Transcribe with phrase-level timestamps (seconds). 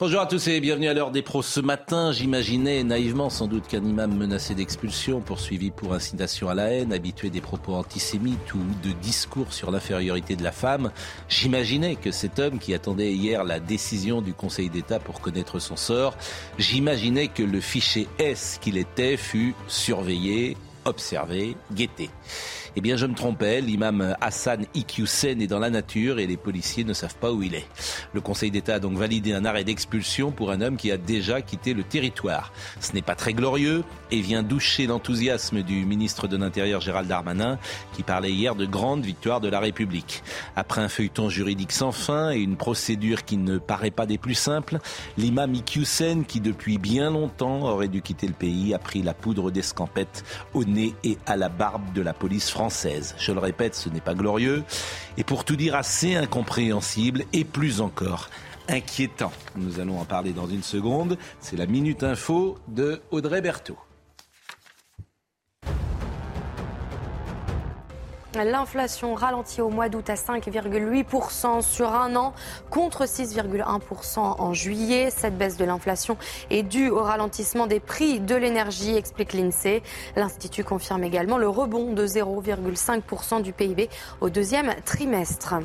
[0.00, 1.42] Bonjour à tous et bienvenue à l'heure des pros.
[1.42, 6.72] Ce matin, j'imaginais naïvement sans doute qu'un imam menacé d'expulsion, poursuivi pour incitation à la
[6.72, 10.90] haine, habitué des propos antisémites ou de discours sur l'infériorité de la femme,
[11.28, 15.76] j'imaginais que cet homme qui attendait hier la décision du Conseil d'État pour connaître son
[15.76, 16.16] sort,
[16.58, 22.10] j'imaginais que le fichier S qu'il était fut surveillé, observé, guetté.
[22.76, 23.60] Eh bien, je me trompais.
[23.60, 27.56] L'imam Hassan Iqiyoussen est dans la nature et les policiers ne savent pas où il
[27.56, 27.66] est.
[28.12, 31.42] Le Conseil d'État a donc validé un arrêt d'expulsion pour un homme qui a déjà
[31.42, 32.52] quitté le territoire.
[32.78, 37.58] Ce n'est pas très glorieux et vient doucher l'enthousiasme du ministre de l'Intérieur Gérald Darmanin
[37.92, 40.22] qui parlait hier de grande victoire de la République.
[40.54, 44.34] Après un feuilleton juridique sans fin et une procédure qui ne paraît pas des plus
[44.34, 44.78] simples,
[45.18, 49.50] l'imam Iqiyoussen, qui depuis bien longtemps aurait dû quitter le pays, a pris la poudre
[49.50, 53.88] d'escampette au nez et à la barbe de la police française Je le répète, ce
[53.88, 54.64] n'est pas glorieux
[55.16, 58.28] et pour tout dire assez incompréhensible et plus encore
[58.68, 59.32] inquiétant.
[59.56, 61.16] Nous allons en parler dans une seconde.
[61.40, 63.78] C'est la Minute Info de Audrey Berthaud.
[68.34, 72.32] L'inflation ralentit au mois d'août à 5,8% sur un an
[72.70, 75.10] contre 6,1% en juillet.
[75.10, 76.16] Cette baisse de l'inflation
[76.48, 79.82] est due au ralentissement des prix de l'énergie, explique l'INSEE.
[80.14, 85.56] L'Institut confirme également le rebond de 0,5% du PIB au deuxième trimestre.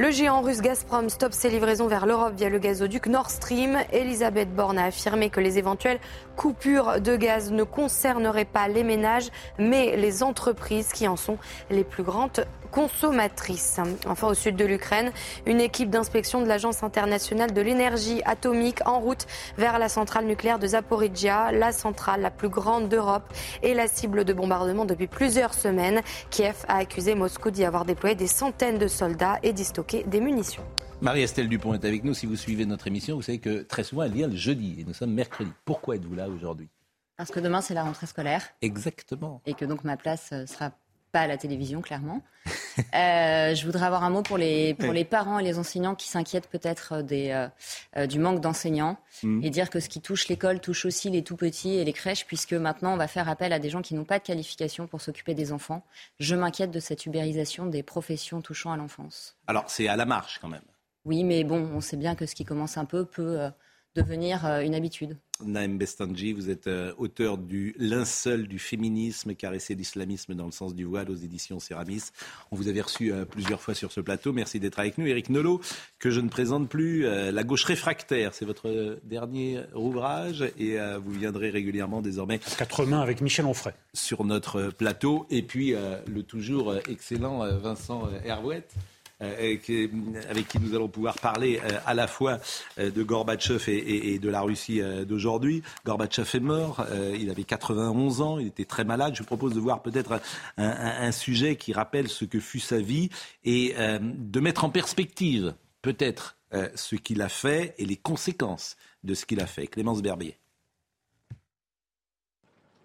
[0.00, 3.78] Le géant russe Gazprom stoppe ses livraisons vers l'Europe via le gazoduc Nord Stream.
[3.92, 5.98] Elisabeth Borne a affirmé que les éventuelles
[6.38, 11.36] coupures de gaz ne concerneraient pas les ménages, mais les entreprises qui en sont
[11.68, 13.80] les plus grandes consommatrices.
[14.06, 15.10] Enfin, au sud de l'Ukraine,
[15.46, 19.26] une équipe d'inspection de l'Agence internationale de l'énergie atomique en route
[19.56, 23.32] vers la centrale nucléaire de Zaporizhia, la centrale la plus grande d'Europe
[23.64, 26.02] et la cible de bombardement depuis plusieurs semaines.
[26.30, 30.20] Kiev a accusé Moscou d'y avoir déployé des centaines de soldats et d'y stocker des
[30.20, 30.64] munitions.
[31.00, 32.12] Marie-Estelle Dupont est avec nous.
[32.12, 34.84] Si vous suivez notre émission, vous savez que très souvent elle vient le jeudi et
[34.84, 35.50] nous sommes mercredi.
[35.64, 36.68] Pourquoi êtes-vous là aujourd'hui?
[37.16, 38.42] Parce que demain c'est la rentrée scolaire.
[38.62, 39.40] Exactement.
[39.46, 40.72] Et que donc ma place euh, sera
[41.12, 42.22] pas à la télévision, clairement.
[42.94, 46.06] Euh, je voudrais avoir un mot pour les, pour les parents et les enseignants qui
[46.06, 47.48] s'inquiètent peut-être des,
[47.96, 49.42] euh, du manque d'enseignants Mhm.
[49.42, 52.24] et dire que ce qui touche l'école touche aussi les tout petits et les crèches,
[52.24, 55.00] puisque maintenant on va faire appel à des gens qui n'ont pas de qualification pour
[55.00, 55.84] s'occuper des enfants.
[56.20, 59.36] Je m'inquiète de cette ubérisation des professions touchant à l'enfance.
[59.48, 60.62] Alors c'est à la marche quand même.
[61.04, 63.50] Oui, mais bon, on sait bien que ce qui commence un peu peut euh,
[63.94, 65.16] devenir euh, une habitude.
[65.44, 70.74] Naïm Bestanji, vous êtes euh, auteur du Linceul du féminisme, caresser l'islamisme dans le sens
[70.74, 72.02] du voile aux éditions Céramis.
[72.50, 74.32] On vous avait reçu euh, plusieurs fois sur ce plateau.
[74.32, 75.06] Merci d'être avec nous.
[75.06, 75.60] Éric Nolot,
[76.00, 80.98] que je ne présente plus, euh, La gauche réfractaire, c'est votre dernier ouvrage et euh,
[80.98, 83.74] vous viendrez régulièrement désormais Quatre mains avec Michel Onfray.
[83.94, 85.24] sur notre plateau.
[85.30, 88.18] Et puis euh, le toujours excellent euh, Vincent euh,
[89.20, 89.90] Euh, qui-
[90.30, 92.38] avec qui nous allons pouvoir parler euh, à la fois
[92.78, 95.64] euh, de Gorbatchev et, de la Russie euh, d'aujourd'hui.
[95.84, 99.14] Gorbatchev est mort, euh, il avait 91 ans, il était très malade.
[99.16, 100.20] Je vous propose de voir peut-être
[100.56, 103.10] un, sujet qui rappelle ce que fut sa vie
[103.44, 105.52] et euh, de mettre en perspective
[105.82, 109.66] peut-être euh, ce qu'il a fait et les conséquences de ce qu'il a fait.
[109.66, 110.38] Clémence Berbier.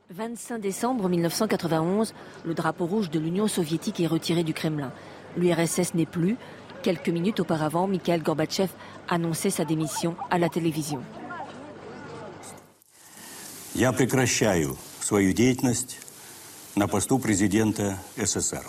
[0.10, 2.14] 25 décembre 1991,
[2.46, 4.92] le drapeau rouge de l'Union soviétique est retiré du Kremlin.
[5.37, 6.37] L'URSS n'est plus.
[6.83, 8.71] Quelques minutes auparavant, Mikhail Gorbatchev
[9.09, 11.03] annonçait sa démission à la télévision.
[13.75, 15.99] Я прекращаю свою деятельность
[16.75, 18.65] на посту президента СССР.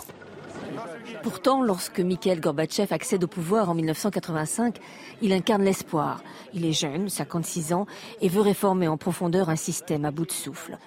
[1.22, 4.78] Pourtant, lorsque Mikhail Gorbatchev accède au pouvoir en 1985,
[5.20, 6.22] il incarne l'espoir.
[6.54, 7.86] Il est jeune, 56 ans,
[8.22, 10.78] et veut réformer en profondeur un système à bout de souffle.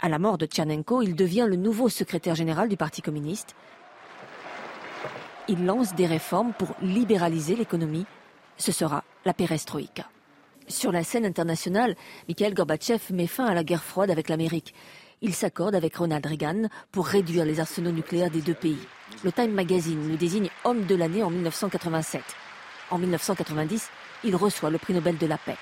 [0.00, 3.54] À la mort de Tchernenko, il devient le nouveau secrétaire général du Parti communiste.
[5.47, 8.07] Il lance des réformes pour libéraliser l'économie.
[8.57, 10.09] Ce sera la perestroïka.
[10.67, 11.95] Sur la scène internationale,
[12.27, 14.73] Mikhail Gorbatchev met fin à la guerre froide avec l'Amérique.
[15.21, 18.87] Il s'accorde avec Ronald Reagan pour réduire les arsenaux nucléaires des deux pays.
[19.23, 22.23] Le Time Magazine le désigne homme de l'année en 1987.
[22.89, 23.89] En 1990,
[24.23, 25.57] il reçoit le prix Nobel de la paix.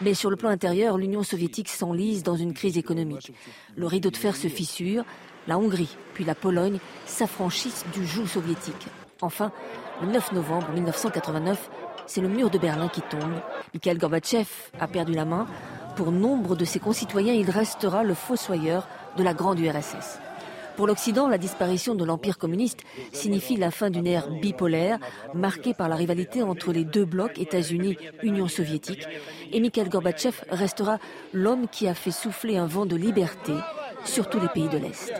[0.00, 3.32] Mais sur le plan intérieur, l'Union soviétique s'enlise dans une crise économique.
[3.76, 5.04] Le rideau de fer se fissure,
[5.46, 8.86] la Hongrie puis la Pologne s'affranchissent du joug soviétique.
[9.22, 9.52] Enfin,
[10.02, 11.70] le 9 novembre 1989,
[12.06, 13.40] c'est le mur de Berlin qui tombe.
[13.74, 15.46] Mikhail Gorbatchev a perdu la main.
[15.96, 20.18] Pour nombre de ses concitoyens, il restera le fossoyeur de la grande URSS.
[20.76, 22.80] Pour l'Occident, la disparition de l'Empire communiste
[23.12, 24.98] signifie la fin d'une ère bipolaire
[25.34, 29.06] marquée par la rivalité entre les deux blocs États-Unis-Union soviétique.
[29.52, 30.98] Et Mikhail Gorbatchev restera
[31.34, 33.52] l'homme qui a fait souffler un vent de liberté
[34.04, 35.12] sur tous les pays de l'Est.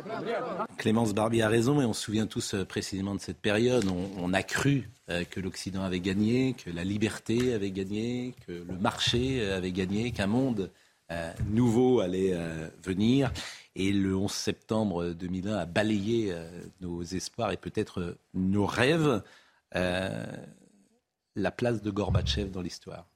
[0.77, 3.85] Clémence Barbier a raison et on se souvient tous euh, précisément de cette période.
[4.19, 8.79] On, a cru euh, que l'Occident avait gagné, que la liberté avait gagné, que le
[8.79, 10.71] marché euh, avait gagné, qu'un monde
[11.49, 12.39] nouveau allait
[12.85, 13.33] venir.
[13.75, 16.33] Et le 11 septembre 2001 a balayé
[16.81, 19.21] nos espoirs et peut-être nos rêves.
[19.75, 23.07] la place de Gorbatchev dans l'histoire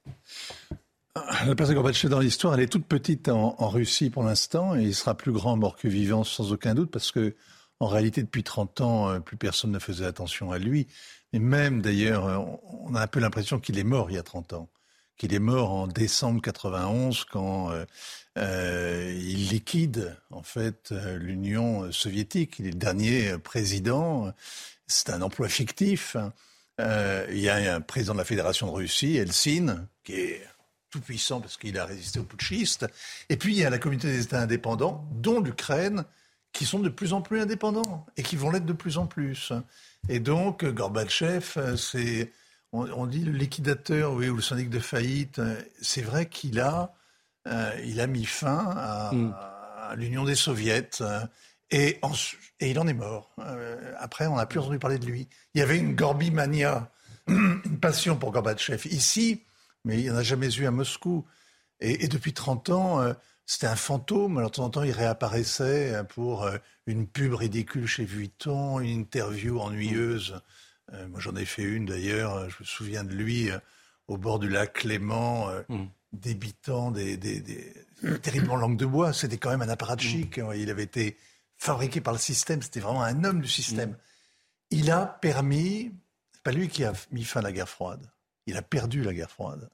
[1.45, 4.83] la place de Gorbatchev dans l'histoire, elle est toute petite en, Russie pour l'instant, et
[4.83, 7.35] il sera plus grand mort que vivant sans aucun doute, parce que
[7.79, 10.87] en réalité, depuis 30 ans, euh, plus personne ne faisait attention à lui.
[11.33, 12.37] Et même, d'ailleurs, euh,
[12.85, 14.69] on a un peu l'impression qu'il est mort il y a 30 ans,
[15.17, 17.71] qu'il est mort en décembre 91 quand
[18.37, 22.59] euh, il liquide en fait l'Union soviétique.
[22.59, 24.33] Il est le dernier président.
[24.87, 26.15] C'est un emploi fictif.
[26.79, 30.41] il y a un président de la Fédération de Russie, Eltsine, qui est
[30.99, 32.85] puissant parce qu'il a résisté aux putschistes.
[33.29, 36.05] Et puis il y a la communauté des États indépendants, dont l'Ukraine,
[36.53, 39.51] qui sont de plus en plus indépendants et qui vont l'être de plus en plus.
[40.07, 42.31] Et donc Gorbatchev, c'est
[42.71, 45.41] on, dit le liquidateur, oui, ou le syndic de faillite.
[45.81, 46.93] C'est vrai qu'il a,
[47.47, 49.95] euh, il a mis fin à, mm.
[49.95, 50.89] l'Union des Soviets.
[51.71, 51.99] Et,
[52.59, 53.31] et, il en est mort.
[53.39, 55.27] Euh, après, on n'a plus entendu parler de lui.
[55.53, 56.91] Il y avait une Gorbimania,
[57.27, 58.87] une passion pour Gorbatchev.
[58.89, 59.41] Ici,
[59.85, 61.25] mais il n'y en a jamais eu à Moscou.
[61.79, 63.13] Et, depuis 30 ans, euh,
[63.45, 64.37] c'était un fantôme.
[64.37, 68.79] Alors de temps en temps, il réapparaissait euh, pour euh, une pub ridicule chez Vuitton,
[68.79, 70.41] une interview ennuyeuse.
[71.09, 72.49] moi, j'en ai fait une d'ailleurs.
[72.49, 73.49] Je me souviens de lui
[74.07, 75.85] au bord du lac Clément, mm.
[76.13, 77.73] débitant des, des, des
[78.21, 79.13] terriblement langue de bois.
[79.13, 80.39] C'était quand même un apparatchik.
[80.39, 80.53] Mm.
[80.55, 81.17] Il avait été
[81.57, 82.61] fabriqué par le système.
[82.61, 83.91] C'était vraiment un homme du système.
[83.91, 83.97] Mm.
[84.71, 85.91] Il a permis.
[86.33, 88.07] C'est pas lui qui a mis fin à la guerre froide.
[88.45, 89.69] Il a perdu la guerre froide.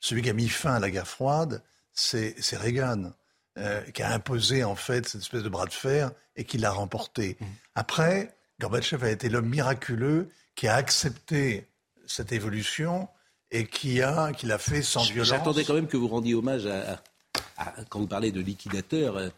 [0.00, 1.62] Celui qui a mis fin à la guerre froide,
[1.92, 3.12] c'est Reagan,
[3.58, 6.70] euh, qui a imposé en fait cette espèce de bras de fer et qui l'a
[6.70, 7.36] remporté.
[7.38, 7.44] Mmh.
[7.74, 11.66] Après, Gorbatchev a été l'homme miraculeux qui a accepté
[12.06, 13.08] cette évolution
[13.50, 15.28] et qui a qui l'a fait sans violence.
[15.28, 17.02] J'attendais quand même que vous rendiez hommage à,
[17.88, 19.28] quand vous parlez de liquidateur, euh,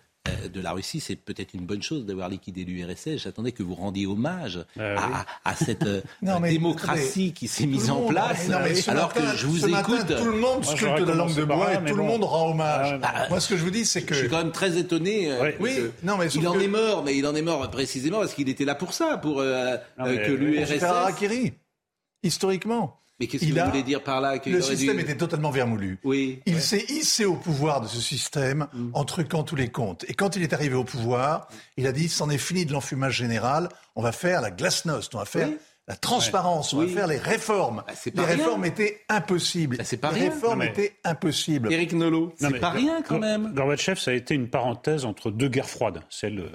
[0.53, 3.17] de la Russie, c'est peut-être une bonne chose d'avoir liquidé l'URSS.
[3.17, 6.01] J'attendais que vous rendiez hommage ah à, cette euh,
[6.41, 8.49] démocratie qui s'est mise en place.
[8.89, 10.17] alors que je vous écoute.
[10.17, 13.01] tout le monde sculpte la langue de bois et tout le monde rend hommage.
[13.03, 14.15] Ah, Moi, ce que je vous dis, c'est que.
[14.15, 15.33] Je suis quand même très étonné.
[15.33, 18.35] Euh, oui, non, mais il en est mort, mais il en est mort précisément parce
[18.35, 20.85] qu'il était là pour ça, pour que l'URSS.
[22.23, 23.02] Historiquement.
[23.23, 25.99] Mais qu'est-ce que vous voulez dire par là Le système était totalement vermoulu.
[26.03, 26.41] Oui.
[26.45, 28.91] Il s'est hissé au pouvoir de ce système mm.
[28.95, 30.05] en truquant tous les comptes.
[30.09, 31.47] Et quand il est arrivé au pouvoir,
[31.77, 35.19] il a dit c'en est fini de l'enfumage général, on va faire la glasnost, on
[35.19, 35.49] va faire
[35.87, 37.85] la transparence, on va faire les réformes.
[37.87, 39.77] Bah, les réformes étaient impossibles.
[39.77, 41.73] Bah, pas les réformes étaient impossibles.
[41.73, 43.53] Éric Nolot, c'est pas rien quand même.
[43.55, 46.49] Gorbatchev, ça a été une parenthèse entre deux guerres froides, celle euh,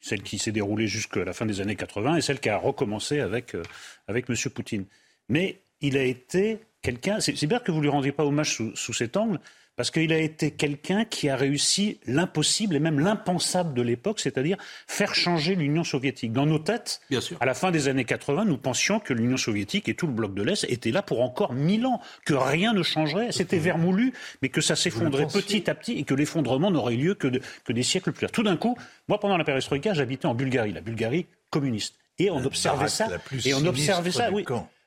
[0.00, 3.18] celle qui s'est déroulée jusqu'à la fin des années 80 et celle qui a recommencé
[3.18, 3.64] avec, euh,
[4.06, 4.36] avec M.
[4.54, 4.84] Poutine.
[5.28, 7.20] Mais il a été quelqu'un.
[7.20, 9.40] C'est bien que vous lui rendiez pas hommage sous, sous cet angle,
[9.78, 14.56] parce qu'il a été quelqu'un qui a réussi l'impossible et même l'impensable de l'époque, c'est-à-dire
[14.88, 16.32] faire changer l'Union soviétique.
[16.32, 17.36] Dans nos têtes, Bien sûr.
[17.38, 20.34] à la fin des années 80, nous pensions que l'Union soviétique et tout le bloc
[20.34, 24.12] de l'Est étaient là pour encore mille ans, que rien ne changerait, c'était vermoulu,
[24.42, 27.28] mais que ça s'effondrait petit à petit et que l'effondrement n'aurait lieu que,
[27.64, 28.32] que, des siècles plus tard.
[28.32, 28.76] Tout d'un coup,
[29.06, 31.94] moi, pendant la perestroïka, j'habitais en Bulgarie, la Bulgarie communiste.
[32.18, 33.08] Et on observait ça.
[33.44, 34.44] Et on observait ça, oui.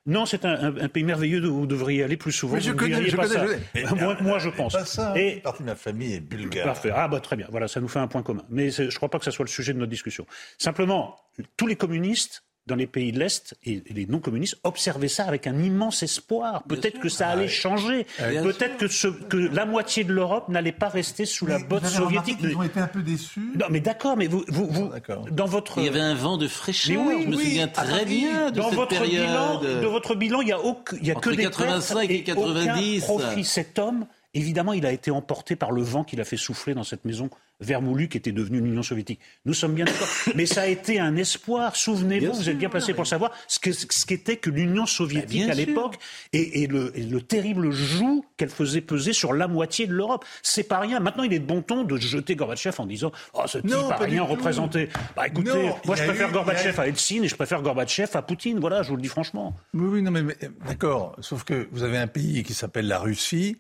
[0.08, 2.56] Non, c'est un, pays merveilleux où vous devriez aller plus souvent.
[2.56, 4.74] Mais je connais, je connais, moi, je pense.
[4.74, 5.14] Pas ça.
[5.16, 6.66] Et partie de ma famille est bulgare.
[6.66, 6.92] Parfait.
[6.94, 7.48] Ah bah très bien.
[7.52, 8.44] Voilà, ça nous fait un point commun.
[8.50, 10.26] Mais je ne crois pas que ce soit le sujet de notre discussion.
[10.58, 11.18] Simplement,
[11.56, 15.62] tous les communistes dans les pays de l'Est et les non-communistes observaient ça avec un
[15.62, 16.64] immense espoir.
[16.64, 18.08] Peut-être que ça allait changer.
[18.18, 22.38] Peut-être que, que, la moitié de l'Europe n'allait pas rester sous la botte soviétique.
[22.42, 23.52] Ils ont été un peu déçus.
[23.60, 24.90] Non, mais d'accord, mais vous, vous, vous
[25.32, 25.80] dans votre.
[25.80, 27.04] Il y avait un vent de fraîcheur.
[27.06, 29.28] Oui, je me souviens très bien de dans cette votre période.
[29.28, 30.60] Bilan, de votre bilan, il y a,
[31.02, 33.04] il y a que des 85 et, et 90.
[33.10, 33.44] Aucun profit.
[33.44, 36.84] Cet homme Évidemment, il a été emporté par le vent qu'il a fait souffler dans
[36.84, 39.20] cette maison vermoulue qui était devenue l'Union soviétique.
[39.46, 40.08] Nous sommes bien d'accord.
[40.36, 41.76] Mais ça a été un espoir.
[41.76, 45.98] Souvenez-vous, vous êtes bien placé pour savoir ce qu'était que, l'Union soviétique à l'époque
[46.34, 50.26] et, le, terrible joug qu'elle faisait peser sur la moitié de l'Europe.
[50.42, 51.00] C'est pas rien.
[51.00, 53.98] Maintenant, il est de bon ton de jeter Gorbatchev en disant Oh, ce type n'a
[53.98, 54.90] rien représenté.
[55.16, 58.60] Bah écoutez, moi je préfère Gorbatchev à Eltsine et je préfère Gorbatchev à Poutine.
[58.60, 59.56] Voilà, je vous le dis franchement.
[59.74, 60.24] Oui, oui, non, mais,
[60.66, 61.16] d'accord.
[61.20, 63.58] Sauf que vous avez un pays qui s'appelle la Russie,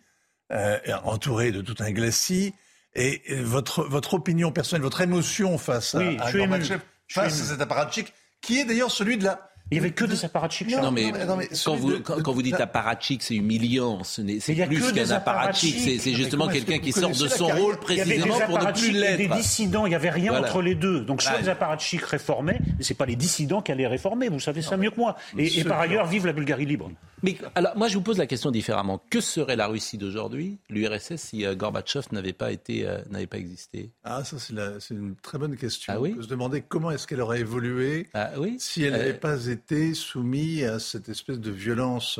[0.51, 2.53] euh, entouré de tout un glacis
[2.95, 8.13] et votre, votre opinion personnelle, votre émotion face à, à Gorbatchev, face à cet apparatchik,
[8.41, 10.67] qui est d'ailleurs celui de la il n'y avait que des apparatchiks.
[10.69, 11.13] Non, non, mais,
[11.63, 14.03] quand, vous, quand, vous dites apparatchik, c'est humiliant.
[14.03, 15.99] C'est plus qu'un apparatchik.
[15.99, 18.95] C'est justement quelqu'un qui sort de son rôle précisément pour ne plus l'être.
[18.95, 21.01] Il y avait des dissidents, il n'y avait rien entre les deux.
[21.01, 24.27] Donc soit les apparatchiks réformaient, mais ce n'est pas les dissidents qui allaient réformer.
[24.27, 25.15] Vous savez ça mieux que moi.
[25.37, 26.91] Et, par ailleurs, vive la Bulgarie libre.
[27.23, 29.01] Mais alors, moi, je vous pose la question différemment.
[29.09, 33.37] Que serait la Russie d'aujourd'hui, l'URSS, si euh, Gorbatchev n'avait pas été, euh, n'avait pas
[33.37, 33.91] existé?
[34.03, 35.93] Ah, ça, c'est une très bonne question.
[35.95, 36.11] Ah, oui?
[36.13, 38.55] On peut se demander comment est-ce qu'elle aurait évolué ah, oui?
[38.59, 42.19] si elle n'avait euh, pas été soumis à cette espèce de violence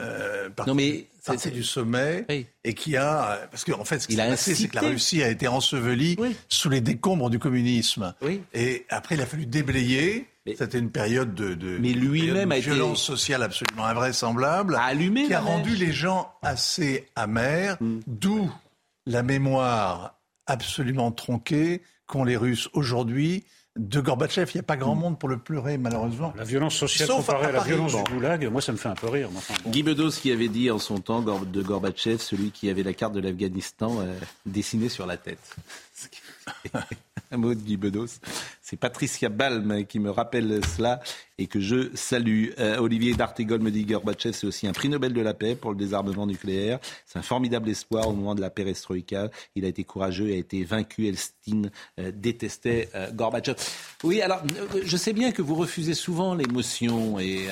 [0.00, 2.26] euh, non mais c'est du sommet
[2.64, 5.22] et qui a parce qu'en en fait ce qui s'est passé c'est que la Russie
[5.22, 6.16] a été ensevelie
[6.48, 8.14] sous les décombres du communisme.
[8.54, 10.28] Et après il a fallu déblayer.
[10.56, 14.78] C'était une période de, de mais lui-même a violence sociale absolument invraisemblable
[15.26, 17.98] qui a rendu les gens assez amers mm.
[18.06, 18.48] d'où
[19.06, 23.44] la mémoire absolument tronquée qu'ont les Russes aujourd'hui
[23.76, 24.50] de Gorbatchev.
[24.54, 25.00] Il n'y a pas grand mm.
[25.00, 26.32] monde pour le pleurer, malheureusement.
[26.36, 29.08] La violence sociale comparée à, la violence du goulag, moi, ça me fait un peu
[29.08, 29.28] rire.
[29.66, 33.12] Guy Bedos qui avait dit en son temps de Gorbatchev, celui qui avait la carte
[33.12, 34.14] de l'Afghanistan euh,
[34.44, 35.56] dessinée sur la tête.
[37.30, 38.20] un mot de Guy Bedos.
[38.62, 41.00] C'est Patricia Balm qui me rappelle cela
[41.38, 42.48] et que je salue.
[42.58, 45.70] Euh, Olivier D'Artigol me dit Gorbatchev, c'est aussi un prix Nobel de la paix pour
[45.70, 46.78] le désarmement nucléaire.
[47.04, 49.30] C'est un formidable espoir au moment de la perestroïka.
[49.54, 51.06] Il a été courageux, a été vaincu.
[51.06, 53.56] Elstine euh, détestait euh, Gorbatchev.
[54.04, 54.42] Oui, alors,
[54.82, 57.46] je sais bien que vous refusez souvent l'émotion, et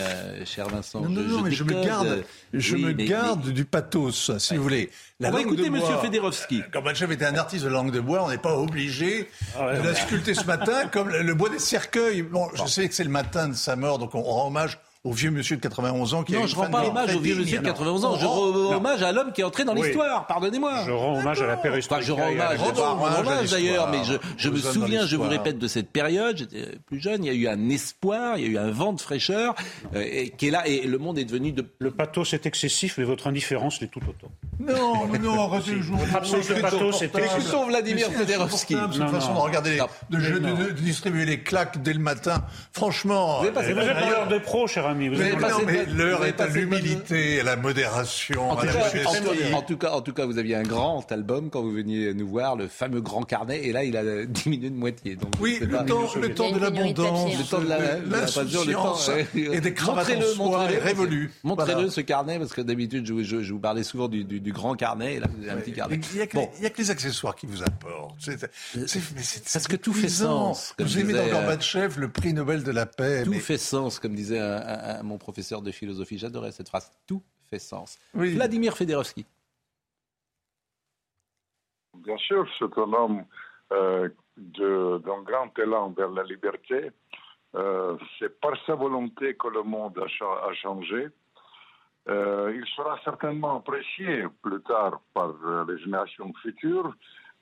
[0.44, 1.00] cher Vincent.
[1.00, 4.62] Non, non, je, non, mais je me garde, je me garde du pathos, si vous
[4.62, 4.90] voulez.
[5.20, 5.80] La on va écouter M.
[6.02, 6.62] Federowski.
[6.72, 9.94] Gorbatchev était un artiste de langue de bois, on n'est pas obligé ah de la
[9.94, 12.22] sculpter ce matin comme le bois des cercueils.
[12.22, 15.12] Bon, je sais que c'est le matin de sa mort, donc on rend hommage au
[15.12, 17.58] vieux monsieur de 91 ans qui Non, je ne rends pas hommage au vieux monsieur
[17.58, 18.16] de 91 ans.
[18.18, 20.26] Je rends hommage à l'homme qui est entré dans l'histoire.
[20.26, 20.84] Pardonnez-moi.
[20.86, 22.06] Je rends hommage à la perestroïka.
[22.06, 26.38] je rends hommage, d'ailleurs, mais je, je me souviens, je vous répète, de cette période.
[26.38, 27.22] J'étais plus jeune.
[27.22, 29.54] Il y a eu un espoir, il y a eu un vent de fraîcheur
[29.94, 31.66] euh, qui est là et le monde est devenu de.
[31.78, 34.32] Le pathos est excessif, mais votre indifférence l'est tout autant.
[34.58, 35.98] Non, mais non, arrêtez le jour.
[35.98, 36.12] Le
[36.60, 37.54] pathos est excessif.
[37.68, 38.76] Vladimir Federowski.
[38.90, 39.80] C'est une façon de regarder,
[40.10, 42.44] de distribuer les claques dès le matin.
[42.72, 43.40] Franchement.
[43.40, 48.50] Vous êtes pas de pro, cher Vous êtes l'heure est à l'humilité, à la modération.
[48.50, 48.56] En,
[49.62, 52.56] tout cas, en, tout cas, vous aviez un grand album quand vous veniez nous voir,
[52.56, 55.16] le fameux grand carnet, et là, il a diminué de moitié.
[55.16, 60.10] Donc, oui, le, temps, le temps de l'abondance, le temps de l'insouciance et des cravates
[60.16, 61.32] en soie révolu.
[61.42, 65.26] Montrez-le ce carnet, parce que d'habitude, je, vous parlais souvent du, grand carnet, et là,
[65.36, 66.00] vous avez un petit carnet.
[66.12, 68.16] Il n'y a, que les accessoires qui vous apportent.
[69.52, 70.74] Parce que tout fait sens.
[70.78, 73.22] Vous aimez dans Gorbatchev le prix Nobel de la paix.
[73.24, 74.40] Tout fait sens, comme disait
[75.02, 76.18] mon professeur de philosophie.
[76.18, 76.90] J'adorais cette phrase.
[77.06, 77.98] Tout fait sens.
[78.14, 79.26] Vladimir Federowski.
[81.96, 83.24] Bien sûr, c'est un homme
[83.72, 86.90] euh, d'un grand élan vers la liberté.
[87.54, 91.08] Euh, c'est par sa volonté que le monde a, changé.
[92.08, 95.32] Euh, il sera certainement apprécié plus tard par
[95.68, 96.94] les générations futures.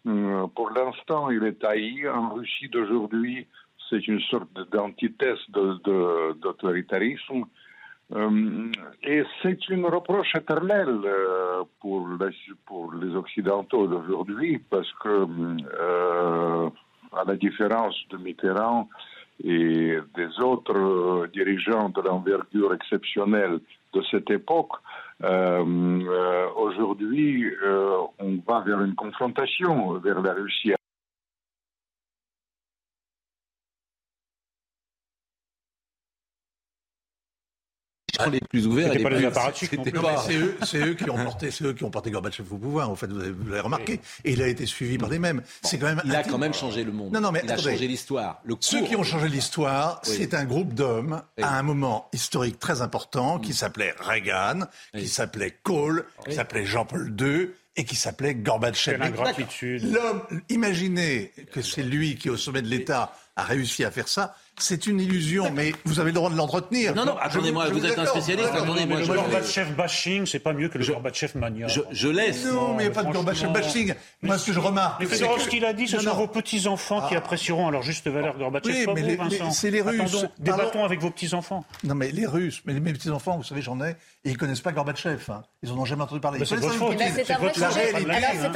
[0.05, 2.09] Pour l'instant, il est haï.
[2.09, 3.47] En Russie d'aujourd'hui,
[3.93, 7.41] c'est une sorte d'antithèse d'autoritarisme.
[7.41, 8.71] De, euh,
[9.03, 15.27] et c'est une reproche éternelle euh, pour, les, pour les Occidentaux d'aujourd'hui, parce que,
[15.81, 16.69] euh,
[17.13, 18.89] à la différence de Mitterrand
[19.45, 23.61] et des autres dirigeants de l'envergure exceptionnelle
[23.93, 24.73] de cette époque,
[26.57, 27.51] aujourd'hui,
[28.19, 30.73] on va vers une confrontation vers la Russie
[38.31, 38.93] les plus ouverts.
[38.93, 39.31] C'était pas les
[40.65, 42.91] C'est eux, qui ont porté, c'est eux qui ont porté Gorbatchev au pouvoir.
[42.91, 44.01] En fait, vous l'avez remarqué.
[44.25, 45.43] Et il a été suivi par les mêmes.
[45.63, 46.03] c'est quand même.
[46.05, 47.13] Il a quand même changé le monde.
[47.13, 48.43] Non, non, mais il a changé l'histoire.
[48.61, 53.39] Ceux qui ont changé l'histoire, c'est un groupe d'hommes à un moment historique très important
[53.39, 53.55] qui mm.
[53.55, 58.99] s'appelait Reagan, qui s'appelait Kohl, qui s'appelait Jean-Paul II et qui s'appelait Gorbatchev.
[59.83, 64.37] L'homme, imaginez que c'est lui qui, au sommet de l'État, a réussi à faire ça.
[64.63, 66.95] C'est une illusion, mais vous avez le droit de l'entretenir.
[66.95, 69.01] Non, non, attendez-moi, vous, êtes un spécialiste, attendez-moi.
[69.01, 71.67] Le Gorbatchev bashing, c'est pas mieux que le Gorbatchev mania.
[71.69, 72.45] Je, laisse.
[72.47, 73.95] Non, mais il n'y a pas de Gorbatchev bashing.
[74.23, 75.01] Moi, ce que je remarque.
[75.01, 77.19] Mais ce qu'il a dit, ce sont vos petits-enfants qui ah.
[77.19, 78.87] apprécieront alors juste valeur Gorbatchev.
[78.89, 80.27] Oui, mais c'est les Russes.
[80.39, 81.65] Débattons avec vos petits-enfants.
[81.85, 84.73] Non, mais les Russes, mais mes petits-enfants, vous savez, j'en ai, et ils connaissent pas
[84.73, 85.31] Gorbatchev.
[85.31, 85.43] Hein.
[85.63, 86.45] Ils en ont jamais entendu parler.
[86.45, 86.97] C'est votre faute.
[86.99, 87.37] C'est un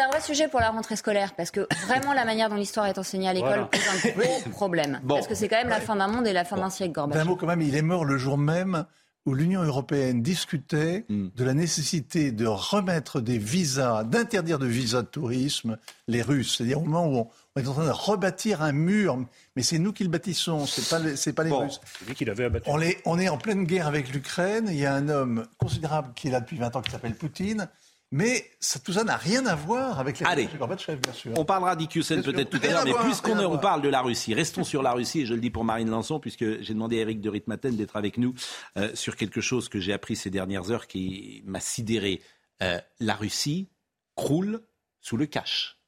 [0.06, 2.99] un vrai sujet pour la rentrée scolaire, parce que vraiment, la manière dont l'histoire est
[2.99, 5.00] enseignée à l'école pose un gros problème.
[5.08, 7.23] Parce que c'est quand même la fin d'un monde et la fin d'un siècle, Gorbatchev.
[7.23, 8.87] Un mot quand même, il est mort le jour même
[9.26, 11.28] où l'Union européenne discutait hmm.
[11.37, 16.56] de la nécessité de remettre des visas, d'interdire de visas de tourisme les Russes.
[16.56, 19.18] C'est-à-dire au moment où on, est en train de rebâtir un mur,
[19.56, 21.80] mais c'est nous qui le bâtissons, c'est pas, c'est pas les Russes.
[22.14, 22.71] qu'il avait abattu.
[22.71, 24.66] On est, on est en pleine guerre avec l'Ukraine.
[24.68, 27.68] Il y a un homme considérable qui est là depuis 20 ans qui s'appelle Poutine.
[28.16, 28.50] Mais
[28.82, 31.32] tout ça n'a rien à voir avec les Allez, Gorbatchev, bien sûr.
[31.37, 34.64] On parlera d'Ikusen peut-être tout à l'heure, mais puisqu'on on parle de la Russie, restons
[34.64, 37.20] sur la Russie, et je le dis pour Marine Lançon, puisque j'ai demandé à Eric
[37.20, 38.35] de Ritmaten d'être avec nous
[38.78, 42.23] euh, sur quelque chose que j'ai appris ces dernières heures qui m'a sidéré.
[42.62, 43.68] Euh, la Russie
[44.14, 44.62] croule
[44.99, 45.78] sous le cash.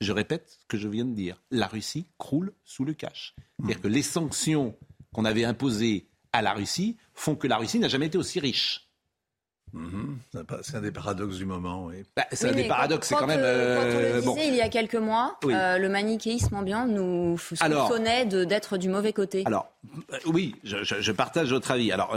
[0.00, 1.42] Je répète ce que je viens de dire.
[1.50, 3.34] La Russie croule sous le cash.
[3.58, 4.74] C'est-à-dire que les sanctions
[5.12, 8.85] qu'on avait imposées à la Russie font que la Russie n'a jamais été aussi riche.
[9.76, 10.18] Mhm.
[10.62, 11.96] C'est un des paradoxes du moment, oui.
[12.16, 13.40] Bah, c'est un des paradoxes, c'est quand même.
[13.42, 16.86] Euh, quand on le euh, disait il y a quelques mois, euh, le manichéisme ambiant
[16.86, 19.42] nous soupçonnait d'être du mauvais côté.
[19.44, 19.70] Alors,
[20.24, 21.92] oui, je, partage votre avis.
[21.92, 22.16] Alors,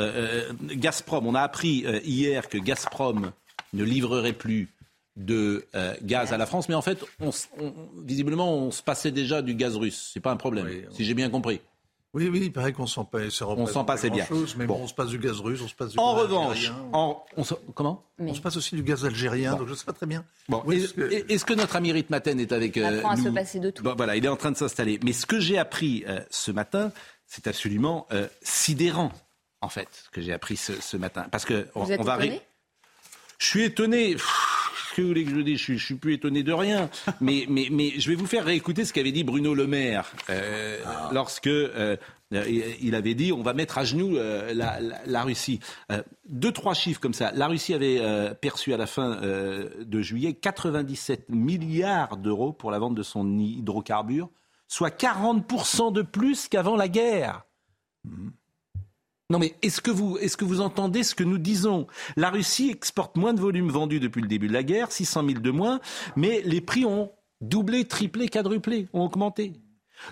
[0.63, 3.31] Gazprom, on a appris hier que Gazprom
[3.73, 4.69] ne livrerait plus
[5.17, 5.65] de
[6.01, 7.31] gaz à la France, mais en fait, on,
[8.03, 10.11] visiblement, on se passait déjà du gaz russe.
[10.13, 11.61] C'est pas un problème, si j'ai bien compris.
[12.13, 13.39] Oui, oui, il paraît qu'on s'en passe.
[13.41, 14.25] On s'en passe bien.
[14.57, 14.79] mais bon.
[14.81, 17.23] on se passe du gaz russe, on se passe du en gaz revanche, En
[17.75, 18.03] comment?
[18.17, 20.25] On se passe aussi du gaz algérien, donc je ne sais pas très bien.
[20.47, 20.63] Bon.
[20.69, 21.53] Est-ce que...
[21.53, 23.83] notre ami Ritmaten est avec euh, nous à se passer de tout.
[23.95, 24.99] voilà, il est en train de s'installer.
[25.03, 26.91] Mais ce que j'ai appris euh, ce matin,
[27.27, 29.11] c'est absolument euh, sidérant,
[29.61, 31.27] en fait, ce que j'ai appris ce, matin.
[31.31, 32.15] Parce que Vous êtes va.
[32.15, 32.41] Étonné?
[33.37, 34.15] Je suis étonné
[34.93, 36.89] que vous voulez que je dise je, ne suis plus étonné de rien.
[37.21, 40.79] Mais, mais, mais je vais vous faire réécouter ce qu'avait dit Bruno Le Maire euh,
[40.85, 41.09] ah.
[41.11, 41.97] lorsque euh,
[42.31, 45.59] il avait dit on va mettre à genoux euh, la, Russie.
[46.27, 47.31] deux, trois chiffres comme ça.
[47.31, 48.01] La Russie avait
[48.41, 54.29] perçu à la fin de juillet 97 milliards d'euros pour la vente de son hydrocarbure,
[54.67, 57.43] soit 40% de plus qu'avant la guerre.
[58.05, 58.29] Mmh.
[59.31, 61.85] Non mais est-ce que vous est-ce que vous entendez ce que nous disons?
[62.17, 65.39] La Russie exporte moins de volumes vendus depuis le début de la guerre, 600 000
[65.39, 65.79] de moins,
[66.15, 69.53] mais les prix ont doublé, triplé, quadruplé, ont augmenté.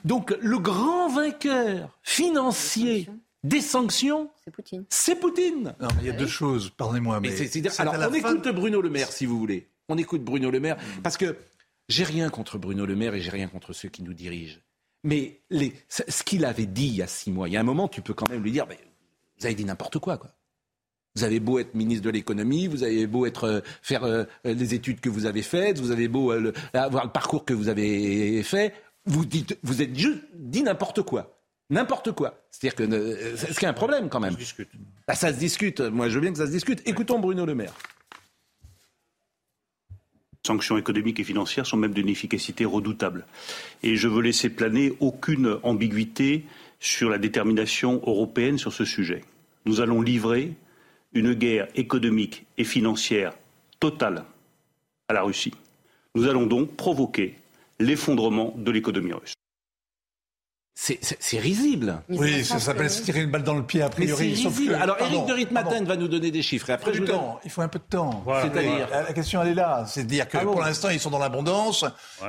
[0.05, 3.09] Donc le grand vainqueur financier
[3.43, 4.85] des sanctions, c'est Poutine.
[4.89, 5.73] C'est Poutine.
[5.79, 7.19] Non, mais il y a deux choses, pardonnez-moi.
[7.19, 7.33] Mais,
[7.79, 9.67] alors on écoute Bruno Le Maire si vous voulez.
[9.89, 11.35] On écoute Bruno Le Maire parce que
[11.89, 14.59] j'ai rien contre Bruno Le Maire et j'ai rien contre ceux qui nous dirigent.
[15.03, 17.63] Mais les, ce qu'il avait dit il y a six mois, il y a un
[17.63, 18.67] moment, tu peux quand même lui dire,
[19.39, 20.31] vous avez dit n'importe quoi, quoi.
[21.15, 24.75] Vous avez beau être ministre de l'économie, vous avez beau être euh, faire euh, les
[24.75, 28.43] études que vous avez faites, vous avez beau euh, avoir le parcours que vous avez
[28.43, 28.73] fait,
[29.05, 31.41] vous dites, vous êtes juste dit n'importe quoi.
[31.71, 32.45] N'importe quoi.
[32.51, 34.33] C'est-à-dire que c'est ce qui est un problème quand même.
[34.33, 34.69] Ça se discute.
[35.07, 35.81] Bah, ça se discute.
[35.81, 36.87] Moi, je veux bien que ça se discute.
[36.87, 37.73] Écoutons Bruno Le Maire.
[40.45, 43.25] sanctions économiques et financières sont même d'une efficacité redoutable.
[43.83, 46.45] Et je veux laisser planer aucune ambiguïté
[46.79, 49.23] sur la détermination européenne sur ce sujet.
[49.65, 50.53] Nous allons livrer
[51.13, 53.33] une guerre économique et financière
[53.79, 54.25] totale
[55.07, 55.53] à la Russie.
[56.15, 57.35] Nous allons donc provoquer
[57.79, 59.33] l'effondrement de l'économie russe.
[60.79, 62.03] C'est risible.
[62.07, 64.27] Oui, ça s'appelle se tirer une balle dans le pied a priori.
[64.27, 64.75] Mais risible.
[64.75, 66.69] Alors Eric de Ritmaten va nous donner des chiffres.
[66.69, 67.39] après, il faut, temps.
[67.43, 68.23] il faut un peu de temps.
[68.43, 69.85] C'est-à-dire, la question elle est là.
[69.87, 71.83] C'est de dire que ah pour l'instant ils sont dans l'abondance.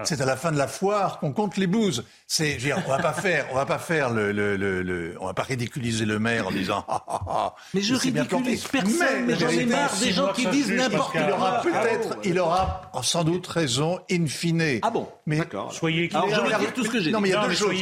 [0.05, 2.05] C'est à la fin de la foire qu'on compte les blouses.
[2.27, 5.43] C'est, on va pas faire, on va pas faire le, le, le, on va pas
[5.43, 6.85] ridiculiser le maire en disant.
[6.89, 9.27] Ah, ah, ah, mais je ridiculise personne.
[9.27, 11.21] Mais, j'en ai marre des gens qui disent n'importe quoi.
[11.21, 14.81] Il aura peut-être, il aura sans doute raison in fine.
[14.83, 15.07] Ah bon.
[15.27, 16.33] Mais soyez équitable.
[16.35, 17.13] je retire tout ce que j'ai dit.
[17.13, 17.75] Non, mais il y a deux choses.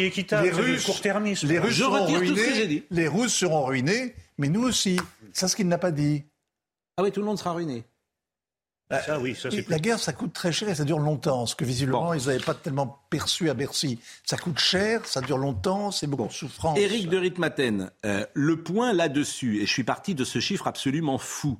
[1.44, 2.86] Les Russes seront ruinés.
[2.90, 4.98] Les Russes seront ruinés, mais nous aussi.
[5.32, 6.24] C'est ce qu'il n'a pas dit.
[6.96, 7.84] Ah oui, tout le monde sera ruiné.
[8.88, 11.56] Bah, ça, oui, ça, la guerre, ça coûte très cher et ça dure longtemps, ce
[11.56, 13.98] que visiblement ils n'avaient pas tellement perçu à Bercy.
[14.24, 16.78] Ça coûte cher, ça dure longtemps, c'est beaucoup de souffrance.
[16.78, 21.18] Éric de Ritmaten, euh, le point là-dessus, et je suis parti de ce chiffre absolument
[21.18, 21.58] fou,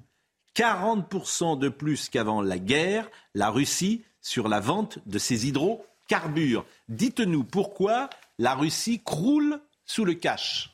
[0.54, 6.64] 40% de plus qu'avant la guerre, la Russie, sur la vente de ses hydrocarbures.
[6.88, 10.72] Dites-nous pourquoi la Russie croule sous le cash.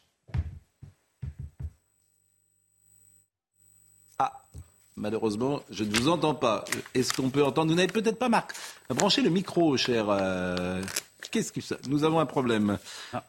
[4.19, 4.33] Ah,
[4.97, 6.65] malheureusement, je ne vous entends pas.
[6.95, 7.71] Est-ce qu'on peut entendre?
[7.71, 8.53] Vous n'avez peut-être pas, Marc,
[8.91, 10.07] branché le micro, cher.
[10.09, 10.83] Euh,
[11.31, 11.77] qu'est-ce que ça?
[11.89, 12.79] Nous avons un problème.
[13.13, 13.25] Ah.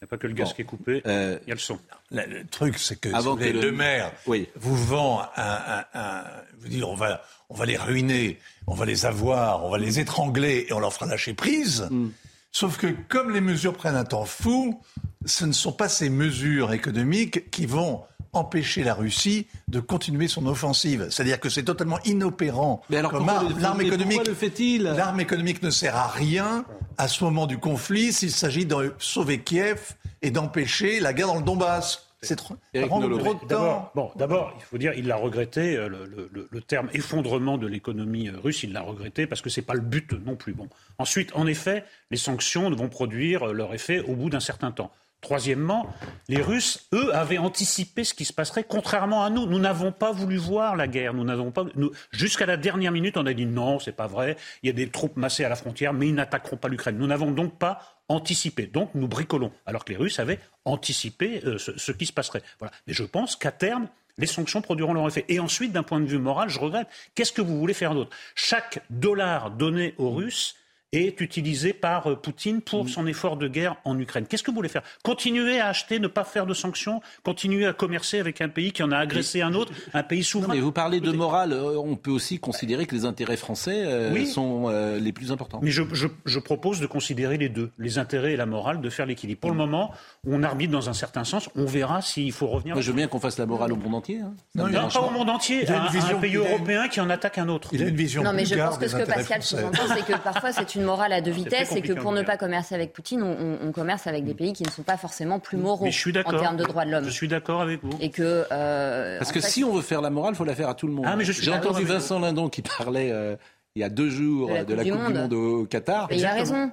[0.00, 1.60] Il n'y a pas que le gaz qui est coupé, Euh, il y a le
[1.60, 1.80] son.
[2.12, 4.48] Le, le truc, c'est que Avant si vous voulez, que le- le maire Oui.
[4.54, 6.24] vous vend un, un- un-
[6.60, 10.66] vous on va, on va les ruiner, on va les avoir, on va les étrangler
[10.68, 11.88] et on leur fera lâcher prise.
[11.90, 12.10] Mm.
[12.52, 14.80] Sauf que comme les mesures prennent un temps fou,
[15.24, 20.46] ce ne sont pas ces mesures économiques qui vont empêcher la Russie de continuer son
[20.46, 21.08] offensive.
[21.10, 22.82] C'est-à-dire que c'est totalement inopérant.
[22.90, 23.58] Mais alors comme arme.
[23.58, 24.82] l'arme économique, le fait-il?
[24.82, 26.64] L'arme économique ne sert à rien
[26.96, 31.36] à ce moment du conflit s'il s'agit de sauver Kiev et d'empêcher la guerre dans
[31.36, 32.07] le Donbass.
[32.20, 33.46] C'est trop, trop de temps.
[33.46, 37.66] D'abord, bon, d'abord, il faut dire, il l'a regretté, euh, le, le- terme effondrement de
[37.66, 40.52] l'économie euh, russe, il l'a regretté parce que c'est pas le but non plus.
[40.52, 40.68] Bon.
[40.98, 44.90] Ensuite, en effet, les sanctions vont produire euh, leur effet au bout d'un certain temps.
[45.20, 45.88] Troisièmement,
[46.28, 49.46] les Russes, eux, avaient anticipé ce qui se passerait, contrairement à nous.
[49.46, 51.12] Nous n'avons pas voulu voir la guerre.
[51.12, 51.64] Nous n'avons pas.
[52.12, 54.36] jusqu'à la dernière minute, on a dit non, c'est pas vrai.
[54.62, 56.98] Il y a des troupes massées à la frontière, mais ils n'attaqueront pas l'Ukraine.
[56.98, 58.66] Nous n'avons donc pas anticipé.
[58.66, 62.42] Donc nous bricolons, alors que les Russes avaient anticipé euh, ce, qui se passerait.
[62.86, 65.24] Mais je pense qu'à terme, les sanctions produiront leur effet.
[65.28, 66.88] Et ensuite, d'un point de vue moral, je regrette.
[67.14, 68.14] Qu'est-ce que vous voulez faire d'autre?
[68.34, 70.56] Chaque dollar donné aux Russes
[70.92, 74.24] est utilisé par euh, Poutine pour son effort de guerre en Ukraine.
[74.26, 74.82] Qu'est-ce que vous voulez faire?
[75.04, 78.82] Continuer à acheter, ne pas faire de sanctions, continuer à commercer avec un pays qui
[78.82, 80.54] en a agressé un autre, un pays Non, souverain?
[80.54, 84.10] mais vous parlez de morale, euh, on peut aussi considérer que les intérêts français euh,
[84.14, 84.26] Oui.
[84.26, 85.60] sont euh, les plus importants.
[85.62, 88.88] Mais je, je- je propose de considérer les deux, les intérêts et la morale, de
[88.88, 89.40] faire l'équilibre.
[89.40, 89.92] Pour le moment,
[90.26, 91.50] on arbitre dans un certain sens.
[91.54, 92.74] On verra s'il faut revenir.
[92.74, 94.20] Moi, je veux bien qu'on fasse la morale au monde entier.
[94.20, 94.32] hein.
[94.54, 96.38] Non, y pas au monde entier, Il a une à un, vision- un pays une-
[96.38, 97.68] européen qui en attaque un autre.
[97.72, 100.18] Il a une vision Non, mais je pense que ce que Pascal sous-entend, c'est que
[100.18, 102.92] parfois c'est une morale à deux très vitesses et que pour ne pas commercer avec
[102.92, 105.84] Poutine, on, on- on commerce avec des pays qui ne sont pas forcément plus moraux
[105.84, 107.04] Mais je suis en termes de droits de l'homme.
[107.04, 107.90] Je suis d'accord avec vous.
[108.00, 108.44] Et que.
[108.52, 110.74] euh, Parce que fait, si on veut faire la morale, il faut la faire à
[110.74, 111.06] tout le monde.
[111.08, 113.36] Ah, J'ai entendu Vincent Lindon qui parlait euh,
[113.76, 115.64] il y a deux jours De la de la Coupe Coupe du du Monde au
[115.66, 116.08] Qatar.
[116.10, 116.70] Et il a raison.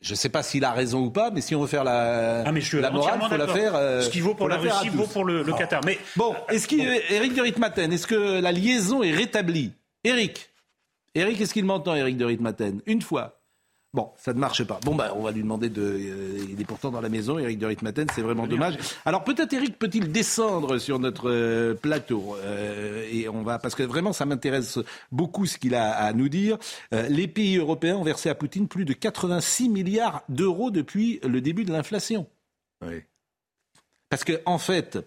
[0.00, 2.42] Je ne sais pas s'il a raison ou pas, mais si on veut faire la,
[2.44, 3.74] Ah, mais je suis la morale, il faut la faire.
[3.74, 5.80] euh, Ce qui vaut pour la Russie vaut pour le, le Qatar.
[5.86, 9.72] Mais Bon, est-ce qu'Éric de Ritmaten, est-ce que la liaison est rétablie?
[10.04, 10.50] Éric?
[11.14, 12.80] Éric, est-ce qu'il m'entend, Éric de Ritmaten?
[12.86, 13.40] Une fois.
[13.94, 14.80] Bon, ça ne marche pas.
[14.84, 15.80] Bon, bah, on va lui demander de.
[15.80, 18.76] euh, il est pourtant dans la maison, Éric de Ritmaten, c'est vraiment dommage.
[19.04, 23.84] Alors peut-être Éric peut-il descendre sur notre euh, plateau euh, et on va parce que
[23.84, 24.80] vraiment ça m'intéresse
[25.12, 26.58] beaucoup ce qu'il a à nous dire.
[26.90, 31.64] Les pays européens ont versé à Poutine plus de 86 milliards d'euros depuis le début
[31.64, 32.26] de l'inflation.
[32.84, 33.02] Oui.
[34.10, 34.98] Parce que en fait,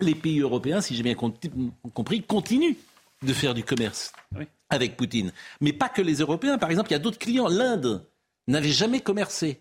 [0.00, 2.76] les pays européens, si j'ai bien compris, continuent
[3.22, 4.46] de faire du commerce Oui.
[4.70, 5.32] Avec Poutine.
[5.60, 6.58] Mais pas que les Européens.
[6.58, 7.48] Par exemple, il y a d'autres clients.
[7.48, 8.06] L'Inde
[8.46, 9.60] n'avait jamais commercé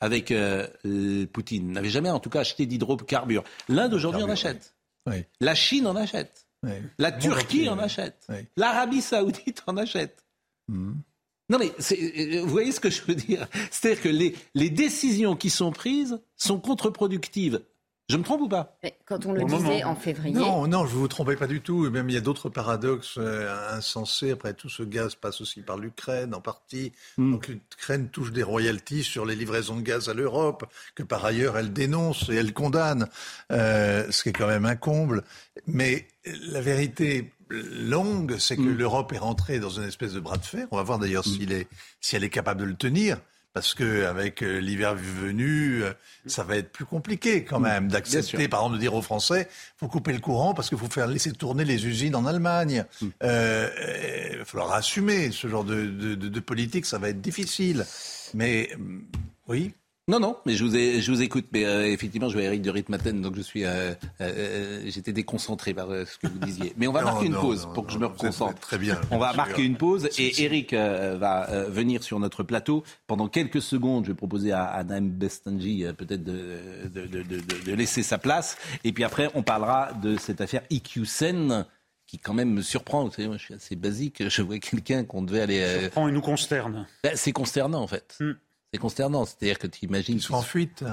[0.00, 3.44] avec euh, euh, Poutine, n'avait jamais en tout cas acheté d'hydrocarbures.
[3.68, 4.74] L'Inde aujourd'hui en achète.
[5.06, 5.24] Oui.
[5.40, 6.46] La Chine en achète.
[6.62, 6.72] Oui.
[6.98, 8.26] La Turquie en achète.
[8.56, 10.24] L'Arabie saoudite en achète.
[10.68, 11.00] Mhm.
[11.48, 13.46] Non mais euh, vous voyez ce que je veux dire?
[13.70, 17.62] C'est-à-dire que les, les décisions qui sont prises sont contre-productives.
[18.08, 20.32] Je me trompe ou pas Mais quand on le disait en février.
[20.32, 21.86] Non, non, je ne vous trompez pas du tout.
[21.86, 24.30] Et même il y a d'autres paradoxes euh, insensés.
[24.30, 26.92] Après tout, ce gaz passe aussi par l'Ukraine en partie.
[27.18, 27.32] Hmm.
[27.32, 30.64] Donc l'Ukraine touche des royalties sur les livraisons de gaz à l'Europe,
[30.94, 33.08] que par ailleurs elle dénonce et elle condamne,
[33.50, 35.24] euh, ce qui est quand même un comble.
[35.66, 38.76] Mais la vérité longue, c'est que Hmm.
[38.76, 40.68] l'Europe est rentrée dans une espèce de bras de fer.
[40.70, 41.66] On va voir d'ailleurs Hmm.
[42.00, 43.18] si elle est capable de le tenir.
[43.56, 45.94] Parce que avec euh, l'hiver venu, euh,
[46.26, 49.88] ça va être plus compliqué quand même d'accepter, par exemple, de dire aux Français, faut
[49.88, 52.84] couper le courant parce qu'il faut faire laisser tourner les usines en Allemagne.
[53.02, 57.08] Euh, euh, il va falloir assumer ce genre de, de, de- de politique, ça va
[57.08, 57.86] être difficile.
[58.34, 59.06] Mais hum,
[59.48, 59.72] oui,
[60.08, 61.46] Non, non, mais je vous, ai, je vous écoute.
[61.52, 65.74] Mais euh, effectivement, je vois Eric de Ritmaten, donc je suis, euh, euh, j'étais déconcentré
[65.74, 66.72] par euh, ce que vous disiez.
[66.76, 68.60] Mais on va Non, marquer une non, pause non, pour que je me reconcentre.
[68.60, 70.44] très bien, On va marquer une pause Si, et si.
[70.44, 72.84] Eric euh, va euh, venir sur notre plateau.
[73.08, 76.50] Pendant quelques secondes, je vais proposer à, à Naïm Bestanji euh, peut-être de,
[76.84, 78.56] de, de, de- de laisser sa place.
[78.84, 81.66] Et puis après, on parlera de cette affaire IQSEN
[82.06, 83.04] qui quand même me surprend.
[83.04, 84.28] Vous savez, moi je suis assez basique.
[84.28, 85.60] Je vois quelqu'un qu'on devait aller...
[85.62, 86.86] euh, prend et nous consterne.
[87.02, 88.16] ben, c'est consternant en fait.
[88.20, 88.34] Hmm.
[88.72, 89.24] C'est consternant.
[89.24, 90.16] C'est-à-dire que tu imagines...
[90.16, 90.84] ils sont en fuite.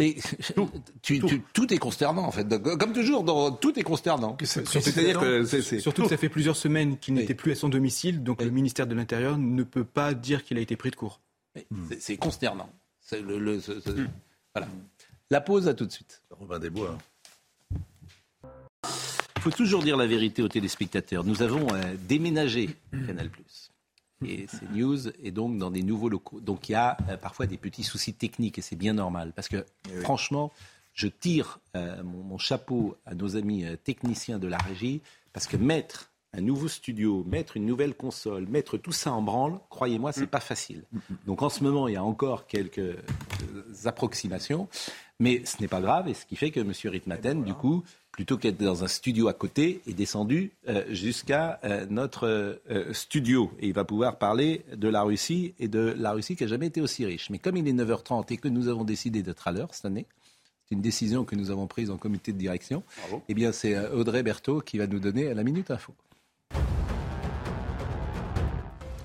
[0.00, 0.16] Mais
[1.02, 2.44] tu- tu- tout est consternant en fait.
[2.48, 4.32] Donc, Comme toujours, dans- tout est consternant.
[4.34, 5.20] Que C'est-à-dire
[5.80, 7.20] Surtout que ça fait plusieurs semaines qu'il Oui.
[7.20, 8.46] n'était plus à son domicile, donc Oui.
[8.46, 11.20] le ministère de l'Intérieur ne peut pas dire qu'il a été pris de court.
[11.54, 12.68] c'est- c'est consternant.
[13.00, 13.90] C'est le- le- ce- ce-
[14.54, 14.68] Voilà.
[15.30, 16.22] La pause, à tout de suite.
[16.30, 16.98] Robin des Bois.
[19.36, 21.22] Il faut toujours dire la vérité aux téléspectateurs.
[21.22, 22.70] Nous avons euh, déménagé
[23.06, 23.30] Canal+.
[24.26, 26.40] Et CNews est donc dans des nouveaux locaux.
[26.40, 29.32] Donc il y a euh, parfois des petits soucis techniques et c'est bien normal.
[29.34, 29.64] Parce que
[30.02, 30.52] franchement,
[30.92, 35.46] je tire euh, mon, mon chapeau à nos amis euh, techniciens de la régie parce
[35.46, 40.10] que mettre un nouveau studio, mettre une nouvelle console, mettre tout ça en branle, croyez-moi,
[40.12, 40.82] c'est pas facile.
[41.26, 42.96] Donc en ce moment, il y a encore quelques
[43.84, 44.68] approximations,
[45.20, 46.72] mais ce n'est pas grave, et ce qui fait que M.
[46.86, 47.84] Ritmaten, du coup,
[48.14, 53.50] plutôt qu'être dans un studio à côté, est descendu euh, jusqu'à euh, notre euh, studio.
[53.58, 56.68] Et il va pouvoir parler de la Russie et de la Russie qui n'a jamais
[56.68, 57.28] été aussi riche.
[57.30, 60.06] Mais comme il est 9h30 et que nous avons décidé d'être à l'heure cette année,
[60.68, 62.84] c'est une décision que nous avons prise en comité de direction,
[63.28, 65.92] eh bien c'est Audrey Berthaud qui va nous donner la Minute Info.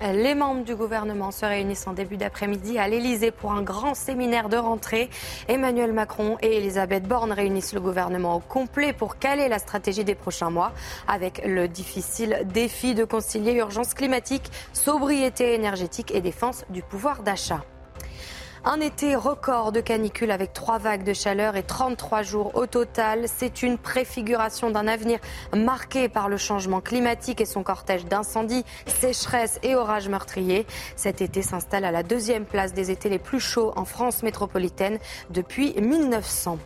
[0.02, 4.48] Les membres du gouvernement se réunissent en début d'après-midi à l'Elysée pour un grand séminaire
[4.48, 5.10] de rentrée.
[5.46, 10.14] Emmanuel Macron et Elisabeth Borne réunissent le gouvernement au complet pour caler la stratégie des
[10.14, 10.72] prochains mois
[11.06, 17.62] avec le difficile défi de concilier urgence climatique, sobriété énergétique et défense du pouvoir d'achat.
[18.62, 23.24] Un été record de canicule avec trois vagues de chaleur et 33 jours au total.
[23.26, 25.18] C'est une préfiguration d'un avenir
[25.56, 30.66] marqué par le changement climatique et son cortège d'incendies, sécheresses et orages meurtriers.
[30.94, 34.98] Cet été s'installe à la deuxième place des étés les plus chauds en France métropolitaine
[35.30, 36.58] depuis 1900.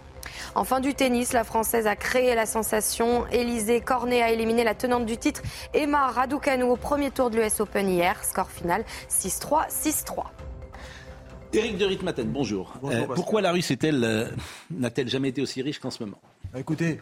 [0.57, 3.25] En fin du tennis, la Française a créé la sensation.
[3.31, 7.61] Élisée Cornet a éliminé la tenante du titre, Emma Raducanu, au premier tour de l'US
[7.61, 8.25] Open hier.
[8.25, 10.25] Score final 6-3, 6-3.
[11.55, 12.75] Éric de Ritmaten, bonjour.
[12.83, 14.29] Bonjour, Euh, pourquoi la Russie euh,
[14.73, 16.19] n'a-t-elle jamais été aussi riche qu'en ce moment?
[16.53, 17.01] Bah, Écoutez,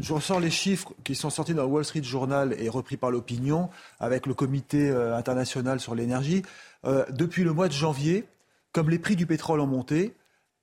[0.00, 3.12] je ressors les chiffres qui sont sortis dans le Wall Street Journal et repris par
[3.12, 6.42] l'opinion avec le comité euh, international sur l'énergie.
[6.84, 8.24] Euh, depuis le mois de janvier,
[8.72, 10.14] comme les prix du pétrole ont monté,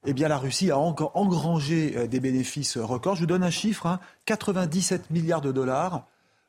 [0.06, 3.16] eh bien, la Russie a encore engrangé des bénéfices records.
[3.16, 6.06] Je vous donne un chiffre, hein, 97 milliards de dollars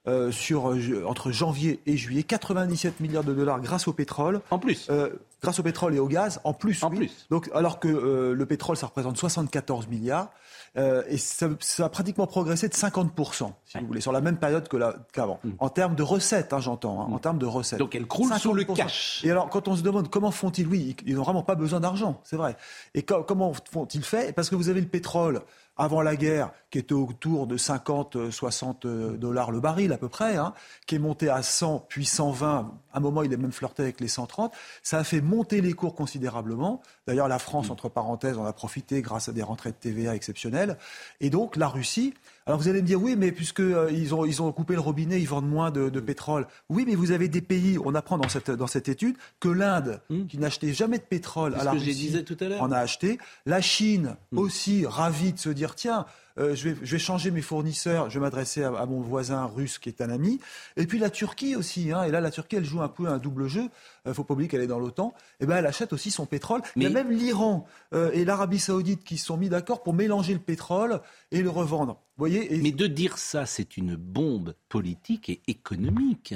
[0.08, 2.22] euh, sur, euh, entre janvier et juillet.
[2.24, 4.40] 97 milliards de dollars grâce au pétrole.
[4.50, 5.10] En plus Euh,
[5.42, 6.84] Grâce au pétrole et au gaz, en plus.
[6.84, 6.98] En oui.
[6.98, 7.26] plus.
[7.28, 10.30] Donc, alors que le pétrole, ça représente 74 milliards.
[10.76, 14.68] et ça, ça a pratiquement progressé de 50%, si vous voulez, sur la même période
[15.12, 15.40] qu'avant.
[15.58, 17.80] En termes de recettes, hein, j'entends, hein, en termes de recettes.
[17.80, 17.82] Mm.
[17.82, 18.74] Donc elle croule sous le 50%.
[18.76, 19.20] cash.
[19.24, 22.20] Et alors, quand on se demande comment font-ils, oui, ils n'ont vraiment pas besoin d'argent,
[22.22, 22.56] c'est vrai.
[22.94, 24.32] Et co- comment font-ils fait?
[24.32, 25.40] Parce que vous avez le pétrole
[25.76, 30.08] avant la guerre, qui était autour de 50, euh, 60 dollars le baril à peu
[30.08, 30.52] près, hein,
[30.86, 32.78] qui est monté à 100, puis 120.
[32.92, 34.52] À un moment, il est même flirté avec les 130.
[34.82, 36.82] Ça a fait monter les cours considérablement.
[37.06, 40.76] D'ailleurs, la France, entre parenthèses, en a profité grâce à des rentrées de TVA exceptionnelles.
[41.20, 42.14] Et donc, la Russie.
[42.46, 44.80] Alors, vous allez me dire, oui, mais puisque euh, ils ont, ils ont coupé le
[44.80, 46.46] robinet, ils vendent moins de, de pétrole.
[46.68, 50.00] Oui, mais vous avez des pays, on apprend dans cette, dans cette étude, que l'Inde,
[50.28, 52.62] qui n'achetait jamais de pétrole à la que je Russie, disais tout à l'heure.
[52.62, 53.18] en a acheté.
[53.46, 56.06] La Chine aussi ravie de se dire tiens,
[56.38, 59.44] euh, je, vais, je vais changer mes fournisseurs, je vais m'adresser à, à mon voisin
[59.46, 60.40] russe qui est un ami.
[60.76, 61.92] Et puis la Turquie aussi.
[61.92, 63.68] Hein, et là, la Turquie, elle joue un peu un double jeu.
[64.06, 65.14] Il faut pas oublier qu'elle est dans l'OTAN.
[65.40, 66.62] Et ben, elle achète aussi son pétrole.
[66.76, 69.82] Il y a Mais- même l'Iran euh, et l'Arabie Saoudite qui se sont mis d'accord
[69.82, 71.94] pour mélanger le pétrole et le revendre.
[72.16, 76.34] Vous voyez et- Mais de dire ça, c'est une bombe politique et économique.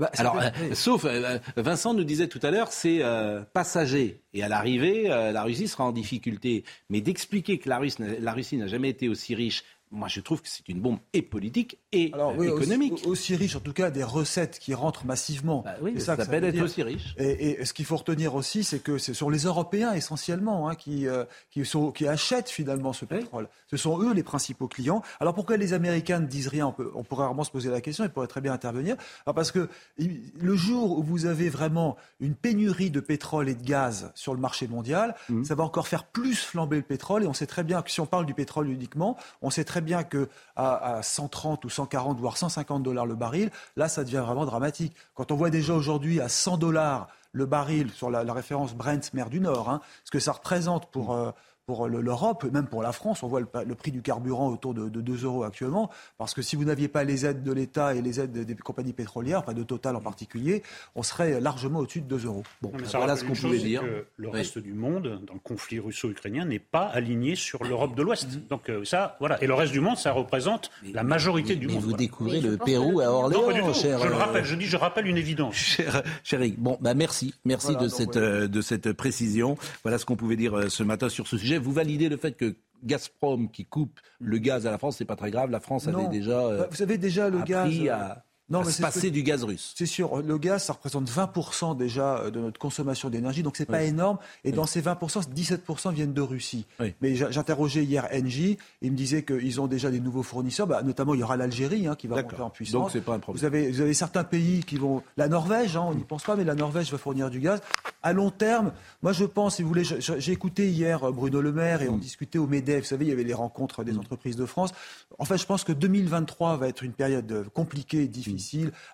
[0.00, 4.22] Bah, Alors, euh, sauf, euh, Vincent nous disait tout à l'heure, c'est euh, passager.
[4.34, 6.64] Et à l'arrivée, euh, la Russie sera en difficulté.
[6.88, 10.20] Mais d'expliquer que la, Russe n'a- la Russie n'a jamais été aussi riche, moi je
[10.20, 13.02] trouve que c'est une bombe et politique et Alors, euh, oui, aussi- économique.
[13.06, 15.62] Aussi, riche, en tout cas, des recettes qui rentrent massivement.
[15.64, 16.64] Bah oui, ça que s'appelle être dire.
[16.64, 17.14] aussi riche.
[17.18, 20.74] Et, et ce qu'il faut retenir aussi, c'est que c'est sur les Européens essentiellement hein,
[20.76, 23.48] qui, euh, qui, sont, qui achètent finalement ce pétrole.
[23.68, 25.02] Ce sont eux les principaux clients.
[25.18, 26.68] Alors pourquoi les Américains ne disent rien?
[26.68, 28.96] On, peut- on pourrait vraiment se poser la question, ils pourraient très bien intervenir.
[29.26, 33.62] Alors parce que le jour où vous avez vraiment une pénurie de pétrole et de
[33.64, 35.44] gaz sur le marché mondial, Mmh.
[35.44, 37.24] ça va encore faire plus flamber le pétrole.
[37.24, 39.79] Et on sait très bien que si on parle du pétrole uniquement, on sait très
[39.80, 44.22] bien que à, à 130 ou 140 voire 150 dollars le baril, là ça devient
[44.24, 44.94] vraiment dramatique.
[45.14, 49.12] Quand on voit déjà aujourd'hui à 100 dollars le baril sur la, la référence Brent
[49.14, 51.30] mer du Nord, hein, ce que ça représente pour, euh,
[51.74, 54.74] pour le- l'Europe, même pour la France, on voit le, le prix du carburant autour
[54.74, 57.94] de, de 2 euros actuellement, parce que si vous n'aviez pas les aides de l'État
[57.94, 60.62] et les aides des, compagnies pétrolières, enfin de Total en particulier,
[60.96, 62.42] on serait largement au-dessus de 2 euros.
[62.60, 63.82] Bon, Non, mais ça voilà ce qu'on pouvait dire.
[63.82, 64.32] que le Oui.
[64.34, 68.28] reste du monde, dans le conflit russo-ukrainien, n'est pas aligné sur l'Europe de l'Ouest.
[68.28, 68.48] Mm-hmm.
[68.48, 69.40] Donc euh, ça, voilà.
[69.42, 71.82] Et le reste du monde, ça représente la majorité du Mais monde.
[71.82, 71.98] vous voilà.
[71.98, 73.74] découvrez Mais le Pérou à Orléans, Non, pas du tout.
[73.74, 73.98] cher.
[74.00, 75.54] Je le euh, rappelle, je dis, je rappelle une évidence.
[75.54, 78.22] Cher, cher Eric, bon, bah merci, merci Voilà, de, donc, cette, ouais.
[78.22, 79.56] euh, de cette précision.
[79.84, 81.58] Voilà ce qu'on pouvait dire ce matin sur ce sujet.
[81.60, 85.16] Vous validez le fait que Gazprom qui coupe le gaz à la France, c'est pas
[85.16, 85.50] très grave.
[85.50, 87.66] La France avait déjà euh, Bah, vous savez déjà le gaz.
[87.66, 89.74] appris euh, à, non, à mais se c'est passer que- du gaz russe.
[89.76, 93.66] C'est sûr, le gaz, ça représente 20% déjà euh, de notre consommation d'énergie, donc c'est
[93.66, 93.88] pas Oui.
[93.88, 94.18] énorme.
[94.44, 96.66] Et dans ces 20%, 17% viennent de Russie.
[96.80, 96.94] Oui.
[97.00, 101.14] Mais j'interrogeais hier Engie, il me disait qu'ils ont déjà des nouveaux fournisseurs, bah, notamment
[101.14, 102.72] il y aura l'Algérie hein, qui va monter en puissance.
[102.80, 103.40] Donc c'est pas un problème.
[103.40, 105.02] Vous avez, vous avez certains pays qui vont...
[105.16, 107.60] La Norvège, hein, on n'y pense pas, mais la Norvège va fournir du gaz.
[108.02, 111.52] À long terme, moi je pense, si vous voulez, j'ai écouté hier euh, Bruno Le
[111.52, 112.00] Maire et on mm.
[112.00, 112.84] discutait au MEDEF.
[112.84, 113.98] Vous savez, il y avait les rencontres des mm.
[113.98, 114.72] entreprises de France.
[115.18, 118.39] En fait, je pense que 2023 va être une période euh, compliquée, difficile,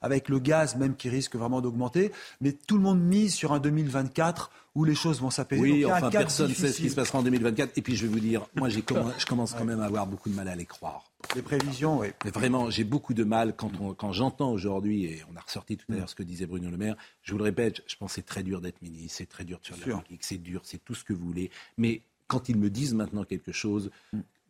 [0.03, 2.13] avec le gaz même qui risque vraiment d'augmenter.
[2.41, 5.63] Mais tout le monde mise sur un 2024 où les choses vont s'apaiser.
[5.63, 7.79] Oui, enfin, personne ne sait ce qui se passera en 2024.
[7.79, 10.35] Et puis, je vais vous dire, moi, je commence quand même à avoir beaucoup de
[10.35, 11.05] mal à les croire.
[11.35, 12.09] Les prévisions, oui.
[12.25, 15.91] Mais vraiment, j'ai beaucoup de mal quand, quand j'entends aujourd'hui, et on a ressorti tout
[15.93, 18.17] à l'heure ce que disait Bruno Le Maire, je vous le répète, je pense que
[18.17, 20.85] c'est très dur d'être ministre, c'est très dur de faire la politique, c'est dur, c'est
[20.85, 21.51] tout ce que vous voulez.
[21.79, 23.91] Mais quand ils me disent maintenant quelque chose,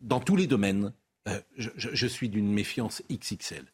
[0.00, 0.92] dans tous les domaines,
[1.28, 3.64] euh, je, suis d'une méfiance XXL.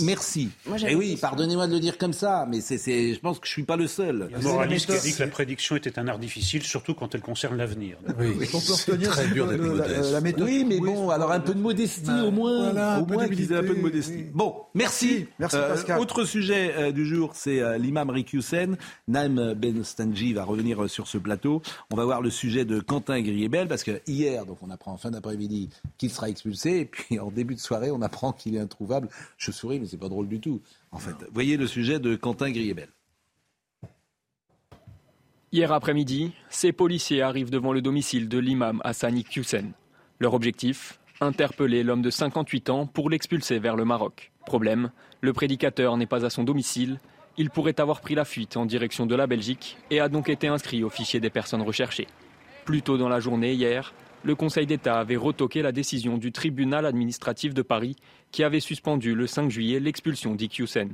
[0.00, 0.50] Merci.
[0.66, 3.50] Et eh oui, pardonnez-moi de le dire comme ça, mais c'est, je pense que je
[3.50, 4.28] ne suis pas le seul.
[4.30, 7.14] Il y a moraliste qui dit que la prédiction était un art difficile, surtout quand
[7.14, 7.98] elle concerne l'avenir.
[8.18, 10.36] Oui, c'est très dur d'être modeste.
[10.40, 12.98] oui, mais bon, alors un peu de modestie au moins.
[12.98, 14.24] au moins qu'ils un peu de modestie.
[14.32, 15.26] Bon, merci.
[15.38, 16.00] merci euh, Pascal.
[16.00, 18.76] autre sujet euh, du jour, c'est l'imam Rick Hussein.
[19.08, 21.60] Naim Ben Stanji va revenir sur ce plateau.
[21.90, 24.96] On va voir le sujet de Quentin Griebel, parce que hier, donc on apprend en
[24.96, 28.60] fin d'après-midi qu'il sera expulsé et puis en début de soirée, on apprend qu'il est
[28.60, 29.08] introuvable.
[29.36, 30.60] Je souris, mais c'est pas drôle du tout.
[30.92, 32.88] En fait, voyez le sujet de Quentin Griebel.
[35.50, 39.72] Hier après-midi, ces policiers arrivent devant le domicile de l'imam Hassani Hussein.
[40.18, 44.30] Leur objectif Interpeller l'homme de 58 ans pour l'expulser vers le Maroc.
[44.46, 47.00] Problème, le prédicateur n'est pas à son domicile.
[47.36, 50.46] Il pourrait avoir pris la fuite en direction de la Belgique et a donc été
[50.46, 52.06] inscrit au fichier des personnes recherchées.
[52.64, 53.94] Plus tôt dans la journée hier,
[54.28, 57.96] le Conseil d'État avait retoqué la décision du tribunal administratif de Paris
[58.30, 60.90] qui avait suspendu le 5 juillet l'expulsion d'Iqiyoussen.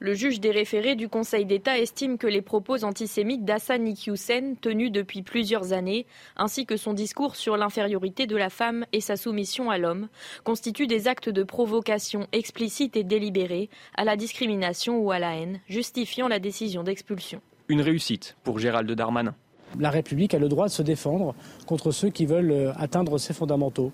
[0.00, 4.90] Le juge des référés du Conseil d'État estime que les propos antisémites d'Hassan Iqiyoussen, tenus
[4.90, 6.04] depuis plusieurs années,
[6.36, 10.08] ainsi que son discours sur l'infériorité de la femme et sa soumission à l'homme,
[10.42, 15.60] constituent des actes de provocation explicites et délibérés à la discrimination ou à la haine,
[15.68, 17.40] justifiant la décision d'expulsion.
[17.68, 19.36] Une réussite pour Gérald Darmanin
[19.78, 21.34] la République a le droit de se défendre
[21.66, 23.92] contre ceux qui veulent euh, atteindre ses fondamentaux,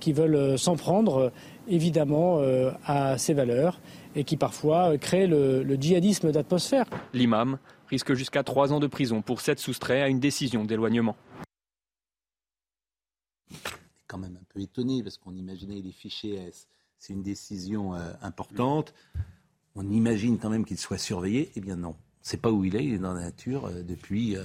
[0.00, 1.30] qui veulent euh, s'en prendre euh,
[1.68, 2.40] évidemment
[2.86, 3.78] à ses valeurs
[4.16, 6.86] et qui parfois créent le, djihadisme d'atmosphère.
[7.12, 11.14] L'imam risque jusqu'à trois ans de prison pour s'être soustrait à une décision d'éloignement.
[14.06, 16.68] quand même un peu étonné parce qu'on imaginait les fichiers S.
[16.96, 18.94] C'est une décision importante.
[19.74, 21.52] On imagine quand même qu'il soit surveillé.
[21.54, 21.94] Eh bien non.
[22.22, 22.84] C'est pas où il est.
[22.86, 24.38] Il est dans la nature depuis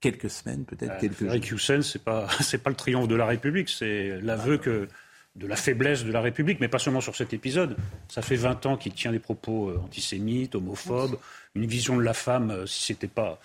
[0.00, 3.26] quelques semaines, peut-être euh, quelques Rick Hussein, c'est pas c'est pas le triomphe de la
[3.26, 4.88] République, c'est l'aveu que
[5.34, 7.76] de la faiblesse de la République, mais pas seulement sur cet épisode.
[8.08, 11.18] Ça fait 20 ans qu'il tient des propos euh, antisémites, homophobes,
[11.54, 13.38] une vision de la femme, euh, si c'était pas,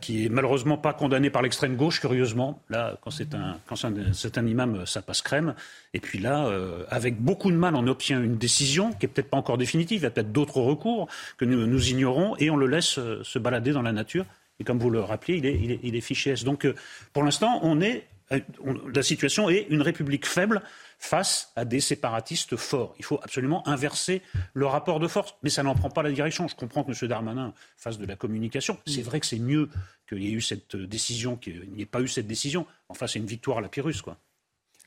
[0.00, 2.62] qui est malheureusement pas condamnée par l'extrême gauche, curieusement.
[2.70, 5.54] Là, quand c'est un, quand c'est un, imam, ça passe crème.
[5.92, 6.50] Et puis là,
[6.88, 10.00] avec beaucoup de mal, on obtient une décision qui est peut-être pas encore définitive.
[10.00, 13.38] Il y a peut-être d'autres recours que nous, nous ignorons, et on le laisse se
[13.38, 14.24] balader dans la nature
[14.60, 16.44] et comme vous le rappelez, il est, il fiché S.
[16.44, 16.74] Donc, euh,
[17.12, 18.40] pour l'instant, on est, euh,
[18.92, 20.62] la situation est une république faible
[20.98, 22.94] face à des séparatistes forts.
[22.98, 24.20] Il faut absolument inverser
[24.54, 25.36] le rapport de force.
[25.42, 26.48] Mais ça n'en prend pas la direction.
[26.48, 27.08] Je comprends que M.
[27.08, 28.78] Darmanin fasse de la communication.
[28.86, 29.68] C'est vrai que c'est mieux
[30.08, 32.66] qu'il y ait eu cette décision, qu'il n'y ait pas eu cette décision.
[32.88, 34.18] Enfin, c'est une victoire à la Pyrrhus, quoi.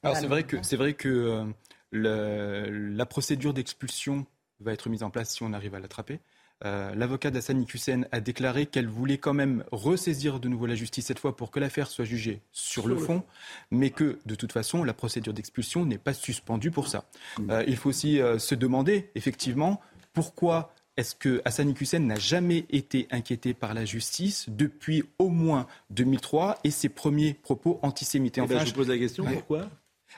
[0.04, 1.46] Alors, c'est vrai que, c'est vrai que
[1.94, 4.26] euh, la procédure d'expulsion
[4.60, 6.20] va être mise en place si on arrive à l'attraper.
[6.64, 7.32] Euh, l'avocat
[7.74, 11.52] Hussein a déclaré qu'elle voulait quand même ressaisir de nouveau la justice cette fois pour
[11.52, 13.24] que l'affaire soit jugée sur, le fond,
[13.72, 17.06] mais que de toute façon la procédure d'expulsion n'est pas suspendue pour ça.
[17.40, 17.52] Mm.
[17.52, 19.82] Euh, il faut aussi euh, se demander effectivement
[20.14, 25.66] pourquoi est-ce que Hassani Hussein n'a jamais été inquiété par la justice depuis au moins
[25.90, 29.70] 2003 et ses premiers propos antisémites eh ben, enfin, Je pose la question, pourquoi?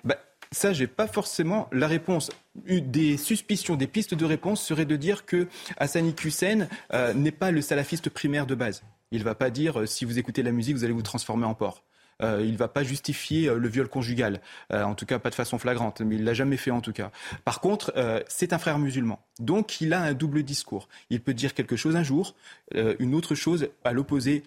[0.04, 0.18] Bah,
[0.54, 2.32] ça, j'ai pas forcément la réponse.
[2.66, 7.52] Des suspicions, des pistes de réponse seraient de dire que Hassani Hussein euh, n'est pas
[7.52, 8.84] le salafiste primaire de base.
[9.12, 11.46] Il ne va pas dire euh, si vous écoutez la musique, vous allez vous transformer
[11.46, 11.84] en porc.
[12.22, 14.40] Euh, il ne va pas justifier le viol conjugal,
[14.72, 17.10] en tout cas pas de façon flagrante, mais il l'a jamais fait en tout cas.
[17.44, 17.92] Par contre,
[18.28, 20.88] c'est un frère musulman, donc il a un double discours.
[21.10, 22.36] Il peut dire quelque chose un jour,
[23.00, 24.44] une autre chose à l'opposé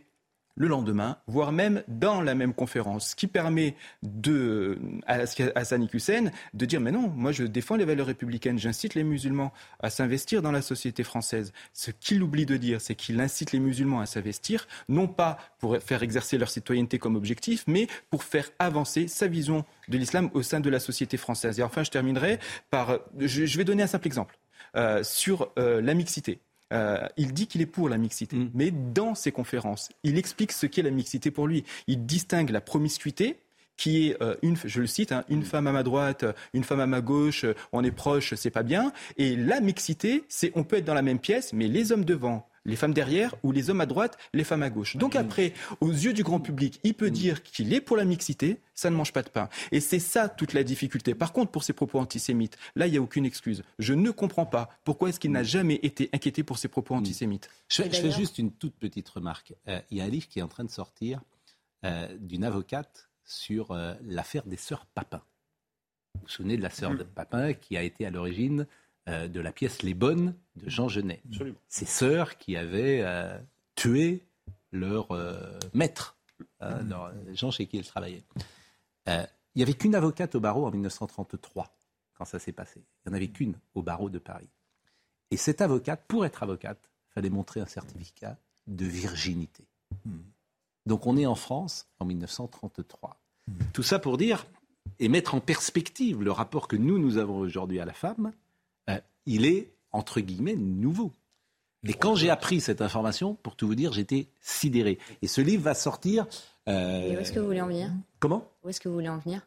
[0.57, 5.19] le lendemain, voire même dans la même conférence, ce qui permet de, à
[5.55, 9.53] Hassani Hussein de dire mais non, moi je défends les valeurs républicaines, j'incite les musulmans
[9.81, 11.53] à s'investir dans la société française.
[11.73, 15.77] Ce qu'il oublie de dire, c'est qu'il incite les musulmans à s'investir, non pas pour
[15.79, 20.42] faire exercer leur citoyenneté comme objectif, mais pour faire avancer sa vision de l'islam au
[20.42, 21.61] sein de la société française.
[21.61, 22.38] Et enfin, je terminerai
[22.71, 24.38] par, je, vais donner un simple exemple.
[24.75, 26.40] Euh, sur euh, la mixité.
[26.73, 28.51] Euh, il dit qu'il est pour la mixité, mm.
[28.55, 31.65] mais dans ses conférences, il explique ce qu'est la mixité pour lui.
[31.87, 33.39] Il distingue la promiscuité,
[33.77, 35.45] qui est euh, une, je le cite, hein, une mm.
[35.45, 36.25] femme à ma droite,
[36.55, 38.93] une femme à ma gauche, on est proche, c'est pas bien.
[39.17, 42.49] Et la mixité, c'est on peut être dans la même pièce, mais les hommes devant,
[42.67, 44.97] les femmes derrière, ou les hommes à droite, les femmes à gauche.
[44.97, 48.61] Donc après, aux yeux du grand public, il peut dire qu'il est pour la mixité,
[48.75, 49.49] ça ne mange pas de pain.
[49.73, 51.14] Et c'est ça toute la difficulté.
[51.14, 53.62] Par contre, pour ces propos antisémites, là, il n'y a aucune excuse.
[53.79, 57.49] Je ne comprends pas pourquoi est-ce qu'il n'a jamais été inquiété pour ces propos antisémites.
[57.69, 59.55] Je, je fais juste une toute petite remarque.
[59.69, 61.21] Euh, il y a un livre qui est en train de sortir
[61.85, 65.23] euh, d'une avocate sur euh, l'affaire des sœurs Papin.
[66.14, 68.67] Vous vous souvenez de la sœur de Papin qui a été à l'origine
[69.09, 71.23] euh, de la pièce Les Bonnes de Jean Genet.
[71.31, 71.59] Absolument.
[71.69, 73.39] Ces sœurs qui avaient euh,
[73.75, 74.25] tué
[74.73, 76.17] leur euh, maître,
[76.61, 78.25] leur- les gens chez qui elles travaillaient.
[79.07, 79.17] Il
[79.57, 81.75] n'y avait qu'une avocate au barreau en 1933,
[82.15, 82.81] quand ça s'est passé.
[83.05, 84.49] Il n'y en avait qu'une au barreau de Paris.
[85.31, 88.37] Et cette avocate, pour être avocate, il fallait montrer un certificat
[88.67, 89.65] de virginité.
[90.85, 93.19] Donc on est en France en 1933.
[93.73, 94.47] Tout ça pour dire
[94.99, 98.33] et mettre en perspective le rapport que nous, nous avons aujourd'hui à la femme,
[98.91, 101.12] euh, il est, entre guillemets, nouveau.
[101.89, 104.99] Et quand j'ai appris cette information, pour tout vous dire, j'étais sidéré.
[105.22, 106.26] Et ce livre va sortir...
[106.68, 107.91] euh, Et où est-ce que vous voulez en venir?
[108.18, 108.51] Comment?
[108.64, 109.41] Où est-ce que vous voulez en venir?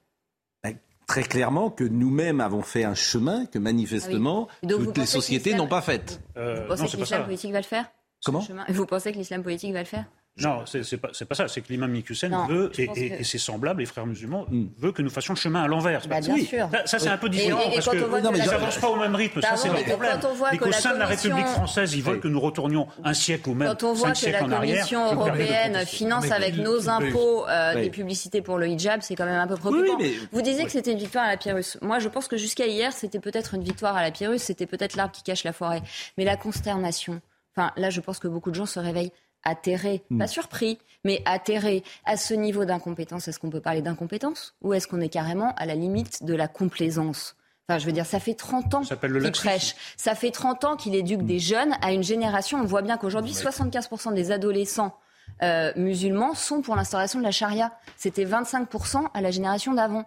[0.64, 0.78] Ben,
[1.08, 4.70] Très clairement que nous-mêmes avons fait un chemin que manifestement Ah oui.
[4.86, 6.22] Toutes les sociétés n'ont pas fait.
[6.38, 7.92] Euh, Vous pensez non, que l'islam politique va le faire?
[8.24, 8.46] Comment?
[8.70, 10.06] Vous pensez que l'islam politique va le faire?
[10.42, 11.50] Non, c'est c'est pas, c'est pas ça.
[11.50, 11.92] C'est que l'imam
[12.30, 14.46] Non, veut, et, et- que- et ses semblables, les frères musulmans,
[14.78, 16.02] veut que nous fassions le chemin à l'envers.
[16.04, 16.46] C'est Bah, bien Oui.
[16.46, 16.70] sûr.
[16.72, 18.88] Ça, ça, c'est un peu différent et- et parce quand que que ils n'avancent pas
[18.90, 19.42] au même rythme.
[19.42, 20.20] Ça, c'est leur quand problème.
[20.24, 22.88] on voit Et qu'au la sein de la République française, ils veulent que nous retournions
[23.04, 24.76] un siècle ou même Quand on voit cinq que siècles la en arrière.
[24.78, 29.40] Commission européenne finance avec nos impôts euh, des publicités pour le hijab, c'est quand même
[29.42, 29.98] un peu préoccupant.
[30.32, 31.78] Vous disiez que c'était une victoire à la Pyrrhus.
[31.82, 34.96] Moi, je pense que jusqu'à hier, c'était peut-être une victoire à la Pyrrhus, c'était peut-être
[34.96, 35.82] l'arbre qui cache la forêt.
[36.18, 37.20] Mais la consternation,
[37.58, 39.12] enfin là, je pense que beaucoup de gens se réveillent
[39.44, 40.20] atterrés, Hmm.
[40.20, 43.28] pas surpris, mais atterrés à ce niveau d'incompétence.
[43.28, 46.48] Est-ce qu'on peut parler d'incompétence ou est-ce qu'on est carrément à la limite de la
[46.48, 47.36] complaisance?
[47.68, 49.76] Enfin, je veux dire, ça fait 30 ans s'appelle le qu'il prêche.
[49.96, 52.60] Ça fait 30 ans qu'il éduque des jeunes à une génération.
[52.60, 54.98] On voit bien qu'aujourd'hui, 75% des adolescents
[55.44, 57.72] euh, musulmans sont pour l'instauration de la charia.
[57.96, 60.06] C'était 25% à la génération d'avant.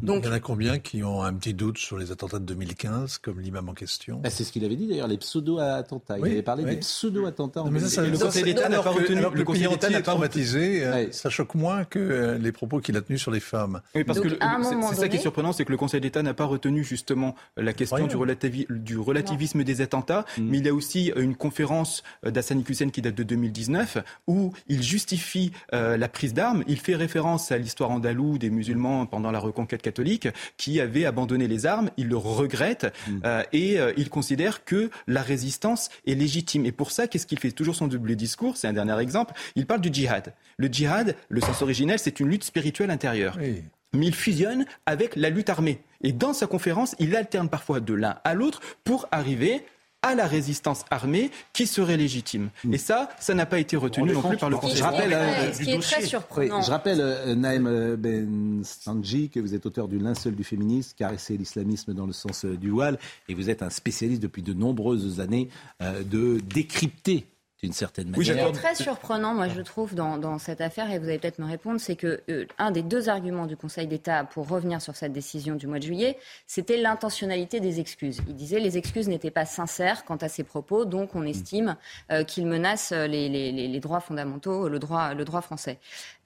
[0.00, 2.44] Donc, Il y en a combien qui ont un petit doute sur les attentats de
[2.44, 6.18] 2015, comme l'imam en question Bah, c'est ce qu'il avait dit d'ailleurs, les pseudo-attentats.
[6.18, 6.70] Il Oui, avait parlé oui.
[6.70, 7.62] des pseudo-attentats.
[7.62, 8.20] en mais ça, ça, 2015.
[8.20, 9.20] le Conseil d'État n'a pas retenu.
[9.20, 10.84] Le le Conseil d'État n'a pas traumatisé.
[10.84, 11.08] euh, Ouais.
[11.10, 13.80] Ça choque moins que euh, les propos qu'il a tenus sur les femmes.
[13.96, 16.34] Oui, parce Donc, que c'est- ça qui est surprenant, c'est que le Conseil d'État n'a
[16.34, 18.32] pas retenu justement la question du, Incroyable.
[18.40, 20.42] relativi- du relativisme des attentats, Mm.
[20.48, 24.52] mais il y a aussi euh, une conférence d'Hassani Hussein qui date de 2019 où
[24.68, 26.62] il justifie euh, la prise d'armes.
[26.68, 31.48] Il fait référence à l'histoire andalouse des musulmans pendant la reconquête catholique qui avaient abandonné
[31.48, 31.90] les armes.
[31.96, 32.86] Il le regrette
[33.24, 36.66] euh, et euh, il considère que la résistance est légitime.
[36.66, 37.52] Et pour ça, qu'est-ce qu'il fait?
[37.52, 38.56] Toujours son double discours.
[38.58, 39.32] C'est un dernier exemple.
[39.56, 40.34] Il parle du djihad.
[40.58, 43.62] Le djihad, le sens originel, c'est une lutte spirituelle intérieure Oui.
[43.94, 45.80] mais il fusionne avec la lutte armée.
[46.02, 49.64] Et dans sa conférence, il alterne parfois de l'un à l'autre pour arriver
[50.02, 52.50] à la résistance armée qui serait légitime.
[52.72, 55.10] Et ça, ça n'a pas été retenu non plus par le Conseil est Je rappelle,
[55.10, 56.62] très- euh, très Oui, surprenant.
[56.62, 60.94] je rappelle, euh, Naïm euh, Ben Stanji, que vous êtes auteur du linceul du féminisme,
[60.96, 64.52] caresser l'islamisme dans le sens euh, du voile, et vous êtes un spécialiste depuis de
[64.54, 65.48] nombreuses années
[65.82, 67.26] euh, de décrypter
[67.62, 68.50] d'une certaine Oui, Ce qui manière.
[68.50, 71.46] est très surprenant, moi, je trouve, dans, dans cette affaire, et vous allez peut-être me
[71.46, 75.12] répondre, c'est que euh, un des deux arguments du Conseil d'État pour revenir sur cette
[75.12, 78.20] décision du mois de juillet, c'était l'intentionnalité des excuses.
[78.28, 81.76] Il disait les excuses n'étaient pas sincères quant à ses propos, donc on estime
[82.12, 85.78] euh, qu'il menace les, les- les- les droits fondamentaux, le droit, le droit français.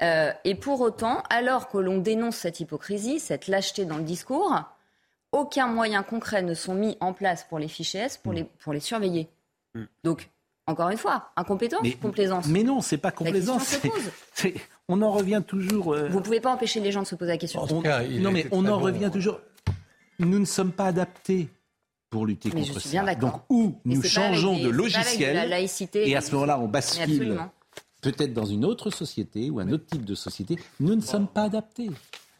[0.03, 4.55] Euh, et pour autant, alors que l'on dénonce cette hypocrisie, cette lâcheté dans le discours,
[5.33, 8.75] aucun moyen concret ne sont mis en place pour les fichiers S pour, les, pour
[8.75, 9.31] les surveiller.
[9.75, 9.85] Mm.
[10.05, 10.29] Donc,
[10.67, 13.69] encore une fois, incompétence Mais- complaisance Mais non, c'est pas La complaisance.
[13.69, 14.13] question se c'est- pose.
[14.35, 14.55] c'est-
[14.89, 15.95] On en revient toujours.
[15.95, 17.61] euh, Vous ne pouvez pas empêcher les gens de se poser la question.
[17.61, 18.85] En tout on- cas, il non, a mais on en bon.
[18.85, 19.41] revient toujours.
[20.19, 21.49] Nous ne sommes pas adaptés
[22.11, 23.03] pour lutter Mais contre je suis ça.
[23.03, 23.15] bien.
[23.15, 27.39] Donc, ou nous changeons des- de logiciel, la laïcité et à ce moment-là, on bascule
[28.03, 30.57] peut-être dans une autre société ou un autre type de société.
[30.81, 31.91] Nous ne sommes pas adaptés.